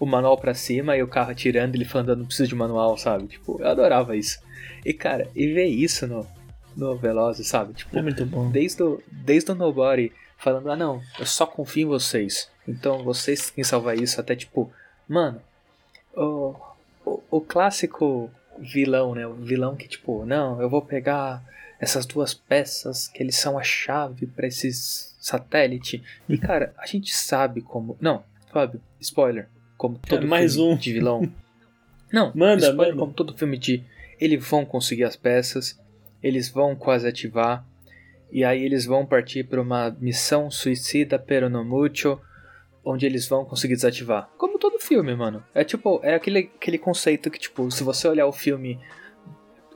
[0.00, 2.98] o manual pra cima e o carro atirando ele falando, "Eu não preciso de manual,
[2.98, 3.28] sabe?
[3.28, 4.38] Tipo, eu adorava isso.
[4.84, 6.26] E cara, e ver isso no,
[6.76, 7.72] no Velozes, sabe?
[7.74, 8.50] Tipo, É muito bom.
[8.50, 12.50] desde o, desde o Nobody falando, ah não, eu só confio em vocês.
[12.66, 14.72] Então vocês quem salvar isso, até tipo,
[15.08, 15.40] mano,
[16.14, 16.54] o,
[17.04, 19.26] o, o clássico vilão, né?
[19.26, 21.42] O vilão que tipo, não, eu vou pegar
[21.78, 26.02] essas duas peças que eles são a chave pra esses satélite.
[26.28, 27.96] E cara, a gente sabe como.
[28.00, 28.22] Não,
[28.52, 29.48] Fábio, spoiler.
[29.76, 30.76] Como todo mais filme um.
[30.76, 31.32] de vilão.
[32.12, 32.98] Não, Manda, spoiler manda.
[32.98, 33.84] como todo filme de.
[34.18, 35.80] Eles vão conseguir as peças,
[36.20, 37.64] eles vão quase ativar,
[38.32, 42.20] e aí eles vão partir para uma missão suicida pero no mucho,
[42.84, 44.30] onde eles vão conseguir desativar.
[44.36, 45.44] Como todo filme, mano.
[45.54, 48.78] É tipo, é aquele, aquele conceito que, tipo, se você olhar o filme,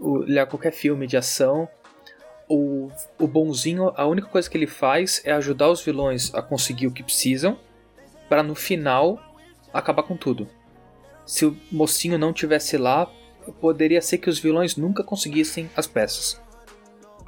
[0.01, 1.69] olhar qualquer filme de ação,
[2.49, 6.87] o, o bonzinho, a única coisa que ele faz é ajudar os vilões a conseguir
[6.87, 7.59] o que precisam,
[8.29, 9.21] para no final
[9.73, 10.49] acabar com tudo.
[11.27, 13.11] Se o mocinho não tivesse lá,
[13.61, 16.41] poderia ser que os vilões nunca conseguissem as peças.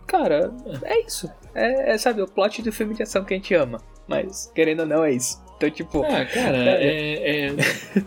[0.07, 0.53] Cara,
[0.85, 1.31] é isso.
[1.55, 3.79] É, é, sabe, o plot do filme de ação que a gente ama.
[4.07, 5.45] Mas, querendo ou não, é isso.
[5.57, 6.03] Então, tipo.
[6.05, 7.55] Ah, cara, é, é-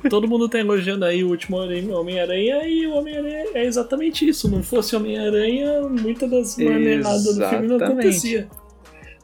[0.10, 4.50] todo mundo tá elogiando aí o último Homem- Homem-Aranha e o Homem-Aranha é exatamente isso.
[4.50, 8.48] Não fosse Homem-Aranha, muitas das marmeladas do filme não acontecia.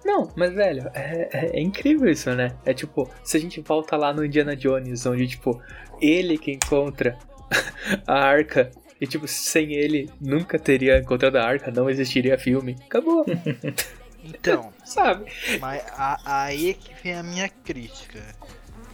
[0.04, 2.52] Não, mas velho, é, é- é incrível isso, né?
[2.66, 5.60] É tipo, se a gente volta lá no Indiana Jones, onde, tipo,
[6.02, 7.18] ele que encontra
[8.06, 8.70] a arca.
[9.00, 12.78] E, tipo, sem ele, nunca teria encontrado a arca, não existiria filme.
[12.86, 13.26] Acabou,
[14.24, 15.26] Então, sabe?
[15.60, 18.22] mas a- aí é que vem a minha crítica.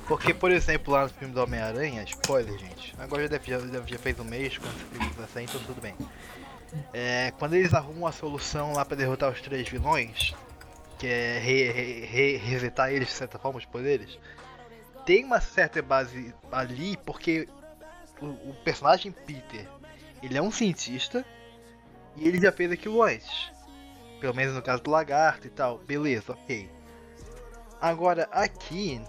[0.07, 2.93] Porque, por exemplo, lá no filme do Homem-Aranha, spoiler, gente.
[2.99, 5.79] Agora já, deve, já, já fez um mês quando esse filme vai sair, então tudo
[5.81, 5.93] bem.
[6.93, 10.33] É, quando eles arrumam a solução lá pra derrotar os três vilões,
[10.97, 14.17] que é re- re- re- resetar eles de certa forma, os poderes,
[15.05, 17.47] tem uma certa base ali, porque
[18.21, 19.65] o, o personagem Peter,
[20.21, 21.25] ele é um cientista
[22.15, 23.51] e ele já fez aquilo antes.
[24.19, 25.79] Pelo menos no caso do lagarto e tal.
[25.79, 26.69] Beleza, ok.
[27.79, 29.01] Agora, aqui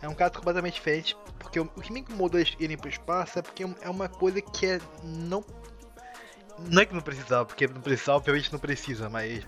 [0.00, 1.16] é um caso completamente diferente.
[1.38, 4.66] Porque o, que me incomodou eles irem pro espaço é porque é uma coisa que
[4.66, 5.44] é não.
[6.58, 9.46] Não é que não precisava, porque não precisava, obviamente não precisa, mas.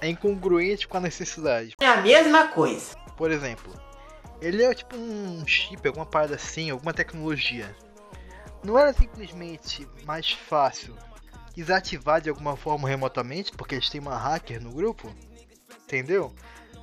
[0.00, 1.76] É incongruente com a necessidade.
[1.78, 2.96] É a mesma coisa.
[3.18, 3.70] Por exemplo,
[4.40, 7.76] ele é tipo um chip, alguma parada assim, alguma tecnologia.
[8.64, 10.94] Não era simplesmente mais fácil
[11.56, 15.12] desativar de alguma forma remotamente, porque eles têm uma hacker no grupo?
[15.84, 16.32] Entendeu?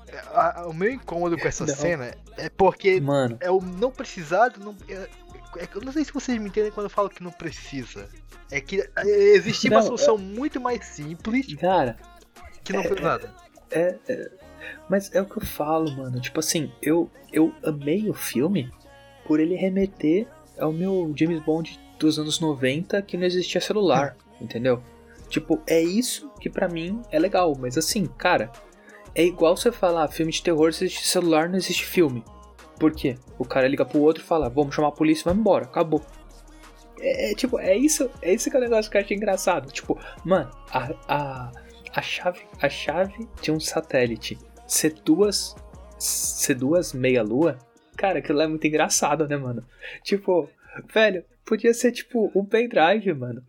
[0.07, 1.75] É, a- a- o meu incômodo com essa Não.
[1.75, 4.59] cena é porque Mano, é o não precisado.
[4.59, 5.09] Não, é,
[5.57, 8.09] é eu não sei se vocês me entendem quando eu falo que não precisa.
[8.49, 11.97] É que é, existia uma Não, solução muito mais simples cara,
[12.63, 13.33] que não fez nada.
[13.69, 14.31] É, é,
[14.89, 16.19] mas é o que eu falo, mano.
[16.21, 18.71] Tipo assim, eu, eu amei o filme
[19.25, 20.25] por ele remeter
[20.59, 24.81] ao meu James Bond dos anos 90 que não existia celular, entendeu?
[25.29, 27.55] Tipo, é isso que pra mim é legal.
[27.59, 28.51] Mas assim, cara,
[29.13, 32.23] é igual você falar filme de terror, se existe celular, não existe filme.
[32.79, 33.17] Por quê?
[33.38, 36.01] O cara liga pro outro e fala, vamos chamar a polícia e vai embora, acabou.
[36.99, 39.71] É, é, tipo, é isso, é isso que é o negócio que eu acho engraçado.
[39.71, 41.51] Tipo, mano, a, a,
[41.93, 45.55] a chave, a chave de um satélite ser duas,
[45.97, 47.57] ser duas meia-lua,
[47.97, 49.65] cara, aquilo é muito engraçado, né, mano?
[50.03, 50.49] Tipo,
[50.93, 53.41] velho, podia ser tipo um pendrive, mano.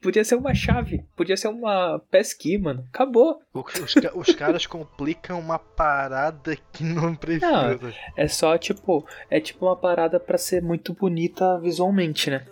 [0.00, 2.86] podia ser uma chave, podia ser uma pesqui, mano.
[2.92, 3.40] Acabou.
[3.52, 7.78] Os, os ca- os caras complicam uma parada que não precisa.
[8.16, 12.46] É só tipo, é tipo uma parada pra ser muito bonita visualmente, né?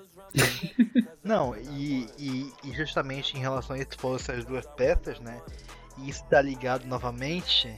[1.24, 5.40] Não, e, e, e justamente em relação a isso, essas duas peças, né?
[5.98, 7.74] E isso tá ligado novamente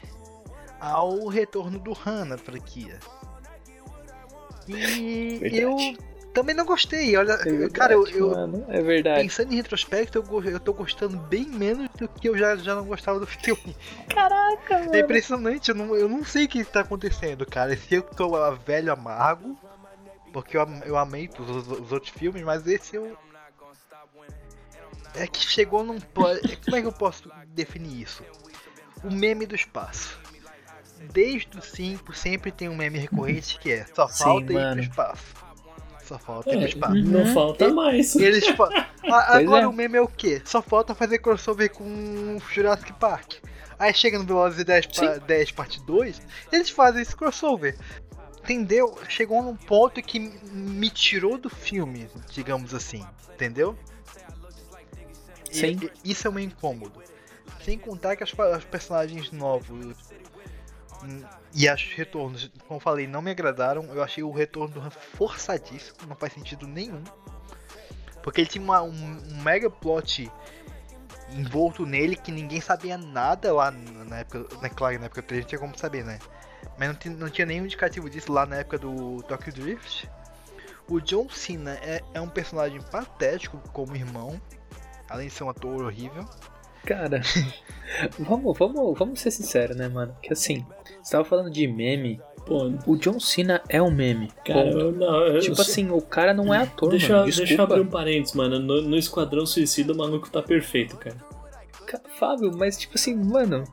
[0.80, 2.98] ao retorno do Han na franquia.
[4.72, 5.62] E Verdade.
[5.62, 5.76] eu
[6.32, 7.16] também não gostei.
[7.16, 9.22] Olha, É verdade, cara, eu, eu- é verdade.
[9.22, 12.84] pensando em retrospecto, eu, eu tô gostando bem menos do que eu já, já não
[12.84, 13.76] gostava do filme.
[14.08, 14.94] Caraca, mano.
[14.94, 17.76] É impressionante, eu não, eu não sei o que tá acontecendo, cara.
[17.76, 19.58] Se eu tô ah, velho amargo,
[20.32, 23.16] porque eu, eu amei os, os outros filmes, mas esse eu.
[25.14, 25.96] É que chegou num.
[25.96, 28.22] é, Como é que eu posso definir isso?
[29.02, 30.20] O meme do espaço.
[31.12, 34.74] Desde o 5 sempre tem um meme recorrente que é só Sim, falta ir mano.
[34.76, 35.24] pro espaço.
[36.04, 36.94] Só falta ir pro É, espaço.
[36.94, 37.34] não Uhum.
[37.34, 38.14] falta mais.
[38.16, 38.44] Eles
[39.28, 39.66] Agora é.
[39.66, 40.42] o meme é o quê?
[40.44, 43.34] Só falta fazer crossover com o Jurassic Park.
[43.78, 46.20] Aí chega no Velozes e 10, pa- 10 parte 2,
[46.52, 47.76] eles fazem esse crossover.
[48.42, 48.98] Entendeu?
[49.08, 53.06] Chegou num ponto que me tirou do filme, digamos assim.
[53.34, 53.76] Entendeu?
[55.50, 55.78] E- Sim.
[56.04, 57.02] e- isso é um incômodo.
[57.64, 59.96] Sem contar que as, os personagens novos
[61.54, 63.84] e os retornos, como falei, não me agradaram.
[63.86, 67.02] Eu achei o retorno do Han forçadíssimo, não faz sentido nenhum.
[68.22, 68.90] Porque ele tinha uma- um,
[69.30, 70.30] um mega plot
[71.32, 74.46] envolto nele que ninguém sabia nada lá na época.
[74.60, 76.18] Né, claro, na época 3 não tinha como saber, né?
[76.78, 80.08] Mas não, tinha- não tinha nenhum indicativo disso lá na época do Tokyo Drift.
[80.88, 84.40] O John Cena é, é um personagem patético como irmão,
[85.08, 86.28] além de ser um ator horrível.
[86.86, 87.20] Cara,
[88.18, 90.16] vamos, vamos, vamos ser sinceros, né, mano?
[90.22, 90.64] Que assim,
[91.02, 94.32] você tava falando de meme, Pô, o John Cena é um meme.
[94.44, 97.24] cara, eu, não, eu, Tipo assim, o cara não é ator, deixa, mano.
[97.30, 98.58] deixa eu abrir um parênteses, mano.
[98.58, 101.16] No, no Esquadrão Suicida o maluco tá perfeito, cara.
[101.86, 103.64] Ca- Fábio, mas tipo assim, mano.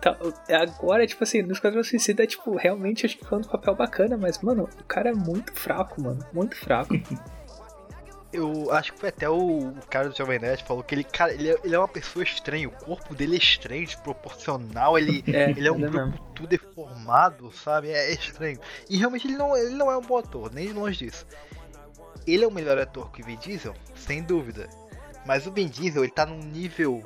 [0.00, 0.16] Tá,
[0.62, 4.16] agora, tipo assim, no Esquadrão Suicida é tipo, realmente acho que foi um papel bacana,
[4.16, 6.24] mas, mano, o cara é muito fraco, mano.
[6.32, 6.94] Muito fraco.
[8.32, 11.50] Eu acho que foi até o, cara do Jovem Nerd falou que ele, cara, ele
[11.50, 15.66] é, ele é uma pessoa estranha, o corpo dele é estranho, desproporcional, ele, É, ele
[15.66, 16.18] é um é grupo mesmo.
[16.34, 17.90] tudo deformado, sabe?
[17.90, 18.60] É, é estranho.
[18.88, 21.26] E realmente ele não, ele não é um bom ator, nem de longe disso.
[22.26, 24.68] Ele é o melhor ator que o Vin Diesel, sem dúvida.
[25.26, 27.02] Mas o Vin Diesel, ele tá num nível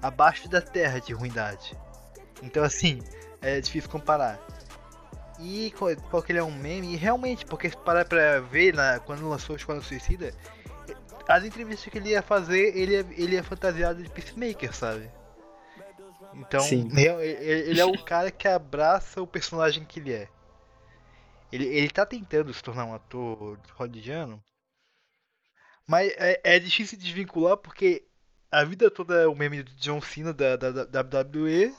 [0.00, 1.78] abaixo da terra de ruindade.
[2.42, 3.00] Então assim,
[3.40, 4.40] é difícil comparar.
[5.42, 5.72] E
[6.10, 9.54] porque ele é um meme, e realmente, porque se parar pra ver na, quando lançou
[9.54, 10.32] o Esquadrão Suicida,
[11.28, 15.10] as entrevistas que ele ia fazer, ele é, ele é fantasiado de Peacemaker, sabe?
[16.34, 20.28] Então, real- ele ele é o cara que abraça o personagem que ele é.
[21.50, 24.42] Ele, ele tá tentando se tornar um ator hollywoodiano,
[25.86, 28.04] mas é, é difícil de desvincular porque
[28.50, 31.74] a vida toda é o meme do John Cena da, da, da WWE,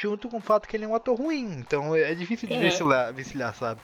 [0.00, 1.56] junto com o fato que ele é um ator ruim.
[1.58, 2.60] Então é difícil de É.
[2.60, 3.80] vencilhar, vencilhar, sabe?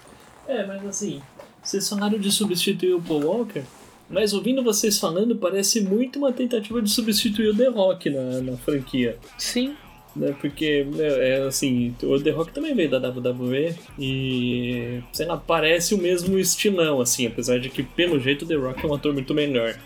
[0.49, 1.21] É, mas assim,
[1.63, 3.63] vocês falaram de substituir o Paul Walker,
[4.09, 8.57] mas ouvindo vocês falando, parece muito uma tentativa de substituir o The Rock na, na
[8.57, 9.19] franquia.
[9.37, 9.77] Sim.
[10.15, 10.35] Né?
[10.41, 15.95] Porque, meu, é assim, o The Rock também veio da WWE e, sei lá, parece
[15.95, 19.13] o mesmo estilão, assim, apesar de que, pelo jeito, o The Rock é um ator
[19.13, 19.77] muito melhor.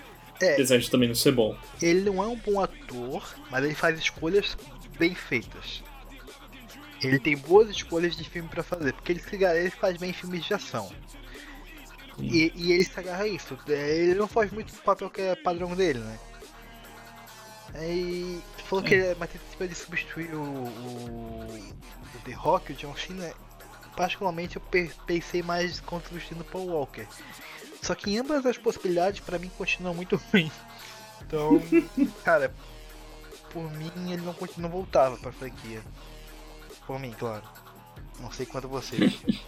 [0.40, 0.52] É.
[0.52, 1.56] Apesar de também não ser bom.
[1.82, 4.56] Ele não é um bom ator, mas ele faz escolhas
[4.98, 5.82] bem feitas.
[7.02, 10.12] Ele tem boas escolhas de filme pra fazer, porque ele, se agarra- ele faz bem
[10.12, 10.92] filmes de ação.
[12.18, 13.58] E, e ele se agarra a isso.
[13.68, 16.18] É, Ele não faz muito o papel que é padrão dele, né?
[17.74, 21.74] Aí falou que ele é uma tentativa de substituir o, o,
[22.14, 23.32] o The Rock, o John Cena.
[23.96, 27.06] Particularmente eu pe- pensei mais como substituindo Paul Walker.
[27.82, 30.52] Só que em ambas as possibilidades pra mim continuam muito ruins.
[31.22, 31.62] Então,
[32.24, 32.52] cara,
[33.50, 35.80] por mim ele não, continua, não voltava pra franquia.
[36.90, 37.44] Por mim, claro.
[38.18, 38.96] Não sei quanto você.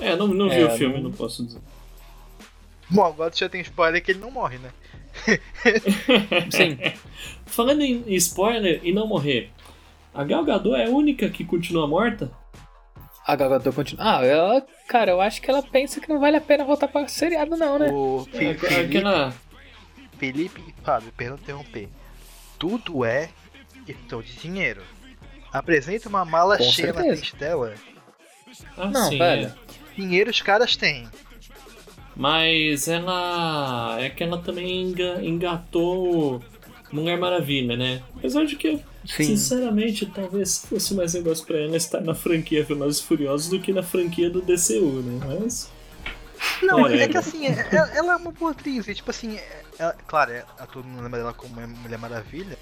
[0.00, 1.60] É, não, não vi É, o filme, não- não posso dizer.
[2.90, 4.72] Bom, agora tu já tem spoiler que ele não morre, né?
[6.50, 6.76] Sim.
[7.46, 9.50] Falando em spoiler e não morrer,
[10.12, 12.28] a Gal Gadot é a única que continua morta?
[13.24, 14.04] A Gal Gadot continua.
[14.18, 17.06] Ah, ela, cara, eu acho que ela pensa que não vale a pena voltar pra
[17.06, 17.88] seriado, não, né?
[17.92, 19.32] O Felipe, Aquela...
[20.18, 21.88] Felipe e Fábio, perdão interromper.
[22.58, 23.28] Tudo é
[23.86, 24.82] questão de dinheiro.
[25.58, 27.16] Apresenta uma mala Com cheia na certeza.
[27.22, 27.74] frente dela.
[28.76, 29.46] Ah, Não, sim, velho.
[29.46, 29.54] é.
[29.96, 31.08] Dinheiro os caras têm.
[32.16, 33.96] Mas ela.
[34.00, 36.42] É que ela também enga- engatou
[36.92, 38.02] Mulher Maravilha, né?
[38.16, 39.24] Apesar de que, Sim.
[39.24, 43.72] sinceramente, talvez fosse mais negócio pra ela estar na franquia Velozes e Furiosos do que
[43.72, 45.26] na franquia do DCU, né?
[45.40, 45.72] Mas.
[46.62, 47.10] Não, é Whatever.
[47.10, 50.30] que assim, é- é- ela é uma boa atriz, e, tipo assim, é- ela- claro,
[50.30, 52.58] é, a todo mundo lembra dela como Mulher Maravilha,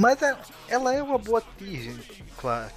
[0.00, 0.36] mas é-
[0.68, 1.94] ela é uma boa atriz,
[2.38, 2.72] claro,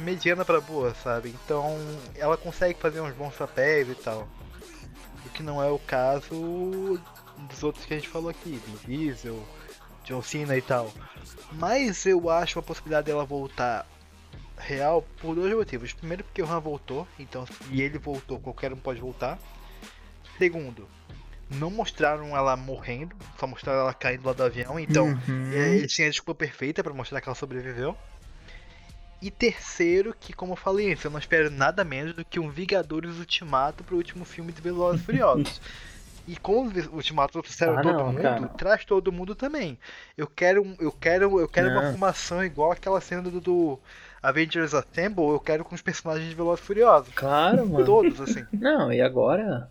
[0.00, 1.28] mediana pra boa, sabe?
[1.44, 1.76] Então
[2.16, 4.28] ela consegue fazer uns bons papéis e tal.
[5.24, 7.00] O que não é o caso
[7.48, 9.40] dos outros que a gente falou aqui, Vin Diesel,
[10.04, 10.92] John Cena e tal.
[11.52, 13.86] Mas eu acho a possibilidade dela voltar
[14.58, 15.92] real por dois motivos.
[15.92, 19.38] Primeiro porque o Han voltou, então e ele voltou, qualquer um pode voltar.
[20.36, 20.88] Segundo,
[21.50, 25.50] não mostraram ela morrendo, só mostraram ela caindo lá do avião, então Uhum.
[25.52, 27.96] é, eles tinham a desculpa perfeita pra mostrar que ela sobreviveu.
[29.22, 32.48] E terceiro, que como eu falei antes, eu não espero nada menos do que um
[32.48, 35.60] Vingadores Ultimato pro último filme de Velozes e Furiosos.
[36.28, 38.46] E como o Ultimato trouxeram Ah, todo não, mundo, cara.
[38.48, 39.76] traz todo mundo também.
[40.16, 43.80] Eu quero, eu quero, eu quero uma formação igual aquela cena do, do
[44.22, 47.12] Avengers Assemble, eu quero com os personagens de Velozes e Furiosos.
[47.16, 47.84] Claro, mano.
[47.84, 48.44] Todos, assim.
[48.52, 49.68] Não, e agora?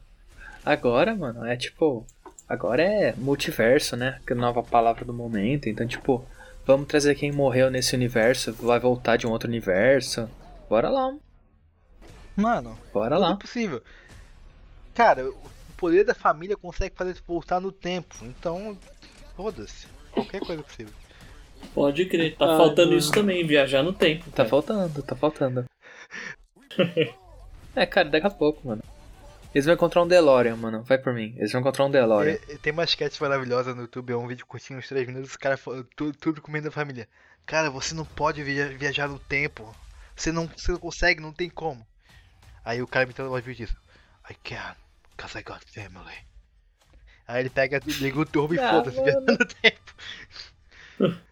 [0.69, 2.05] Agora, mano, é tipo.
[2.47, 4.19] Agora é multiverso, né?
[4.25, 5.67] Que é a nova palavra do momento.
[5.67, 6.23] Então, tipo,
[6.65, 10.29] vamos trazer quem morreu nesse universo, vai voltar de um outro universo.
[10.69, 11.11] Bora lá,
[12.35, 13.35] Mano, bora tudo é lá.
[13.35, 13.81] possível.
[14.93, 15.35] Cara, o
[15.75, 18.15] poder da família consegue fazer tu voltar no tempo.
[18.23, 18.77] Então,
[19.35, 19.87] foda-se.
[20.11, 20.93] Qualquer coisa é possível.
[21.73, 22.99] Pode crer, tá Ah, faltando mano.
[22.99, 24.25] isso também, viajar no tempo.
[24.31, 24.49] Tá cara.
[24.49, 25.65] faltando, tá faltando.
[27.75, 28.83] é, cara, daqui a pouco, mano.
[29.53, 30.83] Eles vão encontrar um DeLorean, mano.
[30.83, 31.33] Vai por mim.
[31.37, 32.33] Eles vão encontrar um DeLorean.
[32.47, 35.37] É, tem uma sketch maravilhosa no YouTube, é um vídeo curtinho, uns 3 minutos, os
[35.37, 37.07] caras falam tudo, tudo comendo da família.
[37.45, 39.75] Cara, você não pode via- viajar no tempo.
[40.15, 41.85] Você não, você não consegue, não tem como.
[42.63, 43.71] Aí o cara me a voz diz,
[44.29, 44.75] I can,
[45.17, 46.13] cause I got family.
[47.27, 49.95] Aí ele pega, liga o turbo e Ah, foda-se, viajando no tempo.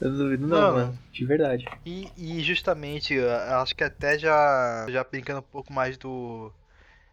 [0.00, 0.72] Eu duvido não, Não.
[0.72, 0.98] mano.
[1.12, 1.66] De verdade.
[1.84, 6.52] E, e justamente, acho que até já, já brincando um pouco mais do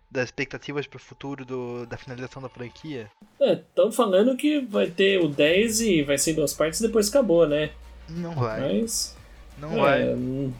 [0.10, 3.10] das expectativas pro futuro do, da finalização da franquia.
[3.40, 7.10] Estão falando que vai ter o 10 e vai ser em duas partes e depois
[7.10, 7.72] acabou, né?
[8.08, 9.16] Não vai, Mas.
[9.58, 10.14] não é, vai.
[10.14, 10.54] hum,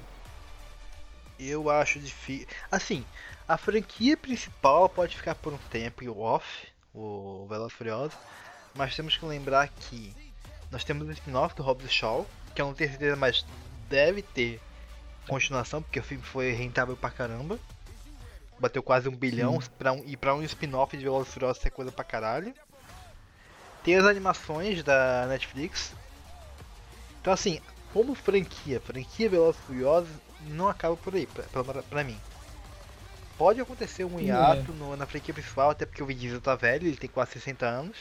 [1.40, 2.48] Eu acho difícil.
[2.72, 3.06] Assim,
[3.48, 8.18] a franquia principal pode ficar por um tempo e off, o Velozes e Furiosos,
[8.76, 10.14] mas temos que lembrar que
[10.70, 13.46] nós temos o spin-off do Hobbs Shaw, que eu não tenho certeza, mas
[13.90, 14.60] deve ter
[15.28, 17.58] continuação, porque o filme foi rentável pra caramba.
[18.60, 21.70] Bateu quase um bilhão, pra um, e pra um spin-off de Velozes e Furiosos é
[21.70, 22.54] coisa pra caralho.
[23.84, 25.94] Tem as animações da Netflix.
[27.22, 27.60] Então assim,
[27.94, 30.10] como franquia, franquia Velozes e Furiosos
[30.48, 32.18] não acaba por aí, pra, pra, pra mim.
[33.38, 36.88] Pode acontecer um hiato no- na franquia principal, até porque o Vin Diesel tá velho,
[36.88, 37.96] ele tem quase 60 anos.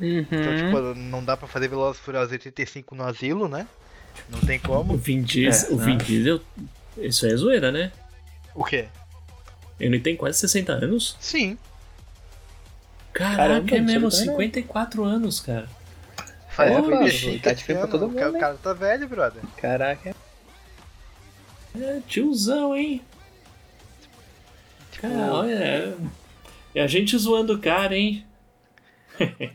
[0.00, 0.56] Então, Uhum.
[0.56, 3.68] tipo, não dá pra fazer Velozes e Furiosos 85 no asilo, né?
[4.30, 4.96] Não tem o como.
[4.96, 5.70] Vin Diesel.
[5.70, 6.04] É, o Vin né?
[6.04, 6.40] Diesel.
[6.96, 7.92] Isso é zoeira, né?
[8.54, 8.88] O quê?
[9.80, 11.16] Ele tem quase 60 anos.
[11.20, 11.58] Sim.
[13.12, 14.32] Caraca, Caramba, é mesmo, sabia não.
[14.38, 15.68] 54 anos, cara.
[16.50, 19.42] Faz Porra, 85 tá difícil pra todo mundo, O cara tá velho, brother.
[19.56, 20.14] Caraca.
[21.78, 23.02] É, tiozão, hein?
[24.90, 25.54] Tipo, Cara, olha.
[25.54, 25.94] é-
[26.74, 28.26] E a gente zoando o cara, hein?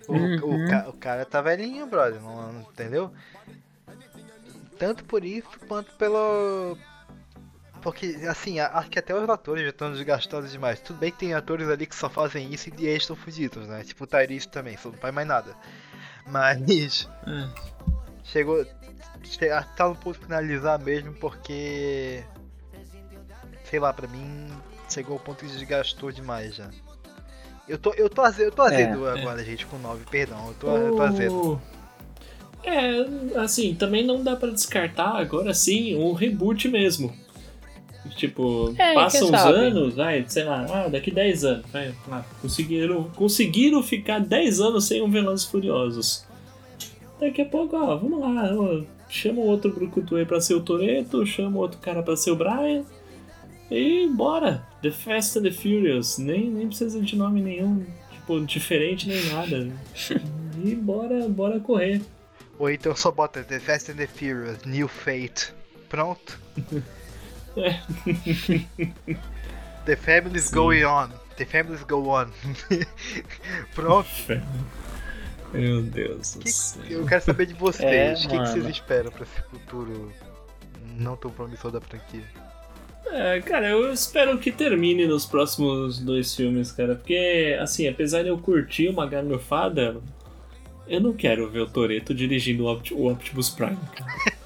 [0.07, 3.11] O, o ca- o cara tá velhinho, brother, não, não- entendeu?
[4.77, 6.77] Tanto por isso quanto pelo.
[7.87, 10.77] Porque, assim, a- acho que até os atores já estão desgastados demais.
[10.81, 13.81] Tudo bem que tem atores ali que só fazem isso e eles estão fudidos, né?
[13.81, 15.55] Tipo o Tyrese também, só não faz mais nada.
[16.25, 17.07] Mas.
[17.25, 17.47] É.
[18.25, 18.65] Chegou.
[19.23, 22.21] che- ah, Tá no ponto de finalizar mesmo porque.
[23.63, 24.49] Sei lá, pra mim
[24.89, 26.69] chegou ao ponto que desgastou demais já.
[27.69, 30.45] Eu tô, eu tô, aze- eu tô azedo agora, gente, com 9, perdão.
[30.49, 31.61] Eu tô, eu tô azedo.
[32.65, 37.15] É, assim, também não dá pra descartar agora sim um reboot mesmo.
[38.15, 39.57] Tipo, É, passa quem uns sabe?
[39.57, 41.65] anos, vai, sei lá, ah, daqui 10 anos.
[41.71, 46.25] Vai, lá, conseguiram, conseguiram ficar 10 anos sem um Velozes Furiosos.
[47.19, 50.61] Daqui a pouco, ó, vamos lá, ó, chama o outro Brucutu aí pra ser o
[50.61, 52.83] Toreto, chama o outro cara pra ser o Brian.
[53.69, 54.65] E bora!
[54.81, 56.17] The Fast and the Furious.
[56.17, 59.67] Nem, nem precisa de nome nenhum, tipo, diferente nem nada.
[60.63, 62.01] E bora, bora correr.
[62.57, 65.53] Ou então só bota The Fast and the Furious, New Fate.
[65.87, 66.39] Pronto.
[67.57, 67.79] É.
[69.85, 70.55] The Family's Sim.
[70.55, 71.09] going on.
[71.37, 72.27] The Family's go on.
[73.73, 74.07] Pronto.
[75.53, 76.81] Meu Deus do Que- céu.
[76.89, 77.89] eu quero saber de vocês.
[77.89, 80.11] É, o que, que vocês esperam pra esse futuro
[80.97, 82.23] não tão promissor da franquia?
[83.09, 86.95] É, cara, eu espero que termine nos próximos dois filmes, cara.
[86.95, 90.01] Porque, assim, apesar de eu curtir uma galhofada,
[90.85, 94.11] eu não quero ver o Toreto dirigindo o, Opti- o Optimus Prime, cara.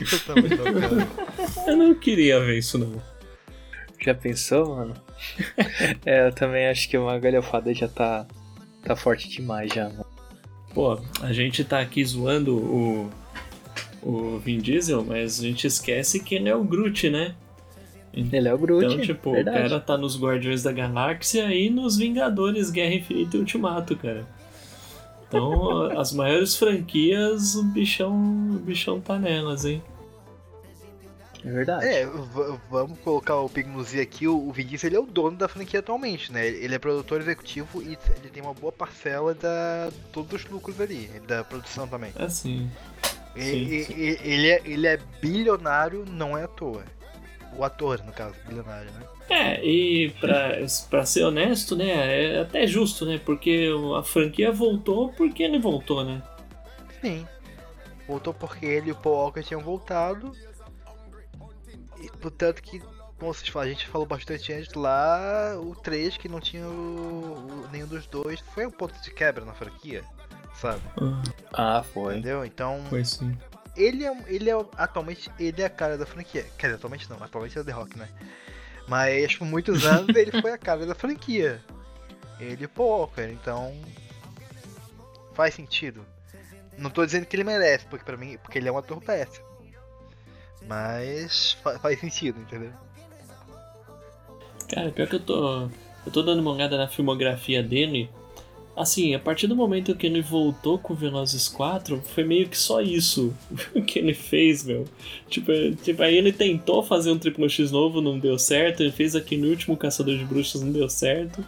[0.00, 1.68] Eu também não quero.
[1.68, 3.00] Eu não queria ver isso, não.
[4.00, 4.94] Já pensou, mano?
[6.04, 8.26] é, eu também acho que uma galhofada já tá,
[8.82, 10.06] tá forte demais já, mano.
[10.74, 13.10] Pô, a gente tá aqui zoando o,
[14.02, 17.34] o Vin Diesel, mas a gente esquece que ele é o Groot, né?
[18.12, 19.56] Ele é o Groot, Então, tipo, verdade.
[19.56, 24.26] o cara tá nos Guardiões da Galáxia e nos Vingadores Guerra Infinita e Ultimato, cara.
[25.38, 29.82] Então, as maiores franquias, o bichão, o bichão tá nelas, hein?
[31.44, 31.86] É verdade.
[31.86, 32.06] É,
[32.70, 35.36] vamos colocar o Pig no Z aqui, o, o Vin Diesel ele é o dono
[35.36, 36.46] da franquia atualmente, né?
[36.46, 41.08] Ele é produtor executivo e ele tem uma boa parcela da todos os lucros ali,
[41.26, 42.12] da produção também.
[43.34, 43.92] E- Sim, e- sim.
[43.96, 46.84] e- ele, é, ele é bilionário, não é à toa.
[47.56, 49.00] O ator, no caso, bilionário, né?
[49.28, 50.58] É, e pra,
[50.90, 53.18] pra ser honesto, né, é até justo, né?
[53.24, 53.68] Porque
[53.98, 56.22] a franquia voltou porque ele voltou, né?
[57.00, 57.26] Sim.
[58.06, 60.32] Voltou porque ele e o Paul Walker tinham voltado.
[62.00, 62.80] E portanto que,
[63.18, 66.70] como vocês falam, a gente falou bastante antes lá, o 3 que não tinha o,
[67.64, 70.02] o- nenhum dos dois foi um ponto de quebra na franquia,
[70.60, 70.82] sabe?
[71.52, 72.14] Ah, foi.
[72.14, 72.44] Entendeu?
[72.44, 73.36] Então, Foi sim.
[73.76, 76.44] ele é, ele é atualmente ele é a cara da franquia.
[76.58, 78.08] Quer dizer, atualmente não, atualmente é o The Rock, né?
[78.88, 81.60] Mas por muitos anos ele foi a cara da franquia.
[82.40, 83.72] Ele Walker, então
[85.34, 86.04] faz sentido.
[86.76, 89.46] Não tô dizendo que ele merece, porque para mim, porque ele é um ator péssimo.
[90.66, 92.72] Mas fa- faz sentido, entendeu?
[94.68, 95.68] Cara, pior que eu tô.
[96.04, 98.10] Eu tô dando uma olhada na filmografia dele.
[98.74, 102.80] Assim, a partir do momento que ele voltou com Velozes 4, foi meio que só
[102.80, 103.34] isso
[103.86, 104.86] que ele fez, meu.
[105.28, 108.82] Tipo, é- tipo, aí ele tentou fazer um Triplo X novo, não deu certo.
[108.82, 111.44] Ele fez aqui no último Caçador de Bruxas, não deu certo.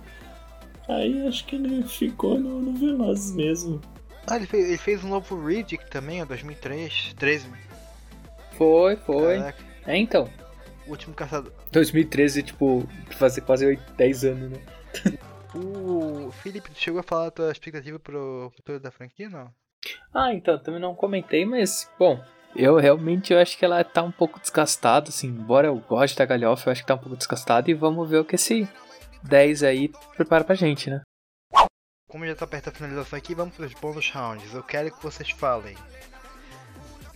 [0.87, 3.81] Aí acho que ele ficou no, no Velozes mesmo.
[4.27, 7.47] Ah, ele fez, ele fez um novo Riddick também, em 2003, 13.
[8.59, 9.39] Foi, foi.
[9.39, 10.29] Caraca, É, então.
[10.87, 11.53] o último caçador.
[11.73, 12.87] 2013, tipo,
[13.17, 14.59] fazer quase 8, 10 anos, né?
[15.55, 19.51] O Felipe, tu chegou a falar a tua expectativa pro futuro da franquia, não?
[20.13, 22.23] Ah, então, também não comentei, mas, bom,
[22.57, 26.25] eu realmente eu acho que ela tá um pouco desgastada, assim, embora eu goste da
[26.25, 28.69] galhofa, eu acho que tá um pouco desgastada e vamos ver o que esse
[29.23, 31.03] 10 aí prepara pra gente, né?
[32.09, 34.55] Como já tá perto da finalização aqui, vamos para os bônus rounds.
[34.55, 35.77] Eu quero que vocês falem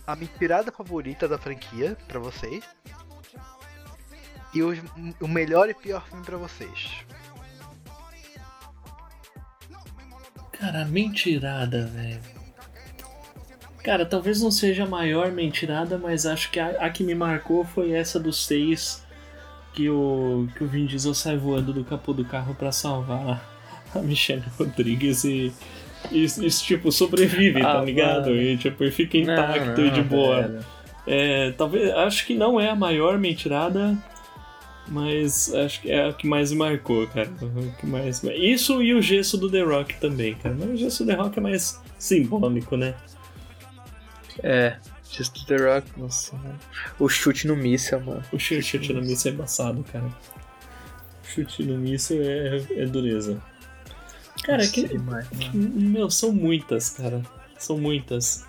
[0.05, 2.63] a minha pirada favorita da franquia pra vocês
[4.53, 4.79] e os-
[5.21, 7.05] o melhor e pior filme pra vocês.
[10.59, 12.19] Cara, mentirada, velho.
[13.83, 17.63] Cara, talvez não seja a maior mentirada, mas acho que a, a que me marcou
[17.63, 19.03] foi essa dos seis
[19.73, 23.41] que o, que o Vin Diesel sai voando do capô do carro pra salvar
[23.95, 25.53] a Michelle Rodrigues e,
[26.11, 28.29] e, e, tipo, sobrevive, tá Ah, ligado?
[28.29, 28.41] mano.
[28.41, 30.59] E tipo, e fica Não, intacto e não, de boa.
[31.07, 33.97] É, talvez, acho que não é a maior mentirada,
[34.89, 37.29] mas acho que é a que mais me marcou, cara.
[37.41, 38.23] O que mais...
[38.23, 40.55] Isso e o gesso do The Rock também, cara.
[40.59, 42.95] Mas o gesso do The Rock é mais simbólico, né?
[44.43, 44.77] É,
[45.11, 46.59] Just The Rock, nossa, mano.
[46.99, 48.23] O chute no míssel, mano.
[48.31, 50.05] O chute, chute no míssil é embaçado, cara.
[50.05, 53.41] O chute no míssil é, é dureza.
[54.43, 55.51] Cara, Nossa, que, demais, mano.
[55.75, 57.21] Meu, são muitas, cara.
[57.57, 58.45] São muitas.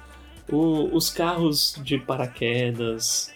[0.49, 3.33] O- os carros de paraquedas.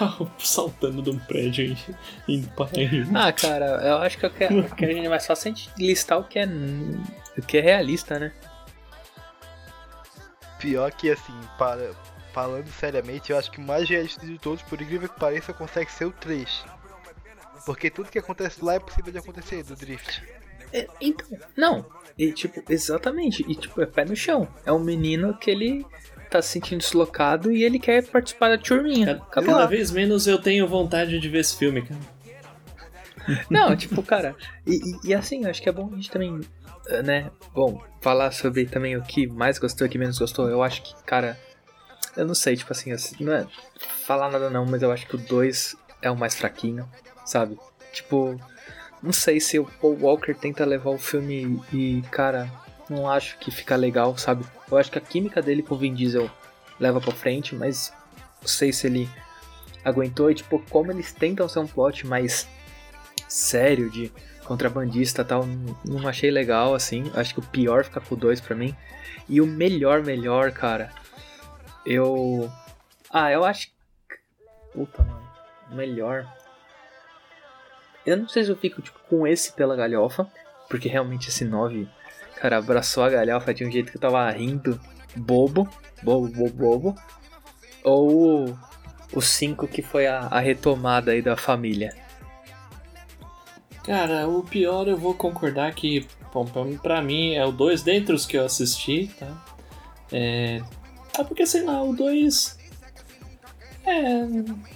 [0.00, 1.76] Carro saltando de um prédio e
[2.36, 2.70] indo para
[3.14, 5.70] Ah, cara, eu acho que, eu quero, que a gente é mais fácil a gente
[5.76, 6.46] listar o que é,
[7.36, 8.32] o que é realista, né?
[10.58, 11.92] Pior que assim, para,
[12.32, 15.92] falando seriamente, eu acho que o mais realista de todos, por incrível que pareça, consegue
[15.92, 16.64] ser o 3.
[17.66, 20.22] Porque tudo que acontece lá é possível de acontecer, do Drift.
[20.72, 21.84] É, então, não.
[22.16, 23.44] E, tipo, exatamente.
[23.46, 24.48] E, tipo, é pé no chão.
[24.64, 25.84] É um menino que ele
[26.30, 29.06] tá se sentindo deslocado e ele quer participar da turminha.
[29.30, 32.00] Cada, cada vez menos eu tenho vontade de ver esse filme, cara.
[33.48, 34.34] Não, tipo, cara.
[34.66, 36.40] E, e- e assim, acho que é bom a gente também,
[36.88, 37.30] eh, né?
[37.54, 40.48] Bom, falar sobre também o que mais gostou e o que menos gostou.
[40.48, 41.38] Eu acho que, cara.
[42.16, 43.46] Eu não sei, tipo assim, assim, não é
[44.04, 46.88] falar nada não, mas eu acho que o 2 é o mais fraquinho,
[47.24, 47.56] sabe?
[47.92, 48.36] Tipo,
[49.00, 52.50] não sei se o Paul Walker tenta levar o filme e, cara,
[52.88, 54.44] não acho que fica legal, sabe?
[54.70, 56.30] Eu acho que a química dele com o Vin Diesel
[56.78, 57.92] leva pra frente, mas
[58.40, 59.08] não sei se ele
[59.84, 62.48] aguentou e, tipo, como eles tentam ser um plot mais
[63.28, 64.12] sério de
[64.44, 65.44] contrabandista tal,
[65.84, 67.10] não- achei legal, assim.
[67.14, 68.74] Acho que o pior fica com o 2 pra mim.
[69.28, 70.90] E o melhor, melhor, cara,
[71.86, 72.50] eu.
[73.10, 73.68] Ah, eu acho.
[74.72, 75.28] Puta, mano.
[75.70, 76.26] Melhor.
[78.04, 80.26] Eu não sei se eu fico tipo, com esse pela galhofa,
[80.68, 81.88] porque realmente esse 9,
[82.40, 84.80] cara, abraçou a galhofa de um jeito que eu tava rindo,
[85.14, 85.68] bobo,
[86.02, 86.94] bobo, bobo, bobo.
[87.84, 88.58] Ou
[89.12, 91.94] o 5 que foi a, a retomada aí da família.
[93.84, 96.46] Cara, o pior eu vou concordar que, bom,
[96.82, 99.44] pra, mim é o 2 dentre os que eu assisti, tá?
[100.12, 100.60] É.
[101.18, 102.58] É porque, sei lá, o 2.
[103.84, 104.24] É.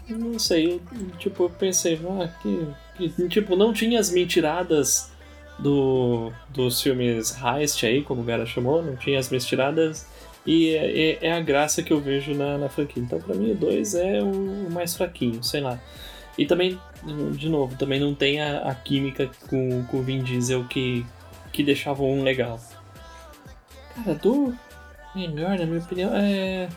[0.09, 0.81] Não sei, eu,
[1.19, 3.29] tipo, eu pensei, ah, que, que.
[3.29, 5.14] Tipo, não tinha as mentiradas
[5.59, 10.07] do, dos filmes Heist aí, como o cara chamou, não tinha as mentiradas.
[10.47, 13.03] E é, é- é a graça que eu vejo na, na franquia.
[13.03, 15.81] Então, pra mim, o 2 é o, mais fraquinho, sei lá.
[16.37, 16.79] E também,
[17.33, 21.07] de novo, também não tem a, a química com, com o Vin Diesel que,
[21.53, 22.61] que deixava um legal.
[23.95, 24.55] Cara, do
[25.15, 26.69] melhor, na minha opinião, é.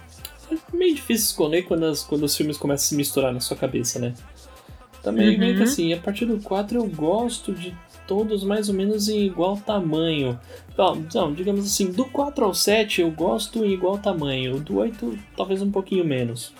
[0.50, 3.58] É meio difícil escolher quando, as, quando os filmes começam a se misturar na sua
[3.58, 4.14] cabeça, né?
[5.04, 7.76] Também meio que assim, a partir do 4 eu gosto de
[8.08, 10.40] todos mais ou menos em igual tamanho.
[10.78, 15.18] Não, não, digamos assim, do 4 ao 7 eu gosto em igual tamanho, do 8
[15.36, 16.54] talvez um pouquinho menos.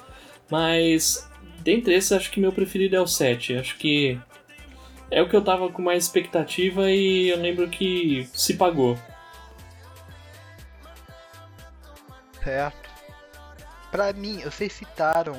[0.52, 1.28] Mas
[1.60, 3.56] dentre esses acho que meu preferido é o 7.
[3.56, 4.20] Acho que
[5.10, 8.98] é o que eu tava com mais expectativa e eu lembro que se pagou.
[12.44, 12.90] Certo.
[13.92, 15.36] Pra mim, vocês citaram.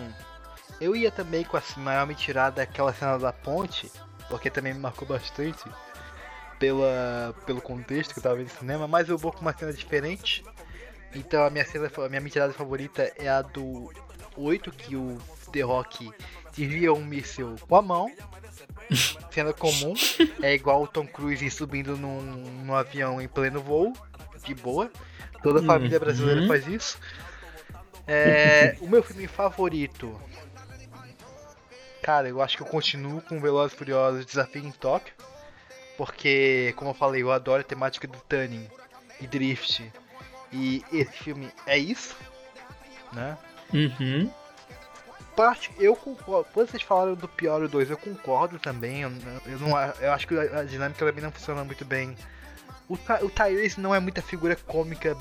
[0.81, 3.91] Eu ia também com a maior mentirada aquela cena da ponte,
[4.29, 5.65] porque também me marcou bastante
[6.59, 9.73] pela, pelo contexto que eu tava vendo no cinema, mas eu vou com uma cena
[9.73, 10.45] diferente.
[11.15, 13.93] Então a minha cena, a minha mentirada favorita é a do
[14.37, 15.19] 8, que o
[15.53, 16.11] The Rock
[16.57, 18.13] desvia um míssil com a mão.
[19.31, 19.95] Cena comum.
[20.43, 23.93] É igual o Tom Cruise subindo num, num avião em pleno voo.
[24.45, 24.91] De boa.
[25.43, 26.99] Toda a família brasileira faz isso.
[28.07, 30.19] É, o meu filme favorito.
[32.03, 35.13] Cara, eu acho que eu continuo com Velozes e Furiosos Desafio em Tóquio.
[35.99, 38.71] Porque, como eu falei, eu adoro a temática do Tunning
[39.21, 39.93] e Drift.
[40.53, 42.17] E esse filme é isso,
[43.13, 43.37] né?
[43.75, 44.31] Uhum.
[45.37, 46.49] parte, eu concordo.
[46.55, 49.03] Quando vocês falaram do pior o 2, eu concordo também.
[49.03, 49.13] Eu,
[49.45, 49.71] eu, não,
[50.01, 52.17] eu acho que a, dinâmica também não funciona muito bem.
[52.89, 55.17] O, o Tyrese não é muita figura cômica.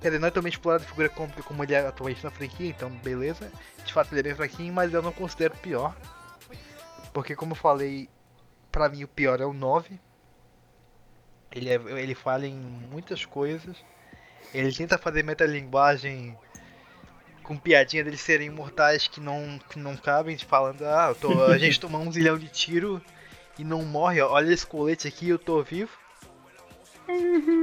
[0.00, 2.88] Quer dizer, não é totalmente explorado figura cômica como ele é atualmente na franquia, então
[2.88, 3.50] beleza.
[3.84, 5.94] De fato ele é bem fraquinho, mas eu não considero pior.
[7.12, 8.08] Porque como eu falei,
[8.72, 10.00] pra mim o pior é o 9.
[11.54, 13.76] Ele, é, ele falha em muitas coisas.
[14.54, 16.36] Ele tenta fazer metalinguagem
[17.42, 21.78] com piadinha deles serem imortais que não, que não cabem, falando, ah, tô- a gente
[21.80, 23.02] tomou um zilhão de tiro
[23.58, 25.90] e não morre, olha esse colete aqui, eu tô vivo.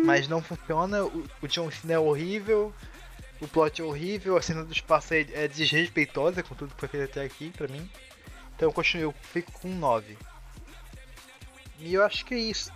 [0.05, 2.73] Mas não funciona, o, o John Cena é horrível,
[3.41, 6.89] o plot é horrível, a cena do espaço é, é desrespeitosa com tudo que foi
[6.89, 7.89] feito até aqui pra mim.
[8.55, 10.17] Então eu continuo, eu fico com um 9.
[11.79, 12.71] E eu acho que é isso.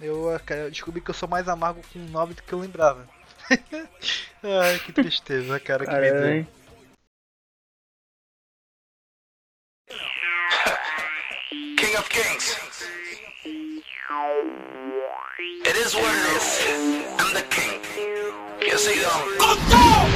[0.00, 2.58] Eu, cara, eu descobri que eu sou mais amargo com um 9 do que eu
[2.60, 3.08] lembrava.
[4.42, 6.46] Ai, que tristeza, cara, que me deu.
[11.76, 12.56] King of Kings.
[15.64, 16.60] It is what it is.
[17.18, 17.80] I'm the king.
[18.60, 19.38] You see them.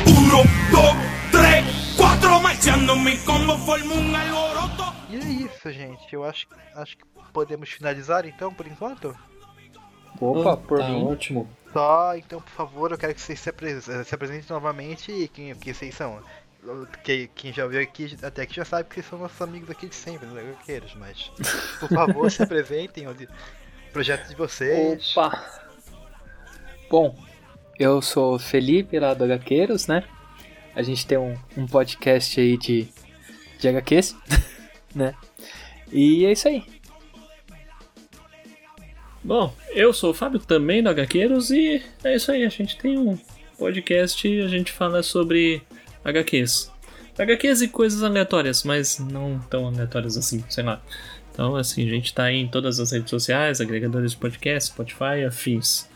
[0.06, 0.94] Uno, dos,
[1.31, 1.64] tres,
[1.97, 4.62] cuatro, marchando mi combo forma un alboroto.
[5.13, 6.13] E é isso, gente.
[6.13, 9.17] Eu acho, acho que podemos finalizar então, por enquanto.
[10.19, 11.05] Opa, por tá mim.
[11.05, 11.49] ótimo.
[11.73, 15.55] Só, então, por favor, eu quero que vocês se, apres se apresentem novamente e quem,
[15.55, 16.23] quem vocês são.
[17.03, 19.89] Que, quem já veio aqui até aqui já sabe que vocês são nossos amigos aqui
[19.89, 20.43] de sempre, né?
[20.43, 21.31] Gaqueiros, mas
[21.81, 23.29] por favor, se apresentem, onde
[23.93, 25.15] projeto de vocês.
[25.17, 25.61] Opa!
[26.89, 27.19] Bom,
[27.79, 30.05] eu sou o Felipe lá do HQueiros, né?
[30.75, 32.89] A gente tem um, um podcast aí de,
[33.59, 34.15] de HQs,
[34.94, 35.14] né?
[35.90, 36.64] E é isso aí.
[39.24, 42.98] Bom, eu sou o Fábio, também do HQueiros, e é isso aí, a gente tem
[42.98, 43.16] um
[43.56, 45.62] podcast e a gente fala sobre
[46.05, 46.73] HQs.
[47.16, 50.82] HQs e coisas aleatórias, mas não tão aleatórias assim, sei lá.
[51.32, 55.24] Então, assim, a gente tá aí em todas as redes sociais, agregadores de podcast, Spotify,
[55.27, 55.89] afins.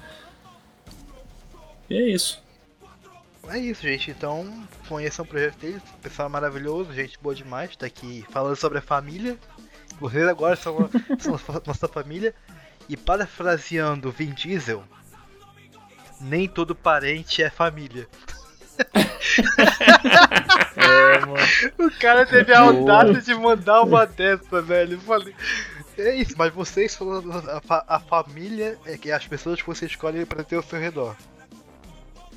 [1.90, 2.42] E é isso.
[3.50, 4.10] É isso, gente.
[4.10, 5.82] Então, conheçam o projeto deles.
[6.02, 7.74] Pessoal maravilhoso, gente boa demais.
[7.76, 9.38] Tá aqui falando sobre a família.
[10.00, 12.34] Vocês agora são, são nossa família.
[12.88, 14.84] E parafraseando Vin Diesel,
[16.20, 18.06] nem todo parente é família.
[20.76, 21.36] É, mano.
[21.78, 24.94] O cara teve a audácia de mandar uma dessa, velho.
[24.94, 25.34] Eu falei.
[25.98, 27.10] É isso, mas vocês são
[27.50, 30.78] a, fa- a família é que as pessoas que você escolhe pra ter ao seu
[30.78, 31.16] redor.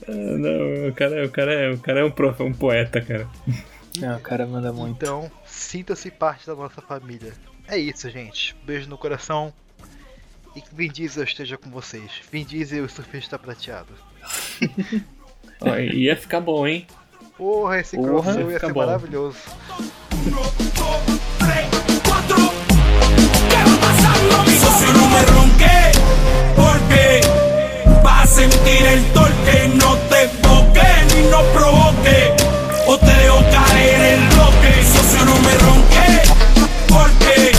[0.07, 3.27] Ah, não, o cara, o cara, é, o cara é um, prof, um poeta, cara.
[3.97, 4.95] Não, o cara manda muito.
[5.03, 7.33] Então, sinta-se parte da nossa família.
[7.67, 8.55] É isso, gente.
[8.63, 9.51] Beijo no coração.
[10.55, 12.21] E que Vin Diesel esteja com vocês.
[12.31, 13.91] Vin Diesel e o surfista prateado.
[15.59, 16.87] Ó, ia ficar bom, hein?
[17.35, 18.79] Porra, esse Porra, crossover ia ser bom.
[18.79, 19.37] maravilhoso.
[20.25, 20.79] Uno, dos,
[28.39, 32.33] sentir el torque, no te boque ni no provoque,
[32.87, 36.07] o te dejo caer el bloque, socio no me ronque,
[36.87, 37.51] porque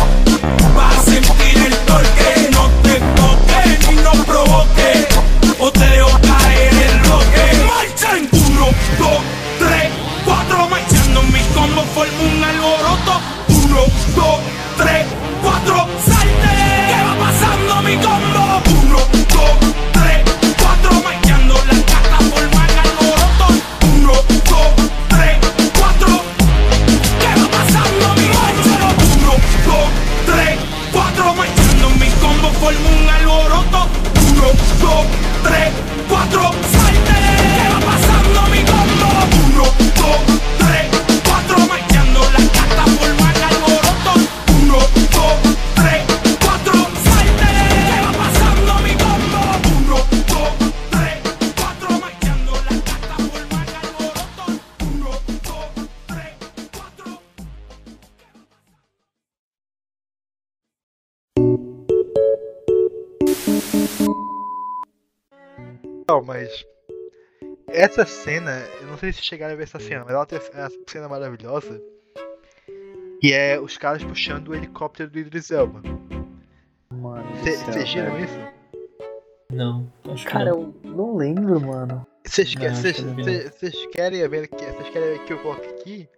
[0.75, 4.91] vas a sentir el torque, no te boque ni no provoque,
[5.59, 7.43] o te dejo caer el bloque.
[7.73, 8.67] Marcha en 1,
[8.99, 9.11] 2,
[9.59, 9.91] 3,
[10.25, 13.85] 4, marchando mi combo, formo un alboroto, 1,
[14.17, 14.41] 2,
[14.79, 15.07] 3,
[32.61, 33.89] forma un alboroto.
[34.33, 34.47] Uno,
[34.81, 35.07] dos,
[35.43, 35.73] tres,
[36.09, 36.51] cuatro,
[66.23, 66.65] mas.
[67.69, 68.51] Essa cena,
[68.81, 71.81] eu não sei se chegaram a ver essa cena, mas ela tem essa cena maravilhosa.
[73.23, 75.81] E é os caras puxando o helicóptero do Idris Elba.
[76.93, 78.39] Mano, Vocês viram isso?
[79.53, 80.75] Não, acho que Cara, não.
[80.85, 82.05] eu não lembro, mano.
[82.27, 86.09] Vocês que- que eu querem ver que vocês querem que eu coloque aqui?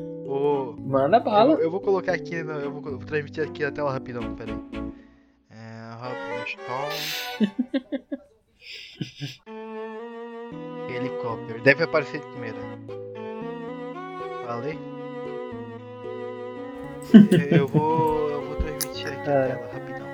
[0.00, 1.54] Ou Manda eu, bala.
[1.54, 4.54] eu vou colocar aqui, no- eu vou, eu vou transmitir aqui a tela rapidão, peraí.
[5.50, 7.50] É, Rob Stone.
[10.88, 11.60] Helicóptero.
[11.62, 12.56] Deve aparecer de primeira.
[14.46, 14.78] Falei?
[17.52, 18.30] Eu- eu vou.
[18.30, 19.48] Eu vou transmitir aqui a É.
[19.48, 20.06] tela rapidão.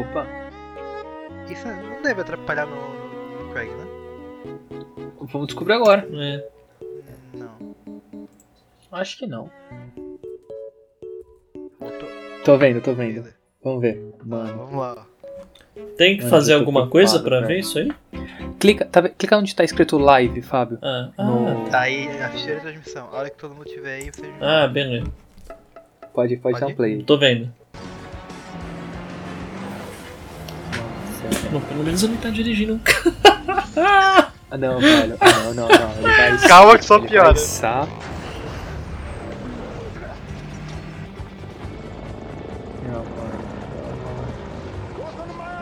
[0.00, 0.26] Opa.
[1.50, 3.86] Isso não deve atrapalhar no, no, no Craig, né?
[5.20, 6.06] Vamos descobrir agora.
[6.12, 6.48] É.
[7.34, 7.74] Não.
[8.92, 9.50] Acho que não.
[11.78, 12.08] Voltou.
[12.44, 13.32] Tô vendo, tô vendo.
[13.62, 14.14] Vamos ver.
[14.20, 14.56] Ah, Mano.
[14.58, 15.06] vamos lá.
[15.96, 17.46] Tem que fazer alguma coisa velho.
[17.46, 17.90] ver isso aí?
[18.58, 20.78] Clica, tá, clica onde tá escrito live, Fábio.
[20.82, 23.08] Ah, No- ah, Tá aí a ficheira de transmissão.
[23.12, 24.28] A hora que todo mundo tiver aí, vocês.
[24.40, 25.06] ah beleza.
[26.12, 27.02] Pode, pode, Pode dar um play.
[27.04, 27.50] Tô vendo.
[31.22, 32.80] Nossa, Não, pelo menos ele tá dirigindo.
[33.76, 35.16] Ah, não, velho.
[35.20, 35.92] Ah, não, não, não.
[35.98, 37.32] Ele vai, Calma que só piora.
[37.32, 37.36] Vai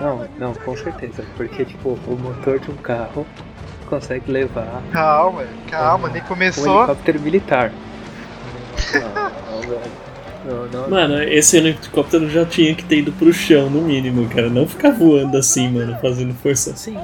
[0.01, 1.25] Não, não, com certeza.
[1.37, 3.27] Porque, tipo, o motor de um carro
[3.89, 6.79] consegue levar Calma, calma, nem um começou.
[6.79, 7.73] helicóptero militar.
[10.45, 14.49] Não, Mano, esse helicóptero já tinha que ter ido pro chão, no mínimo, cara.
[14.49, 16.75] Não ficar voando assim, mano, fazendo força.
[16.77, 16.97] Sim.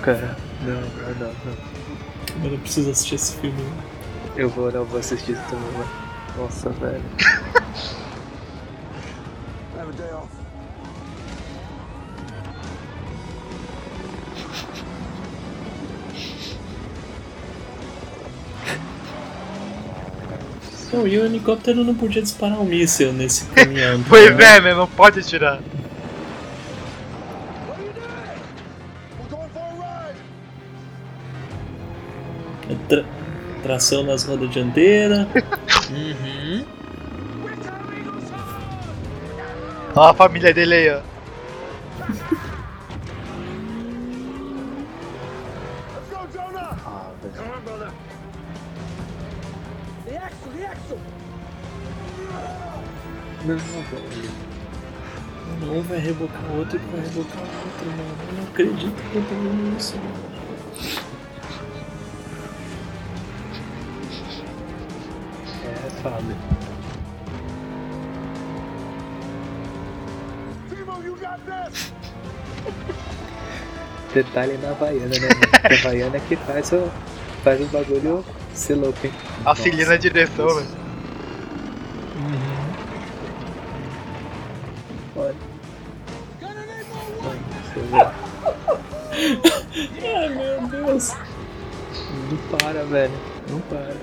[0.02, 0.36] cara.
[0.62, 2.42] Não, não, não, não.
[2.42, 3.64] Mano, eu preciso assistir esse filme.
[4.36, 5.90] Eu vou, não vou assistir isso também, mano.
[6.36, 7.02] Nossa, velho.
[20.92, 24.02] Não, e o helicóptero não podia disparar um míssil nesse caminhão.
[24.08, 24.56] Pois né?
[24.56, 24.74] é, né?
[24.74, 25.60] Não pode atirar.
[33.70, 35.28] Tração nas rodas dianteiras.
[35.90, 36.64] Uhum.
[39.94, 41.00] Olha a família dele aí, ó.
[53.44, 54.30] Não, velho.
[55.62, 58.16] Um vai rebocar o outro e vai rebocar o outro, mano.
[58.28, 60.29] Eu não acredito que eu tô vendo isso, mano.
[66.02, 66.30] Fábio.
[74.14, 75.28] Detalhe na Havaiana, né?
[75.62, 76.90] a Havaiana é que faz o,
[77.44, 78.24] faz o bagulho
[78.54, 79.12] ser louco, hein?
[79.44, 80.66] Auxilia na direção, velho.
[85.16, 85.34] Olha.
[87.22, 88.00] Mano, você vê.
[90.16, 91.14] Ai, meu Deus.
[92.30, 93.12] Não para, velho.
[93.48, 93.94] Não para.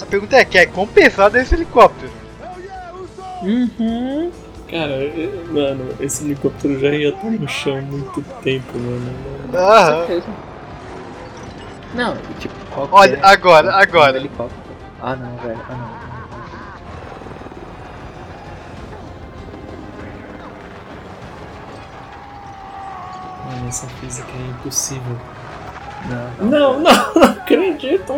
[0.00, 2.10] A pergunta é: quer compensar desse helicóptero?
[3.42, 4.30] Uhum.
[4.70, 9.14] Cara, eu- mano, esse helicóptero já ia estar no chão há muito tempo, mano.
[9.54, 10.06] Aham.
[10.06, 10.26] Certeza.
[11.94, 12.94] Não, tipo, qualquer...
[12.94, 14.16] Olha, agora, qualquer agora.
[14.16, 14.60] helicóptero.
[15.02, 15.60] Ah, não, velho.
[15.68, 16.00] Ah, não.
[23.46, 25.16] Mano, essa física é impossível.
[26.08, 26.80] Não, não.
[26.80, 26.80] Não,
[27.14, 28.14] não, acredito.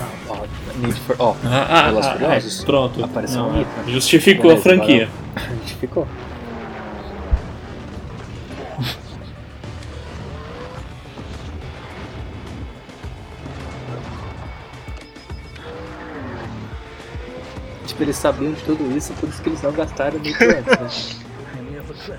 [0.00, 0.42] Ah,
[0.76, 1.16] Need for...
[1.18, 2.64] Ó, Ah, ah, ah, Furiosos.
[2.64, 3.04] pronto.
[3.04, 3.90] Apareceu Não, um Nitro.
[3.92, 5.08] Justificou a Beleza, franquia.
[5.34, 6.06] a gente ficou.
[17.86, 21.27] Tipo, eles sabiam de tudo isso, por isso que eles não gastaram muito antes, né?
[22.10, 22.18] É,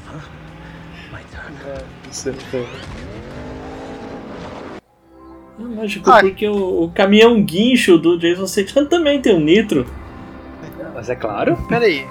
[5.59, 6.21] Lógico, Ah.
[6.21, 9.85] porque o, o caminhão guincho do Jason Statham também tem um nitro.
[10.93, 11.57] Mas é claro.
[11.67, 12.07] Pera aí.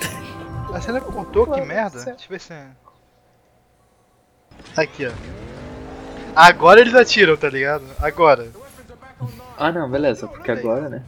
[0.73, 1.99] A cena contou que merda?
[2.05, 2.53] Deixa eu ver se.
[2.53, 2.67] é-
[4.77, 5.13] Aqui, ó.
[6.37, 7.85] Agora eles atiram, tá ligado?
[8.01, 8.49] Agora.
[9.57, 11.03] Ah, não, beleza, porque agora, né?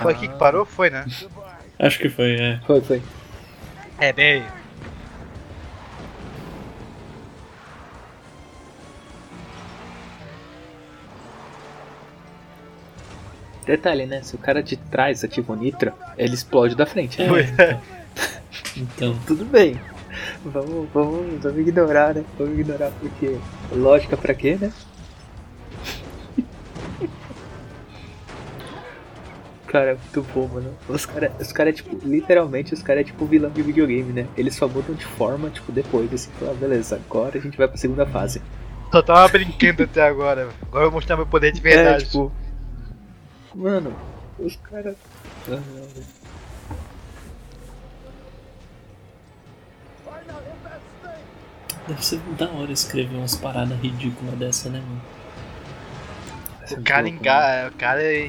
[0.00, 0.64] Foi aqui que parou?
[0.64, 1.04] Foi, né?
[1.78, 2.60] Acho que foi, é.
[2.66, 3.02] Foi, foi.
[3.98, 4.44] É, bem.
[13.66, 14.22] Detalhe, né?
[14.22, 17.20] Se o cara de trás ativa o nitro, ele explode da frente.
[17.20, 17.28] né?
[17.28, 17.78] Pois é.
[18.76, 19.78] Então, Tudo bem.
[20.44, 22.24] Vamos, vamos, vamos ignorar, né?
[22.38, 23.38] Vamos ignorar porque
[23.72, 24.70] lógica pra quê, né?
[29.66, 30.74] Cara, é muito bom, mano.
[30.88, 34.26] Os caras, os cara, tipo, literalmente, os caras é tipo vilão de videogame, né?
[34.36, 37.78] Eles só mudam de forma, tipo, depois, assim, falar, beleza, agora a gente vai pra
[37.78, 38.42] segunda fase.
[38.90, 40.50] Só tava brincando até agora.
[40.68, 42.04] Agora eu vou mostrar meu poder de verdade.
[42.04, 42.30] É, tipo.
[43.54, 43.94] Mano,
[44.38, 44.96] os caras.
[51.86, 55.02] Deve ser da hora escrever umas paradas ridículas dessa, né, mano?
[56.70, 57.68] O cara, enga...
[57.68, 58.26] o cara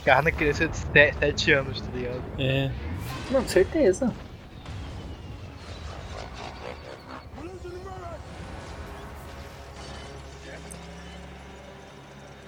[0.00, 2.22] encarna criança de 7 anos, tá ligado?
[2.38, 2.68] É.
[2.68, 2.74] mano.
[3.30, 4.14] Não, certeza.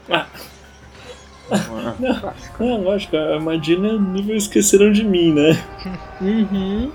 [0.09, 0.27] Ah,
[2.61, 5.53] É lógico, a armadilha é nível esqueceram de mim, né?
[6.21, 6.91] Uhum.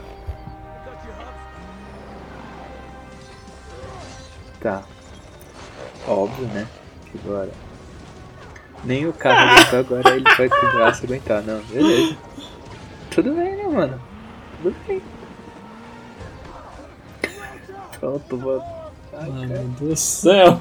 [4.61, 4.81] Tá.
[6.07, 6.67] Óbvio, né?
[7.11, 7.51] Que agora.
[8.83, 11.43] Nem o carro aguentou, agora ele vai com o braço aguentar.
[11.43, 12.17] Não, beleza.
[13.11, 14.01] Tudo bem, né, mano?
[14.61, 15.01] Tudo bem.
[17.99, 18.63] Pronto, mano.
[19.13, 19.47] Ai, Ah, cara.
[19.47, 20.59] meu Deus do céu.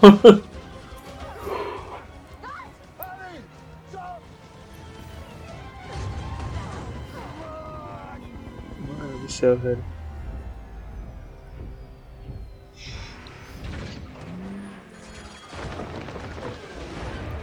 [9.38, 9.84] Céu, velho.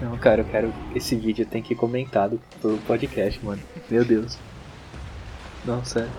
[0.01, 0.73] Não, cara, eu quero.
[0.93, 3.61] Esse vídeo tem que ir comentado pro podcast, mano.
[3.89, 4.38] Meu Deus.
[5.65, 6.11] Não, sério.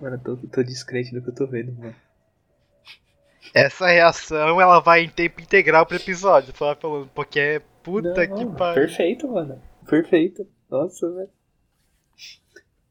[0.00, 1.94] Mano, eu tô, tô descrente do que eu tô vendo, mano.
[3.52, 8.36] Essa reação ela vai em tempo integral pro episódio, só falando, porque é puta Não,
[8.36, 8.86] que pariu.
[8.86, 9.60] Perfeito, mano.
[9.88, 10.46] Perfeito.
[10.70, 11.39] Nossa, velho.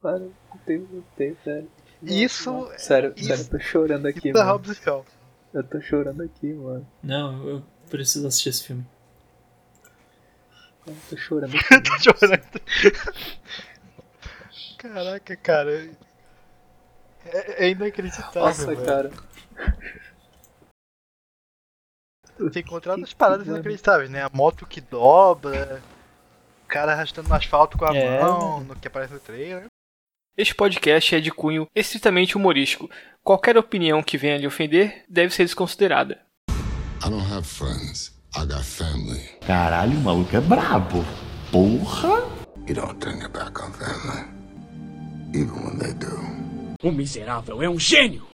[0.01, 1.69] Mano, não tem, não tem, sério.
[2.01, 2.79] Nossa, Isso- mano.
[2.79, 4.51] Sério, isso- sério, eu tô chorando aqui, mano.
[4.51, 5.05] Hobbs e Shaw.
[5.53, 6.87] Eu tô chorando aqui, mano.
[7.03, 8.85] Não, eu preciso assistir esse filme.
[10.87, 11.81] Eu tô chorando aqui.
[11.81, 12.61] Tô chorando.
[14.77, 15.89] Caraca, cara.
[17.25, 18.41] É, é inacreditável.
[18.41, 18.85] Nossa, velho.
[18.85, 19.11] cara.
[22.53, 24.23] Tem encontrado as paradas inacreditáveis, né?
[24.23, 25.81] A moto que dobra,
[26.63, 28.21] o cara arrastando no asfalto com a É.
[28.23, 29.65] mão, no que aparece no trailer.
[30.39, 32.89] Este podcast é de cunho estritamente humorístico.
[33.21, 36.17] Qualquer opinião que venha lhe ofender deve ser desconsiderada.
[37.05, 38.17] I don't have friends.
[38.33, 39.19] I got family.
[39.45, 41.03] Caralho, o maluco é brabo.
[41.51, 42.25] Porra!
[42.65, 44.29] You don't turn your back on family.
[45.33, 46.17] Even when they do.
[46.83, 48.25] O miserável é um gênio!